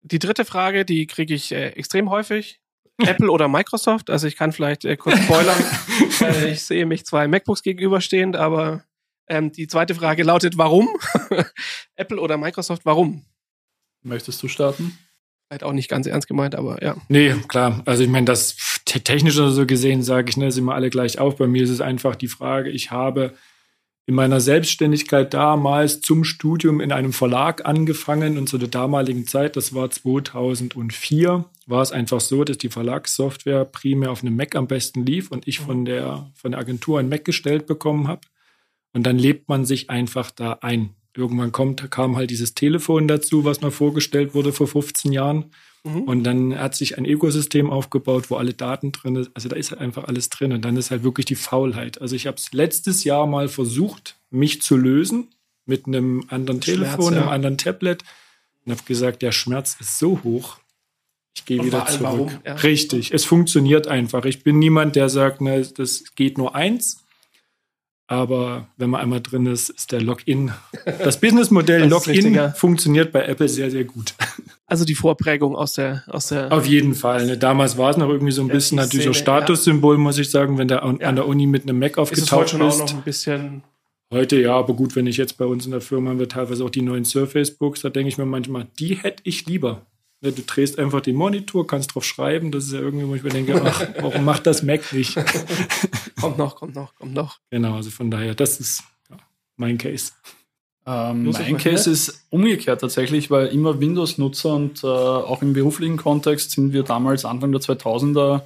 Die 0.02 0.18
dritte 0.18 0.44
Frage, 0.44 0.84
die 0.84 1.06
kriege 1.06 1.34
ich 1.34 1.52
äh, 1.52 1.70
extrem 1.70 2.10
häufig. 2.10 2.60
Apple 2.98 3.30
oder 3.30 3.48
Microsoft? 3.48 4.08
Also 4.08 4.28
ich 4.28 4.36
kann 4.36 4.52
vielleicht 4.52 4.84
äh, 4.84 4.96
kurz 4.96 5.18
spoilern. 5.24 5.62
Äh, 6.20 6.52
ich 6.52 6.62
sehe 6.62 6.86
mich 6.86 7.04
zwei 7.04 7.26
MacBooks 7.26 7.62
gegenüberstehend, 7.62 8.36
aber 8.36 8.84
ähm, 9.28 9.52
die 9.52 9.66
zweite 9.66 9.94
Frage 9.94 10.22
lautet, 10.22 10.58
warum? 10.58 10.88
Apple 11.96 12.20
oder 12.20 12.36
Microsoft, 12.36 12.84
warum? 12.84 13.24
Möchtest 14.02 14.42
du 14.42 14.48
starten? 14.48 14.98
Vielleicht 15.48 15.64
auch 15.64 15.72
nicht 15.72 15.88
ganz 15.88 16.06
ernst 16.06 16.26
gemeint, 16.26 16.54
aber 16.54 16.82
ja. 16.82 16.96
Nee, 17.08 17.34
klar. 17.48 17.82
Also 17.84 18.02
ich 18.02 18.08
meine, 18.08 18.26
das 18.26 18.56
technisch 18.84 19.38
oder 19.38 19.50
so 19.50 19.66
gesehen, 19.66 20.02
sage 20.02 20.30
ich, 20.30 20.36
ne, 20.36 20.50
sind 20.50 20.64
wir 20.64 20.74
alle 20.74 20.90
gleich 20.90 21.18
auf. 21.18 21.36
Bei 21.36 21.46
mir 21.46 21.62
ist 21.62 21.70
es 21.70 21.80
einfach 21.80 22.16
die 22.16 22.28
Frage, 22.28 22.70
ich 22.70 22.90
habe 22.90 23.34
in 24.06 24.14
meiner 24.14 24.40
Selbstständigkeit 24.40 25.32
damals 25.32 26.02
zum 26.02 26.24
Studium 26.24 26.80
in 26.80 26.92
einem 26.92 27.12
Verlag 27.12 27.64
angefangen 27.64 28.36
und 28.36 28.48
zu 28.48 28.58
der 28.58 28.68
damaligen 28.68 29.26
Zeit, 29.26 29.56
das 29.56 29.74
war 29.74 29.90
2004, 29.90 31.44
war 31.66 31.82
es 31.82 31.90
einfach 31.90 32.20
so, 32.20 32.44
dass 32.44 32.58
die 32.58 32.68
Verlagssoftware 32.68 33.64
primär 33.64 34.10
auf 34.10 34.22
einem 34.22 34.36
Mac 34.36 34.56
am 34.56 34.66
besten 34.66 35.06
lief 35.06 35.30
und 35.30 35.48
ich 35.48 35.60
von 35.60 35.86
der, 35.86 36.30
von 36.34 36.50
der 36.50 36.60
Agentur 36.60 37.00
ein 37.00 37.08
Mac 37.08 37.24
gestellt 37.24 37.66
bekommen 37.66 38.08
habe. 38.08 38.20
Und 38.94 39.02
dann 39.04 39.18
lebt 39.18 39.48
man 39.48 39.66
sich 39.66 39.90
einfach 39.90 40.30
da 40.30 40.58
ein. 40.62 40.90
Irgendwann 41.16 41.52
kommt, 41.52 41.90
kam 41.90 42.16
halt 42.16 42.30
dieses 42.30 42.54
Telefon 42.54 43.06
dazu, 43.06 43.44
was 43.44 43.60
mir 43.60 43.70
vorgestellt 43.70 44.34
wurde 44.34 44.52
vor 44.52 44.66
15 44.66 45.12
Jahren. 45.12 45.50
Mhm. 45.84 46.02
Und 46.02 46.24
dann 46.24 46.58
hat 46.58 46.74
sich 46.74 46.96
ein 46.96 47.04
Ökosystem 47.04 47.70
aufgebaut, 47.70 48.30
wo 48.30 48.36
alle 48.36 48.54
Daten 48.54 48.92
drin 48.92 49.16
sind. 49.16 49.30
Also 49.34 49.48
da 49.48 49.56
ist 49.56 49.70
halt 49.70 49.80
einfach 49.80 50.04
alles 50.04 50.30
drin. 50.30 50.52
Und 50.52 50.64
dann 50.64 50.76
ist 50.76 50.90
halt 50.90 51.04
wirklich 51.04 51.26
die 51.26 51.34
Faulheit. 51.34 52.00
Also 52.00 52.16
ich 52.16 52.26
habe 52.26 52.36
es 52.38 52.52
letztes 52.52 53.04
Jahr 53.04 53.26
mal 53.26 53.48
versucht, 53.48 54.16
mich 54.30 54.62
zu 54.62 54.76
lösen 54.76 55.28
mit 55.66 55.86
einem 55.86 56.24
anderen 56.28 56.62
Schmerz, 56.62 56.78
Telefon, 56.78 57.14
ja. 57.14 57.20
einem 57.20 57.28
anderen 57.28 57.58
Tablet. 57.58 58.02
Und 58.64 58.72
habe 58.72 58.82
gesagt, 58.86 59.22
der 59.22 59.32
Schmerz 59.32 59.76
ist 59.78 59.98
so 59.98 60.22
hoch. 60.24 60.58
Ich 61.36 61.44
gehe 61.44 61.64
wieder 61.64 61.84
zurück. 61.86 62.30
Ja. 62.46 62.54
Richtig, 62.54 63.12
es 63.12 63.24
funktioniert 63.24 63.88
einfach. 63.88 64.24
Ich 64.24 64.44
bin 64.44 64.58
niemand, 64.58 64.96
der 64.96 65.08
sagt, 65.08 65.40
ne, 65.40 65.66
das 65.76 66.14
geht 66.14 66.38
nur 66.38 66.54
eins. 66.54 67.03
Aber 68.06 68.68
wenn 68.76 68.90
man 68.90 69.00
einmal 69.00 69.22
drin 69.22 69.46
ist, 69.46 69.70
ist 69.70 69.92
der 69.92 70.02
Login. 70.02 70.52
Das 70.84 71.18
Businessmodell 71.20 71.84
Login 71.88 72.52
funktioniert 72.54 73.12
bei 73.12 73.24
Apple 73.24 73.48
sehr, 73.48 73.70
sehr 73.70 73.84
gut. 73.84 74.14
Also 74.66 74.84
die 74.84 74.94
Vorprägung 74.94 75.56
aus 75.56 75.74
der, 75.74 76.04
aus 76.08 76.28
der. 76.28 76.52
Auf 76.52 76.66
jeden 76.66 76.94
Fall. 76.94 77.26
Ne? 77.26 77.38
Damals 77.38 77.78
war 77.78 77.90
es 77.90 77.96
noch 77.96 78.08
irgendwie 78.08 78.32
so 78.32 78.42
ein 78.42 78.48
bisschen 78.48 78.76
natürlich 78.76 79.08
auch 79.08 79.14
Statussymbol, 79.14 79.96
ja. 79.96 80.00
muss 80.00 80.18
ich 80.18 80.30
sagen, 80.30 80.58
wenn 80.58 80.68
du 80.68 80.82
an, 80.82 80.98
ja. 81.00 81.08
an 81.08 81.16
der 81.16 81.26
Uni 81.26 81.46
mit 81.46 81.62
einem 81.62 81.78
Mac 81.78 81.96
aufgetaucht 81.96 82.46
ist. 82.46 82.54
Heute 82.54 82.64
auch 82.64 82.78
noch 82.78 82.94
ein 82.94 83.02
bisschen. 83.02 83.62
Heute 84.12 84.40
ja, 84.40 84.54
aber 84.54 84.74
gut, 84.74 84.94
wenn 84.96 85.06
ich 85.06 85.16
jetzt 85.16 85.38
bei 85.38 85.46
uns 85.46 85.64
in 85.64 85.72
der 85.72 85.80
Firma 85.80 86.10
haben 86.10 86.18
wir 86.18 86.28
teilweise 86.28 86.64
auch 86.64 86.70
die 86.70 86.82
neuen 86.82 87.04
Surface 87.04 87.50
Books, 87.50 87.80
da 87.80 87.88
denke 87.88 88.08
ich 88.08 88.18
mir 88.18 88.26
manchmal, 88.26 88.66
die 88.78 88.94
hätte 88.94 89.22
ich 89.24 89.46
lieber. 89.46 89.86
Ne, 90.24 90.32
du 90.32 90.42
drehst 90.42 90.78
einfach 90.78 91.02
den 91.02 91.16
Monitor, 91.16 91.66
kannst 91.66 91.94
drauf 91.94 92.02
schreiben. 92.02 92.50
Das 92.50 92.64
ist 92.64 92.72
ja 92.72 92.80
irgendwie, 92.80 93.06
wo 93.06 93.14
ich 93.14 93.22
mir 93.22 93.28
denke, 93.28 93.60
ach, 93.62 93.86
warum 94.00 94.24
macht 94.24 94.46
das 94.46 94.62
Mac 94.62 94.90
nicht? 94.94 95.14
kommt 96.20 96.38
noch, 96.38 96.56
kommt 96.56 96.74
noch, 96.74 96.94
kommt 96.94 97.12
noch. 97.12 97.40
Genau, 97.50 97.74
also 97.74 97.90
von 97.90 98.10
daher, 98.10 98.34
das 98.34 98.58
ist 98.58 98.84
ja, 99.10 99.18
mein 99.58 99.76
Case. 99.76 100.12
Ähm, 100.86 101.30
mein 101.30 101.58
Case 101.58 101.90
ist 101.90 102.24
umgekehrt 102.30 102.80
tatsächlich, 102.80 103.30
weil 103.30 103.48
immer 103.48 103.80
Windows-Nutzer 103.80 104.54
und 104.54 104.82
äh, 104.82 104.86
auch 104.86 105.42
im 105.42 105.52
beruflichen 105.52 105.98
Kontext 105.98 106.52
sind 106.52 106.72
wir 106.72 106.84
damals 106.84 107.26
Anfang 107.26 107.52
der 107.52 107.60
2000er 107.60 108.44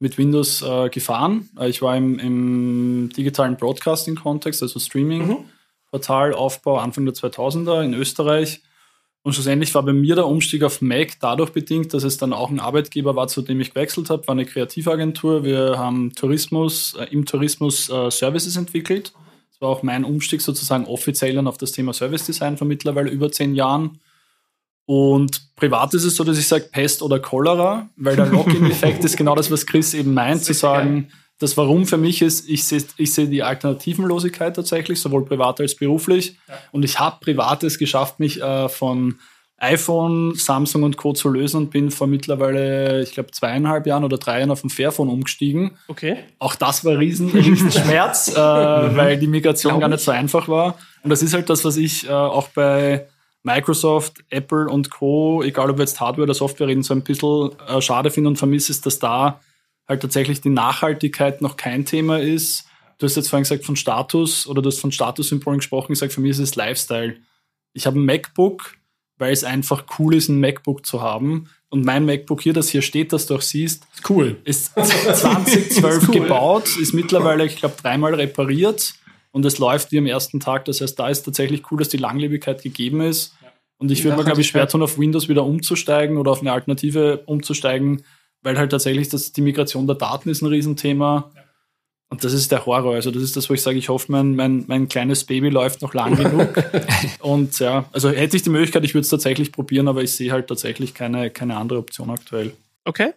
mit 0.00 0.18
Windows 0.18 0.62
äh, 0.62 0.88
gefahren. 0.88 1.50
Äh, 1.56 1.68
ich 1.68 1.82
war 1.82 1.96
im, 1.96 2.18
im 2.18 3.10
digitalen 3.16 3.56
Broadcasting-Kontext, 3.56 4.60
also 4.60 4.80
Streaming-Portalaufbau 4.80 6.78
Anfang 6.78 7.04
der 7.04 7.14
2000er 7.14 7.84
in 7.84 7.94
Österreich 7.94 8.60
und 9.24 9.34
schlussendlich 9.34 9.72
war 9.74 9.84
bei 9.84 9.92
mir 9.92 10.16
der 10.16 10.26
Umstieg 10.26 10.64
auf 10.64 10.80
Mac 10.82 11.12
dadurch 11.20 11.50
bedingt, 11.50 11.94
dass 11.94 12.02
es 12.02 12.16
dann 12.16 12.32
auch 12.32 12.50
ein 12.50 12.58
Arbeitgeber 12.58 13.14
war, 13.14 13.28
zu 13.28 13.40
dem 13.42 13.60
ich 13.60 13.72
gewechselt 13.72 14.10
habe, 14.10 14.26
war 14.26 14.32
eine 14.32 14.44
Kreativagentur. 14.44 15.44
Wir 15.44 15.78
haben 15.78 16.12
Tourismus, 16.14 16.94
äh, 16.98 17.04
im 17.12 17.24
Tourismus 17.24 17.88
äh, 17.88 18.10
Services 18.10 18.56
entwickelt. 18.56 19.12
Das 19.50 19.60
war 19.60 19.68
auch 19.68 19.84
mein 19.84 20.04
Umstieg 20.04 20.40
sozusagen 20.40 20.86
offiziell 20.86 21.36
dann 21.36 21.46
auf 21.46 21.56
das 21.56 21.70
Thema 21.70 21.92
Service 21.92 22.26
Design 22.26 22.56
vor 22.56 22.66
mittlerweile 22.66 23.10
über 23.10 23.30
zehn 23.30 23.54
Jahren. 23.54 24.00
Und 24.86 25.54
privat 25.54 25.94
ist 25.94 26.02
es 26.02 26.16
so, 26.16 26.24
dass 26.24 26.36
ich 26.36 26.48
sage 26.48 26.68
Pest 26.72 27.00
oder 27.00 27.20
Cholera, 27.20 27.88
weil 27.94 28.16
der 28.16 28.26
Login-Effekt 28.26 29.04
ist 29.04 29.16
genau 29.16 29.36
das, 29.36 29.52
was 29.52 29.66
Chris 29.66 29.94
eben 29.94 30.14
meint, 30.14 30.42
zu 30.42 30.52
sagen, 30.52 31.02
geil. 31.02 31.18
Das 31.42 31.56
Warum 31.56 31.86
für 31.86 31.98
mich 31.98 32.22
ist, 32.22 32.48
ich 32.48 32.64
sehe 32.64 32.82
ich 32.96 33.12
seh 33.12 33.26
die 33.26 33.42
Alternativenlosigkeit 33.42 34.54
tatsächlich, 34.54 35.00
sowohl 35.00 35.24
privat 35.24 35.60
als 35.60 35.74
beruflich. 35.74 36.36
Ja. 36.48 36.54
Und 36.70 36.84
ich 36.84 36.98
habe 36.98 37.18
Privates 37.20 37.78
geschafft, 37.78 38.20
mich 38.20 38.40
äh, 38.40 38.68
von 38.68 39.18
iPhone, 39.58 40.34
Samsung 40.34 40.82
und 40.82 40.96
Co. 40.96 41.12
zu 41.12 41.28
lösen 41.28 41.56
und 41.56 41.70
bin 41.70 41.92
vor 41.92 42.08
mittlerweile, 42.08 43.02
ich 43.02 43.12
glaube, 43.12 43.30
zweieinhalb 43.30 43.86
Jahren 43.86 44.02
oder 44.02 44.18
drei 44.18 44.40
Jahren 44.40 44.50
auf 44.50 44.64
ein 44.64 44.70
Fairphone 44.70 45.08
umgestiegen. 45.08 45.72
Okay. 45.86 46.16
Auch 46.40 46.56
das 46.56 46.84
war 46.84 46.98
riesen, 46.98 47.30
riesen 47.30 47.70
Schmerz, 47.72 48.28
äh, 48.28 48.40
mhm. 48.40 48.96
weil 48.96 49.18
die 49.18 49.28
Migration 49.28 49.78
gar 49.78 49.88
nicht 49.88 50.00
so 50.00 50.10
einfach 50.10 50.48
war. 50.48 50.76
Und 51.04 51.10
das 51.10 51.22
ist 51.22 51.32
halt 51.32 51.48
das, 51.48 51.64
was 51.64 51.76
ich 51.76 52.08
äh, 52.08 52.10
auch 52.10 52.48
bei 52.48 53.06
Microsoft, 53.44 54.24
Apple 54.30 54.68
und 54.68 54.90
Co., 54.90 55.42
egal 55.44 55.70
ob 55.70 55.78
wir 55.78 55.84
jetzt 55.84 56.00
Hardware 56.00 56.24
oder 56.24 56.34
Software 56.34 56.66
reden, 56.66 56.82
so 56.82 56.94
ein 56.94 57.02
bisschen 57.02 57.50
äh, 57.68 57.80
schade 57.80 58.10
finde 58.10 58.30
und 58.30 58.36
vermisse, 58.36 58.72
ist, 58.72 58.84
dass 58.84 58.98
da 58.98 59.40
halt 59.92 60.02
tatsächlich 60.02 60.40
die 60.40 60.50
Nachhaltigkeit 60.50 61.40
noch 61.42 61.56
kein 61.56 61.84
Thema 61.84 62.18
ist. 62.18 62.66
Du 62.98 63.06
hast 63.06 63.16
jetzt 63.16 63.28
vorhin 63.28 63.44
gesagt 63.44 63.64
von 63.64 63.76
Status 63.76 64.46
oder 64.46 64.62
du 64.62 64.68
hast 64.68 64.80
von 64.80 64.92
Statussymbolen 64.92 65.58
gesprochen, 65.58 65.92
gesagt, 65.92 66.12
für 66.12 66.20
mich 66.20 66.32
ist 66.32 66.38
es 66.38 66.56
Lifestyle. 66.56 67.16
Ich 67.72 67.86
habe 67.86 67.98
ein 67.98 68.04
MacBook, 68.04 68.74
weil 69.18 69.32
es 69.32 69.44
einfach 69.44 69.84
cool 69.98 70.14
ist, 70.14 70.28
ein 70.28 70.40
MacBook 70.40 70.84
zu 70.86 71.00
haben. 71.00 71.48
Und 71.68 71.84
mein 71.84 72.04
MacBook 72.04 72.42
hier, 72.42 72.52
das 72.52 72.68
hier 72.68 72.82
steht, 72.82 73.12
das 73.12 73.26
du 73.26 73.36
auch 73.36 73.42
siehst, 73.42 73.86
ist 73.94 74.10
cool. 74.10 74.40
Ist 74.44 74.72
2012 74.74 76.02
ist 76.02 76.08
cool. 76.08 76.14
gebaut, 76.14 76.76
ist 76.80 76.92
mittlerweile, 76.92 77.44
ich 77.44 77.56
glaube, 77.56 77.74
dreimal 77.80 78.14
repariert 78.14 78.94
und 79.30 79.44
es 79.44 79.58
läuft 79.58 79.92
wie 79.92 79.98
am 79.98 80.06
ersten 80.06 80.40
Tag. 80.40 80.64
Das 80.66 80.80
heißt, 80.80 80.98
da 80.98 81.08
ist 81.08 81.22
tatsächlich 81.22 81.70
cool, 81.70 81.78
dass 81.78 81.88
die 81.88 81.96
Langlebigkeit 81.96 82.62
gegeben 82.62 83.00
ist. 83.00 83.34
Und 83.78 83.90
ich 83.90 84.04
würde 84.04 84.16
mir, 84.16 84.24
glaube 84.24 84.42
ich, 84.42 84.46
schwer 84.46 84.68
tun, 84.68 84.82
auf 84.82 84.96
Windows 84.98 85.28
wieder 85.28 85.44
umzusteigen 85.44 86.18
oder 86.18 86.30
auf 86.30 86.40
eine 86.40 86.52
Alternative 86.52 87.24
umzusteigen, 87.26 88.04
weil 88.42 88.58
halt 88.58 88.70
tatsächlich 88.70 89.08
das, 89.08 89.32
die 89.32 89.40
Migration 89.40 89.86
der 89.86 89.96
Daten 89.96 90.28
ist 90.28 90.42
ein 90.42 90.48
Riesenthema. 90.48 91.30
Und 92.08 92.24
das 92.24 92.34
ist 92.34 92.52
der 92.52 92.66
Horror. 92.66 92.94
Also 92.94 93.10
das 93.10 93.22
ist 93.22 93.36
das, 93.36 93.48
wo 93.48 93.54
ich 93.54 93.62
sage, 93.62 93.78
ich 93.78 93.88
hoffe, 93.88 94.12
mein, 94.12 94.36
mein, 94.36 94.64
mein 94.66 94.88
kleines 94.88 95.24
Baby 95.24 95.48
läuft 95.48 95.80
noch 95.80 95.94
lang 95.94 96.14
genug. 96.14 96.62
und 97.20 97.58
ja, 97.58 97.86
also 97.92 98.10
hätte 98.10 98.36
ich 98.36 98.42
die 98.42 98.50
Möglichkeit, 98.50 98.84
ich 98.84 98.92
würde 98.92 99.02
es 99.02 99.08
tatsächlich 99.08 99.50
probieren, 99.50 99.88
aber 99.88 100.02
ich 100.02 100.12
sehe 100.12 100.30
halt 100.30 100.48
tatsächlich 100.48 100.92
keine, 100.92 101.30
keine 101.30 101.56
andere 101.56 101.78
Option 101.78 102.10
aktuell. 102.10 102.52
Okay. 102.84 103.12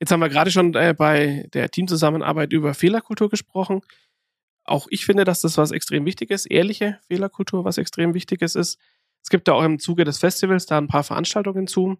Jetzt 0.00 0.10
haben 0.10 0.20
wir 0.20 0.28
gerade 0.28 0.50
schon 0.50 0.74
äh, 0.74 0.94
bei 0.96 1.46
der 1.52 1.70
Teamzusammenarbeit 1.70 2.52
über 2.52 2.74
Fehlerkultur 2.74 3.28
gesprochen 3.28 3.82
auch 4.70 4.86
ich 4.90 5.04
finde, 5.04 5.24
dass 5.24 5.40
das 5.40 5.58
was 5.58 5.72
extrem 5.72 6.06
Wichtiges, 6.06 6.46
ehrliche 6.46 6.98
Fehlerkultur, 7.08 7.64
was 7.64 7.78
extrem 7.78 8.14
Wichtiges 8.14 8.54
ist. 8.54 8.78
Es 9.22 9.28
gibt 9.28 9.48
da 9.48 9.52
auch 9.52 9.64
im 9.64 9.78
Zuge 9.78 10.04
des 10.04 10.18
Festivals 10.18 10.66
da 10.66 10.78
ein 10.78 10.88
paar 10.88 11.04
Veranstaltungen 11.04 11.66
zu. 11.66 11.98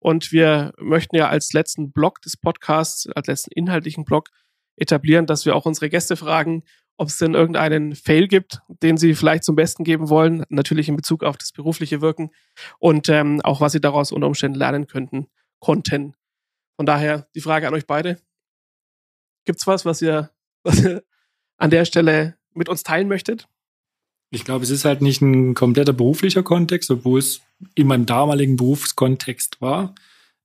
Und 0.00 0.32
wir 0.32 0.72
möchten 0.78 1.16
ja 1.16 1.28
als 1.28 1.52
letzten 1.52 1.92
Block 1.92 2.20
des 2.22 2.36
Podcasts, 2.36 3.06
als 3.14 3.26
letzten 3.26 3.52
inhaltlichen 3.52 4.04
Block 4.04 4.30
etablieren, 4.76 5.26
dass 5.26 5.44
wir 5.44 5.54
auch 5.54 5.66
unsere 5.66 5.90
Gäste 5.90 6.16
fragen, 6.16 6.64
ob 6.96 7.08
es 7.08 7.18
denn 7.18 7.34
irgendeinen 7.34 7.94
Fail 7.94 8.28
gibt, 8.28 8.60
den 8.82 8.96
sie 8.96 9.14
vielleicht 9.14 9.44
zum 9.44 9.56
Besten 9.56 9.84
geben 9.84 10.08
wollen, 10.08 10.44
natürlich 10.48 10.88
in 10.88 10.96
Bezug 10.96 11.22
auf 11.22 11.36
das 11.36 11.52
berufliche 11.52 12.00
Wirken 12.00 12.30
und 12.78 13.08
ähm, 13.08 13.40
auch 13.42 13.60
was 13.60 13.72
sie 13.72 13.80
daraus 13.80 14.12
unter 14.12 14.26
Umständen 14.26 14.58
lernen 14.58 14.86
könnten, 14.86 15.26
konnten. 15.60 16.14
Von 16.76 16.86
daher 16.86 17.26
die 17.34 17.40
Frage 17.40 17.68
an 17.68 17.74
euch 17.74 17.86
beide. 17.86 18.20
Gibt's 19.46 19.66
was, 19.66 19.84
was 19.84 20.02
ihr, 20.02 20.30
was 20.62 20.82
ihr 20.84 21.02
an 21.56 21.70
der 21.70 21.84
Stelle 21.84 22.36
mit 22.52 22.68
uns 22.68 22.82
teilen 22.82 23.08
möchtet? 23.08 23.48
Ich 24.30 24.44
glaube, 24.44 24.64
es 24.64 24.70
ist 24.70 24.84
halt 24.84 25.02
nicht 25.02 25.20
ein 25.20 25.54
kompletter 25.54 25.92
beruflicher 25.92 26.42
Kontext, 26.42 26.90
obwohl 26.90 27.18
es 27.18 27.40
in 27.74 27.86
meinem 27.86 28.06
damaligen 28.06 28.56
Berufskontext 28.56 29.60
war. 29.60 29.94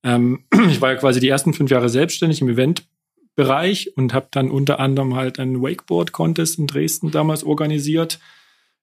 Ähm, 0.04 0.44
ich 0.70 0.82
war 0.82 0.94
ja 0.94 0.98
quasi 0.98 1.20
die 1.20 1.30
ersten 1.30 1.54
fünf 1.54 1.70
Jahre 1.70 1.90
selbstständig 1.90 2.42
im 2.42 2.50
Eventbereich 2.50 3.96
und 3.96 4.14
habe 4.14 4.28
dann 4.32 4.50
unter 4.50 4.80
anderem 4.80 5.16
halt 5.16 5.40
einen 5.40 5.62
Wakeboard-Contest 5.62 6.58
in 6.58 6.68
Dresden 6.68 7.12
damals 7.12 7.44
organisiert. 7.44 8.20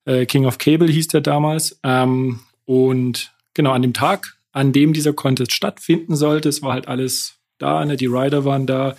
Äh, 0.05 0.27
King 0.27 0.47
of 0.47 0.59
Cable 0.59 0.89
hieß 0.89 1.09
der 1.09 1.21
damals. 1.21 1.81
Ähm, 1.83 2.41
und 2.65 3.33
genau 3.55 3.73
an 3.73 3.83
dem 3.83 3.95
Tag, 3.95 4.37
an 4.53 4.73
dem 4.73 4.93
dieser 4.93 5.13
Contest 5.13 5.53
stattfinden 5.53 6.15
sollte, 6.15 6.49
es 6.49 6.63
war 6.63 6.75
halt 6.75 6.89
alles 6.89 7.39
da, 7.59 7.85
ne? 7.85 7.97
die 7.97 8.07
Rider 8.07 8.45
waren 8.45 8.67
da, 8.67 8.97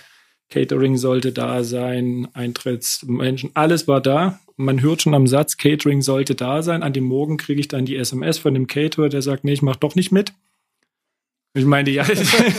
Catering 0.54 0.98
sollte 0.98 1.32
da 1.32 1.64
sein, 1.64 2.28
Eintrittsmenschen, 2.34 3.50
alles 3.56 3.88
war 3.88 4.02
da. 4.02 4.40
Man 4.56 4.84
hört 4.84 5.02
schon 5.02 5.16
am 5.16 5.26
Satz, 5.26 5.58
Catering 5.58 6.04
sollte 6.04 6.36
da 6.36 6.62
sein. 6.62 6.84
An 6.84 6.94
dem 6.94 7.06
Morgen 7.06 7.38
kriege 7.38 7.60
ich 7.60 7.70
dann 7.70 7.86
die 7.86 7.96
SMS 7.96 8.38
von 8.38 8.54
dem 8.54 8.68
Caterer, 8.68 9.10
der 9.10 9.24
sagt, 9.24 9.46
nee, 9.46 9.54
ich 9.54 9.64
mach 9.64 9.78
doch 9.78 9.96
nicht 9.96 10.12
mit. 10.12 10.32
Ich 11.56 11.66
meine, 11.66 11.90
ja, 11.90 12.06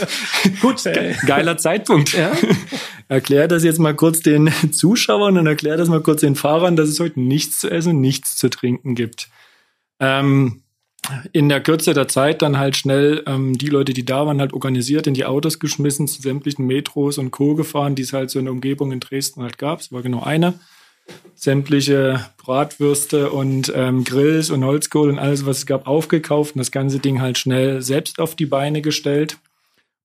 gut, 0.61 0.83
geiler 1.25 1.57
Zeitpunkt. 1.57 2.11
Ja. 2.11 2.33
erklär 3.07 3.47
das 3.47 3.63
jetzt 3.63 3.79
mal 3.79 3.95
kurz 3.95 4.19
den 4.19 4.51
Zuschauern 4.73 5.37
und 5.37 5.47
erklär 5.47 5.77
das 5.77 5.87
mal 5.87 6.01
kurz 6.01 6.19
den 6.19 6.35
Fahrern, 6.35 6.75
dass 6.75 6.89
es 6.89 6.99
heute 6.99 7.21
nichts 7.21 7.61
zu 7.61 7.69
essen, 7.69 8.01
nichts 8.01 8.35
zu 8.35 8.49
trinken 8.49 8.93
gibt. 8.93 9.29
Ähm, 10.01 10.63
in 11.31 11.49
der 11.49 11.61
Kürze 11.61 11.93
der 11.93 12.07
Zeit 12.07 12.41
dann 12.41 12.57
halt 12.57 12.75
schnell 12.75 13.23
ähm, 13.25 13.57
die 13.57 13.67
Leute, 13.67 13.93
die 13.93 14.05
da 14.05 14.25
waren, 14.25 14.39
halt 14.39 14.53
organisiert 14.53 15.07
in 15.07 15.13
die 15.13 15.25
Autos 15.25 15.59
geschmissen, 15.59 16.07
zu 16.07 16.21
sämtlichen 16.21 16.65
Metros 16.65 17.17
und 17.17 17.31
Co. 17.31 17.55
gefahren, 17.55 17.95
die 17.95 18.03
es 18.03 18.13
halt 18.13 18.29
so 18.29 18.39
in 18.39 18.45
der 18.45 18.53
Umgebung 18.53 18.91
in 18.91 18.99
Dresden 18.99 19.41
halt 19.41 19.57
gab. 19.57 19.79
Es 19.79 19.91
war 19.91 20.01
genau 20.01 20.23
eine. 20.23 20.55
Sämtliche 21.35 22.25
Bratwürste 22.37 23.29
und 23.29 23.71
ähm, 23.75 24.03
Grills 24.03 24.49
und 24.49 24.63
Holzkohle 24.63 25.11
und 25.11 25.19
alles, 25.19 25.45
was 25.45 25.59
es 25.59 25.65
gab, 25.65 25.87
aufgekauft 25.87 26.55
und 26.55 26.59
das 26.59 26.71
ganze 26.71 26.99
Ding 26.99 27.21
halt 27.21 27.37
schnell 27.37 27.81
selbst 27.81 28.19
auf 28.19 28.35
die 28.35 28.47
Beine 28.47 28.81
gestellt. 28.81 29.37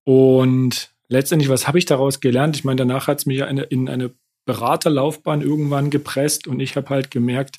Und 0.05 0.91
letztendlich, 1.09 1.49
was 1.49 1.67
habe 1.67 1.79
ich 1.79 1.87
daraus 1.87 2.21
gelernt? 2.21 2.57
Ich 2.57 2.65
meine, 2.65 2.77
danach 2.77 3.07
hat 3.07 3.19
es 3.19 3.27
mich 3.27 3.39
ja 3.39 3.47
in 3.47 3.89
eine 3.89 4.11
Beraterlaufbahn 4.45 5.43
irgendwann 5.43 5.91
gepresst 5.91 6.47
und 6.47 6.61
ich 6.61 6.77
habe 6.77 6.89
halt 6.91 7.11
gemerkt, 7.11 7.59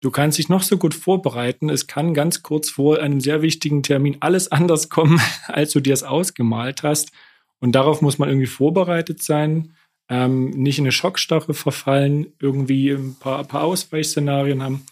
du 0.00 0.10
kannst 0.10 0.38
dich 0.38 0.48
noch 0.48 0.62
so 0.62 0.78
gut 0.78 0.94
vorbereiten. 0.94 1.68
Es 1.70 1.86
kann 1.86 2.14
ganz 2.14 2.42
kurz 2.42 2.70
vor 2.70 3.00
einem 3.00 3.20
sehr 3.20 3.42
wichtigen 3.42 3.82
Termin 3.82 4.16
alles 4.20 4.50
anders 4.52 4.88
kommen, 4.88 5.20
als 5.46 5.72
du 5.72 5.80
dir 5.80 5.94
es 5.94 6.02
ausgemalt 6.02 6.82
hast. 6.82 7.12
Und 7.60 7.72
darauf 7.72 8.00
muss 8.00 8.18
man 8.18 8.28
irgendwie 8.28 8.46
vorbereitet 8.46 9.22
sein, 9.22 9.74
ähm, 10.08 10.50
nicht 10.50 10.78
in 10.78 10.84
eine 10.84 10.92
Schockstarre 10.92 11.54
verfallen, 11.54 12.32
irgendwie 12.40 12.90
ein 12.90 13.16
paar, 13.20 13.40
ein 13.40 13.46
paar 13.46 13.62
Ausweichszenarien 13.62 14.62
haben 14.62 14.86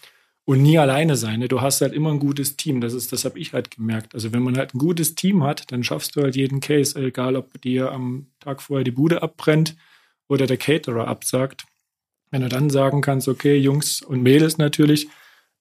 und 0.45 0.61
nie 0.61 0.79
alleine 0.79 1.15
sein. 1.15 1.41
Ne? 1.41 1.47
Du 1.47 1.61
hast 1.61 1.81
halt 1.81 1.93
immer 1.93 2.11
ein 2.11 2.19
gutes 2.19 2.57
Team. 2.57 2.79
Das 2.81 2.93
ist, 2.93 3.11
das 3.11 3.25
habe 3.25 3.37
ich 3.37 3.53
halt 3.53 3.69
gemerkt. 3.69 4.15
Also 4.15 4.31
wenn 4.33 4.41
man 4.41 4.57
halt 4.57 4.73
ein 4.73 4.79
gutes 4.79 5.15
Team 5.15 5.43
hat, 5.43 5.71
dann 5.71 5.83
schaffst 5.83 6.15
du 6.15 6.21
halt 6.21 6.35
jeden 6.35 6.59
Case, 6.59 6.99
egal 6.99 7.35
ob 7.35 7.61
dir 7.61 7.91
am 7.91 8.27
Tag 8.39 8.61
vorher 8.61 8.83
die 8.83 8.91
Bude 8.91 9.21
abbrennt 9.21 9.75
oder 10.27 10.47
der 10.47 10.57
Caterer 10.57 11.07
absagt. 11.07 11.65
Wenn 12.31 12.41
du 12.41 12.49
dann 12.49 12.69
sagen 12.69 13.01
kannst, 13.01 13.27
okay, 13.27 13.57
Jungs 13.57 14.01
und 14.01 14.21
Mädels 14.21 14.57
natürlich, 14.57 15.07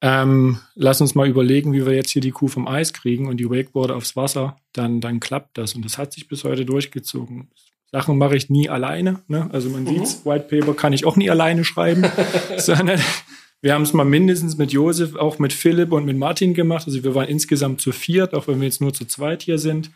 ähm, 0.01 0.59
lass 0.75 1.01
uns 1.01 1.15
mal 1.15 1.29
überlegen, 1.29 1.73
wie 1.73 1.85
wir 1.85 1.95
jetzt 1.95 2.11
hier 2.11 2.23
die 2.23 2.31
Kuh 2.31 2.49
vom 2.49 2.69
Eis 2.69 2.93
kriegen 2.93 3.27
und 3.27 3.39
die 3.39 3.51
Wakeboarder 3.51 3.97
aufs 3.97 4.17
Wasser, 4.17 4.57
dann, 4.73 5.01
dann 5.01 5.19
klappt 5.19 5.59
das. 5.59 5.75
Und 5.75 5.85
das 5.85 5.99
hat 5.99 6.13
sich 6.13 6.29
bis 6.29 6.45
heute 6.45 6.65
durchgezogen. 6.65 7.49
Sachen 7.91 8.19
mache 8.19 8.37
ich 8.37 8.51
nie 8.51 8.69
alleine. 8.69 9.21
Ne? 9.29 9.49
Also 9.53 9.71
man 9.71 9.85
mhm. 9.85 10.05
sieht, 10.05 10.25
White 10.25 10.47
Paper 10.49 10.75
kann 10.75 10.93
ich 10.93 11.05
auch 11.05 11.17
nie 11.17 11.31
alleine 11.31 11.65
schreiben, 11.65 12.05
sondern 12.59 13.01
wir 13.61 13.75
haben 13.75 13.83
es 13.83 13.93
mal 13.93 14.05
mindestens 14.05 14.57
mit 14.57 14.73
Josef, 14.73 15.17
auch 15.17 15.39
mit 15.39 15.53
Philipp 15.53 15.91
und 15.93 16.05
mit 16.05 16.17
Martin 16.17 16.55
gemacht. 16.55 16.87
Also 16.87 17.03
wir 17.03 17.15
waren 17.15 17.29
insgesamt 17.29 17.81
zu 17.81 17.91
viert, 17.91 18.35
auch 18.35 18.47
wenn 18.47 18.61
wir 18.61 18.67
jetzt 18.67 18.81
nur 18.81 18.95
zu 18.95 19.05
zweit 19.05 19.43
hier 19.43 19.59
sind. 19.59 19.91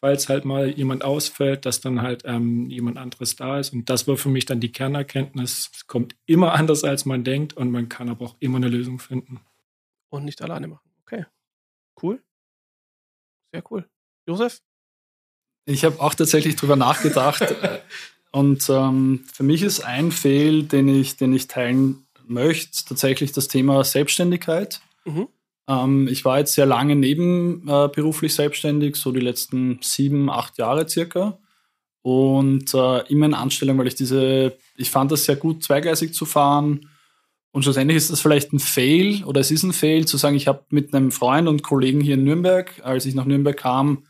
Falls 0.00 0.28
halt 0.28 0.44
mal 0.44 0.68
jemand 0.68 1.02
ausfällt, 1.02 1.66
dass 1.66 1.80
dann 1.80 2.02
halt 2.02 2.22
ähm, 2.24 2.70
jemand 2.70 2.98
anderes 2.98 3.34
da 3.34 3.58
ist. 3.58 3.72
Und 3.72 3.90
das 3.90 4.06
war 4.06 4.16
für 4.16 4.28
mich 4.28 4.46
dann 4.46 4.60
die 4.60 4.70
Kernerkenntnis. 4.70 5.70
Es 5.74 5.86
kommt 5.88 6.14
immer 6.26 6.52
anders, 6.54 6.84
als 6.84 7.04
man 7.04 7.24
denkt 7.24 7.54
und 7.54 7.72
man 7.72 7.88
kann 7.88 8.08
aber 8.08 8.26
auch 8.26 8.36
immer 8.38 8.58
eine 8.58 8.68
Lösung 8.68 9.00
finden. 9.00 9.40
Und 10.08 10.24
nicht 10.24 10.40
alleine 10.40 10.68
machen. 10.68 10.88
Okay. 11.02 11.26
Cool. 12.00 12.22
Sehr 13.52 13.64
cool. 13.70 13.88
Josef? 14.26 14.60
Ich 15.64 15.84
habe 15.84 16.00
auch 16.00 16.14
tatsächlich 16.14 16.56
drüber 16.56 16.76
nachgedacht. 16.76 17.42
und 18.30 18.68
ähm, 18.70 19.24
für 19.32 19.42
mich 19.42 19.62
ist 19.62 19.80
ein 19.80 20.12
Fehl, 20.12 20.62
den 20.62 20.88
ich, 20.88 21.16
den 21.16 21.32
ich 21.32 21.48
teilen 21.48 22.06
möchte, 22.26 22.84
tatsächlich 22.84 23.32
das 23.32 23.48
Thema 23.48 23.82
Selbstständigkeit. 23.84 24.80
Mhm. 25.04 25.28
Ähm, 25.68 26.08
ich 26.08 26.24
war 26.24 26.38
jetzt 26.38 26.54
sehr 26.54 26.66
lange 26.66 26.96
nebenberuflich 26.96 28.32
äh, 28.32 28.34
selbstständig, 28.34 28.96
so 28.96 29.12
die 29.12 29.20
letzten 29.20 29.78
sieben, 29.82 30.30
acht 30.30 30.58
Jahre 30.58 30.88
circa. 30.88 31.38
Und 32.02 32.72
äh, 32.74 33.06
immer 33.08 33.26
in 33.26 33.34
Anstellung, 33.34 33.76
weil 33.78 33.86
ich 33.88 33.94
diese, 33.94 34.56
ich 34.76 34.90
fand 34.90 35.12
das 35.12 35.24
sehr 35.24 35.36
gut, 35.36 35.62
zweigleisig 35.62 36.14
zu 36.14 36.24
fahren. 36.24 36.88
Und 37.50 37.62
schlussendlich 37.62 37.96
ist 37.96 38.10
das 38.10 38.20
vielleicht 38.20 38.52
ein 38.52 38.60
Fail 38.60 39.24
oder 39.24 39.40
es 39.40 39.50
ist 39.50 39.62
ein 39.62 39.72
Fail 39.72 40.06
zu 40.06 40.16
sagen, 40.16 40.36
ich 40.36 40.46
habe 40.46 40.64
mit 40.70 40.94
einem 40.94 41.10
Freund 41.10 41.48
und 41.48 41.62
Kollegen 41.62 42.00
hier 42.00 42.14
in 42.14 42.24
Nürnberg, 42.24 42.72
als 42.82 43.04
ich 43.04 43.14
nach 43.14 43.24
Nürnberg 43.24 43.56
kam, 43.56 44.04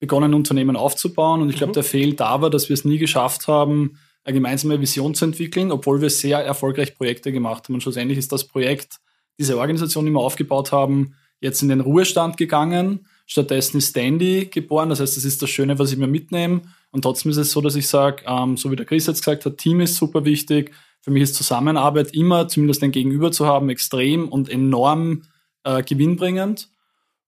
begonnen, 0.00 0.30
ein 0.30 0.34
Unternehmen 0.34 0.76
aufzubauen. 0.76 1.42
Und 1.42 1.50
ich 1.50 1.56
glaube, 1.56 1.70
mhm. 1.70 1.74
der 1.74 1.84
Fail 1.84 2.14
da 2.14 2.40
war, 2.40 2.50
dass 2.50 2.68
wir 2.68 2.74
es 2.74 2.84
nie 2.84 2.98
geschafft 2.98 3.46
haben, 3.46 3.98
eine 4.24 4.34
gemeinsame 4.34 4.80
Vision 4.80 5.14
zu 5.14 5.26
entwickeln, 5.26 5.70
obwohl 5.70 6.00
wir 6.00 6.10
sehr 6.10 6.38
erfolgreich 6.38 6.94
Projekte 6.94 7.30
gemacht 7.30 7.64
haben. 7.64 7.74
Und 7.74 7.82
schlussendlich 7.82 8.18
ist 8.18 8.32
das 8.32 8.44
Projekt, 8.44 9.00
diese 9.38 9.58
Organisation, 9.58 10.10
wir 10.10 10.20
aufgebaut 10.20 10.72
haben, 10.72 11.14
jetzt 11.40 11.62
in 11.62 11.68
den 11.68 11.80
Ruhestand 11.80 12.36
gegangen. 12.36 13.06
Stattdessen 13.26 13.78
ist 13.78 13.90
Standy 13.90 14.46
geboren. 14.46 14.88
Das 14.88 15.00
heißt, 15.00 15.16
das 15.16 15.24
ist 15.24 15.42
das 15.42 15.50
Schöne, 15.50 15.78
was 15.78 15.92
ich 15.92 15.98
mir 15.98 16.06
mitnehme. 16.06 16.62
Und 16.90 17.02
trotzdem 17.02 17.30
ist 17.30 17.36
es 17.36 17.50
so, 17.50 17.60
dass 17.60 17.74
ich 17.74 17.88
sage, 17.88 18.22
ähm, 18.26 18.56
so 18.56 18.70
wie 18.70 18.76
der 18.76 18.86
Chris 18.86 19.06
jetzt 19.06 19.24
gesagt 19.24 19.44
hat, 19.44 19.58
Team 19.58 19.80
ist 19.80 19.96
super 19.96 20.24
wichtig. 20.24 20.72
Für 21.00 21.10
mich 21.10 21.22
ist 21.22 21.34
Zusammenarbeit 21.34 22.14
immer, 22.14 22.48
zumindest 22.48 22.82
ein 22.82 22.92
Gegenüber 22.92 23.30
zu 23.30 23.46
haben, 23.46 23.68
extrem 23.68 24.28
und 24.28 24.48
enorm 24.48 25.22
äh, 25.64 25.82
gewinnbringend. 25.82 26.70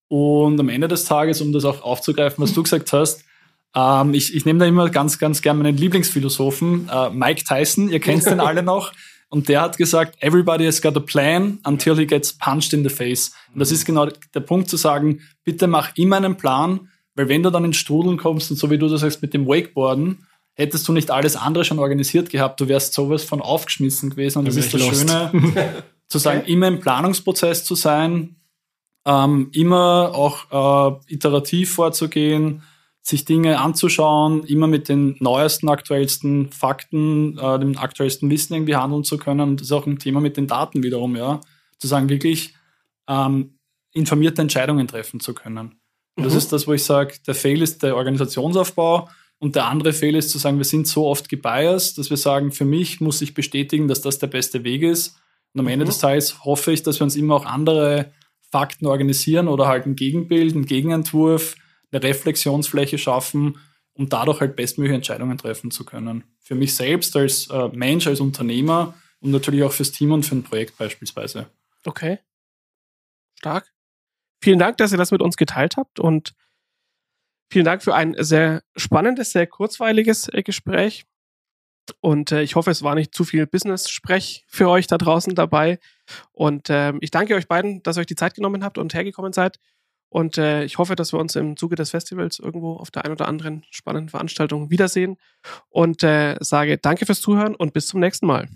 Und 0.08 0.58
am 0.60 0.68
Ende 0.68 0.88
des 0.88 1.04
Tages, 1.04 1.40
um 1.40 1.52
das 1.52 1.64
auch 1.64 1.82
aufzugreifen, 1.82 2.42
was 2.42 2.54
du 2.54 2.62
gesagt 2.62 2.92
hast, 2.92 3.24
ähm, 3.74 4.14
ich, 4.14 4.34
ich 4.34 4.46
nehme 4.46 4.60
da 4.60 4.66
immer 4.66 4.88
ganz, 4.88 5.18
ganz 5.18 5.42
gern 5.42 5.58
meinen 5.58 5.76
Lieblingsphilosophen, 5.76 6.88
äh, 6.90 7.10
Mike 7.10 7.44
Tyson, 7.44 7.90
ihr 7.90 8.00
kennt 8.00 8.24
den 8.24 8.40
alle 8.40 8.62
noch. 8.62 8.92
Und 9.36 9.50
der 9.50 9.60
hat 9.60 9.76
gesagt, 9.76 10.16
everybody 10.22 10.64
has 10.64 10.80
got 10.80 10.96
a 10.96 11.00
plan 11.00 11.58
until 11.62 11.94
he 11.94 12.06
gets 12.06 12.32
punched 12.32 12.72
in 12.72 12.82
the 12.82 12.88
face. 12.88 13.32
Und 13.52 13.60
das 13.60 13.70
ist 13.70 13.84
genau 13.84 14.08
der 14.34 14.40
Punkt 14.40 14.70
zu 14.70 14.78
sagen, 14.78 15.20
bitte 15.44 15.66
mach 15.66 15.94
immer 15.94 16.16
einen 16.16 16.38
Plan, 16.38 16.88
weil 17.16 17.28
wenn 17.28 17.42
du 17.42 17.50
dann 17.50 17.66
ins 17.66 17.76
Strudeln 17.76 18.16
kommst 18.16 18.50
und 18.50 18.56
so 18.56 18.70
wie 18.70 18.78
du 18.78 18.88
das 18.88 19.02
sagst 19.02 19.20
mit 19.20 19.34
dem 19.34 19.46
Wakeboarden, 19.46 20.26
hättest 20.54 20.88
du 20.88 20.94
nicht 20.94 21.10
alles 21.10 21.36
andere 21.36 21.66
schon 21.66 21.78
organisiert 21.78 22.30
gehabt, 22.30 22.62
du 22.62 22.68
wärst 22.68 22.94
sowas 22.94 23.24
von 23.24 23.42
aufgeschmissen 23.42 24.08
gewesen. 24.08 24.38
Und 24.38 24.48
das 24.48 24.56
ist 24.56 24.72
das 24.72 24.80
lost. 24.80 25.10
Schöne, 25.10 25.84
zu 26.08 26.16
sagen, 26.16 26.44
immer 26.46 26.68
im 26.68 26.80
Planungsprozess 26.80 27.62
zu 27.62 27.74
sein, 27.74 28.36
ähm, 29.04 29.50
immer 29.52 30.12
auch 30.14 30.96
äh, 31.10 31.12
iterativ 31.12 31.74
vorzugehen, 31.74 32.62
sich 33.06 33.24
Dinge 33.24 33.60
anzuschauen, 33.60 34.42
immer 34.44 34.66
mit 34.66 34.88
den 34.88 35.14
neuesten, 35.20 35.68
aktuellsten 35.68 36.50
Fakten, 36.50 37.38
äh, 37.38 37.58
dem 37.60 37.78
aktuellsten 37.78 38.28
Wissen 38.30 38.54
irgendwie 38.54 38.74
handeln 38.74 39.04
zu 39.04 39.16
können. 39.16 39.42
Und 39.42 39.60
das 39.60 39.68
ist 39.68 39.72
auch 39.72 39.86
ein 39.86 40.00
Thema 40.00 40.20
mit 40.20 40.36
den 40.36 40.48
Daten 40.48 40.82
wiederum, 40.82 41.14
ja. 41.14 41.40
Zu 41.78 41.86
sagen, 41.86 42.08
wirklich 42.08 42.54
ähm, 43.06 43.58
informierte 43.92 44.42
Entscheidungen 44.42 44.88
treffen 44.88 45.20
zu 45.20 45.34
können. 45.34 45.76
Und 46.16 46.24
das 46.24 46.32
mhm. 46.32 46.38
ist 46.38 46.52
das, 46.52 46.66
wo 46.66 46.72
ich 46.72 46.82
sage, 46.82 47.14
der 47.24 47.36
Fail 47.36 47.62
ist 47.62 47.84
der 47.84 47.94
Organisationsaufbau 47.94 49.08
und 49.38 49.54
der 49.54 49.66
andere 49.66 49.92
Fail 49.92 50.16
ist 50.16 50.30
zu 50.30 50.38
sagen, 50.38 50.58
wir 50.58 50.64
sind 50.64 50.88
so 50.88 51.06
oft 51.06 51.28
gebiased, 51.28 51.98
dass 51.98 52.10
wir 52.10 52.16
sagen, 52.16 52.50
für 52.50 52.64
mich 52.64 53.00
muss 53.00 53.22
ich 53.22 53.34
bestätigen, 53.34 53.86
dass 53.86 54.00
das 54.00 54.18
der 54.18 54.26
beste 54.26 54.64
Weg 54.64 54.82
ist. 54.82 55.16
Und 55.54 55.60
am 55.60 55.68
Ende 55.68 55.84
mhm. 55.84 55.90
des 55.90 56.00
Tages 56.00 56.44
hoffe 56.44 56.72
ich, 56.72 56.82
dass 56.82 56.98
wir 56.98 57.04
uns 57.04 57.14
immer 57.14 57.36
auch 57.36 57.46
andere 57.46 58.10
Fakten 58.50 58.86
organisieren 58.86 59.46
oder 59.46 59.68
halt 59.68 59.86
ein 59.86 59.94
Gegenbild, 59.94 60.56
ein 60.56 60.66
Gegenentwurf, 60.66 61.54
eine 61.92 62.02
Reflexionsfläche 62.02 62.98
schaffen, 62.98 63.58
um 63.94 64.08
dadurch 64.08 64.40
halt 64.40 64.56
bestmögliche 64.56 64.96
Entscheidungen 64.96 65.38
treffen 65.38 65.70
zu 65.70 65.84
können. 65.84 66.24
Für 66.40 66.54
mich 66.54 66.74
selbst 66.74 67.16
als 67.16 67.48
äh, 67.48 67.68
Mensch, 67.68 68.06
als 68.06 68.20
Unternehmer 68.20 68.94
und 69.20 69.30
natürlich 69.30 69.62
auch 69.62 69.72
fürs 69.72 69.92
Team 69.92 70.12
und 70.12 70.24
für 70.24 70.36
ein 70.36 70.42
Projekt 70.42 70.76
beispielsweise. 70.76 71.46
Okay. 71.84 72.18
Stark. 73.38 73.72
Vielen 74.42 74.58
Dank, 74.58 74.76
dass 74.76 74.92
ihr 74.92 74.98
das 74.98 75.10
mit 75.10 75.22
uns 75.22 75.36
geteilt 75.36 75.76
habt 75.76 75.98
und 75.98 76.34
vielen 77.50 77.64
Dank 77.64 77.82
für 77.82 77.94
ein 77.94 78.14
sehr 78.18 78.62
spannendes, 78.76 79.32
sehr 79.32 79.46
kurzweiliges 79.46 80.28
äh, 80.32 80.42
Gespräch. 80.42 81.06
Und 82.00 82.32
äh, 82.32 82.42
ich 82.42 82.56
hoffe, 82.56 82.70
es 82.70 82.82
war 82.82 82.94
nicht 82.94 83.14
zu 83.14 83.24
viel 83.24 83.46
Business-Sprech 83.46 84.44
für 84.48 84.68
euch 84.68 84.86
da 84.88 84.98
draußen 84.98 85.34
dabei. 85.34 85.78
Und 86.32 86.68
äh, 86.68 86.92
ich 87.00 87.10
danke 87.10 87.34
euch 87.34 87.46
beiden, 87.46 87.82
dass 87.82 87.96
ihr 87.96 88.00
euch 88.00 88.06
die 88.06 88.16
Zeit 88.16 88.34
genommen 88.34 88.64
habt 88.64 88.78
und 88.78 88.92
hergekommen 88.92 89.32
seid. 89.32 89.58
Und 90.16 90.38
äh, 90.38 90.64
ich 90.64 90.78
hoffe, 90.78 90.96
dass 90.96 91.12
wir 91.12 91.20
uns 91.20 91.36
im 91.36 91.58
Zuge 91.58 91.76
des 91.76 91.90
Festivals 91.90 92.38
irgendwo 92.38 92.76
auf 92.76 92.90
der 92.90 93.04
einen 93.04 93.12
oder 93.12 93.28
anderen 93.28 93.66
spannenden 93.70 94.08
Veranstaltung 94.08 94.70
wiedersehen. 94.70 95.18
Und 95.68 96.02
äh, 96.04 96.36
sage 96.40 96.78
danke 96.78 97.04
fürs 97.04 97.20
Zuhören 97.20 97.54
und 97.54 97.74
bis 97.74 97.86
zum 97.88 98.00
nächsten 98.00 98.26
Mal. 98.26 98.48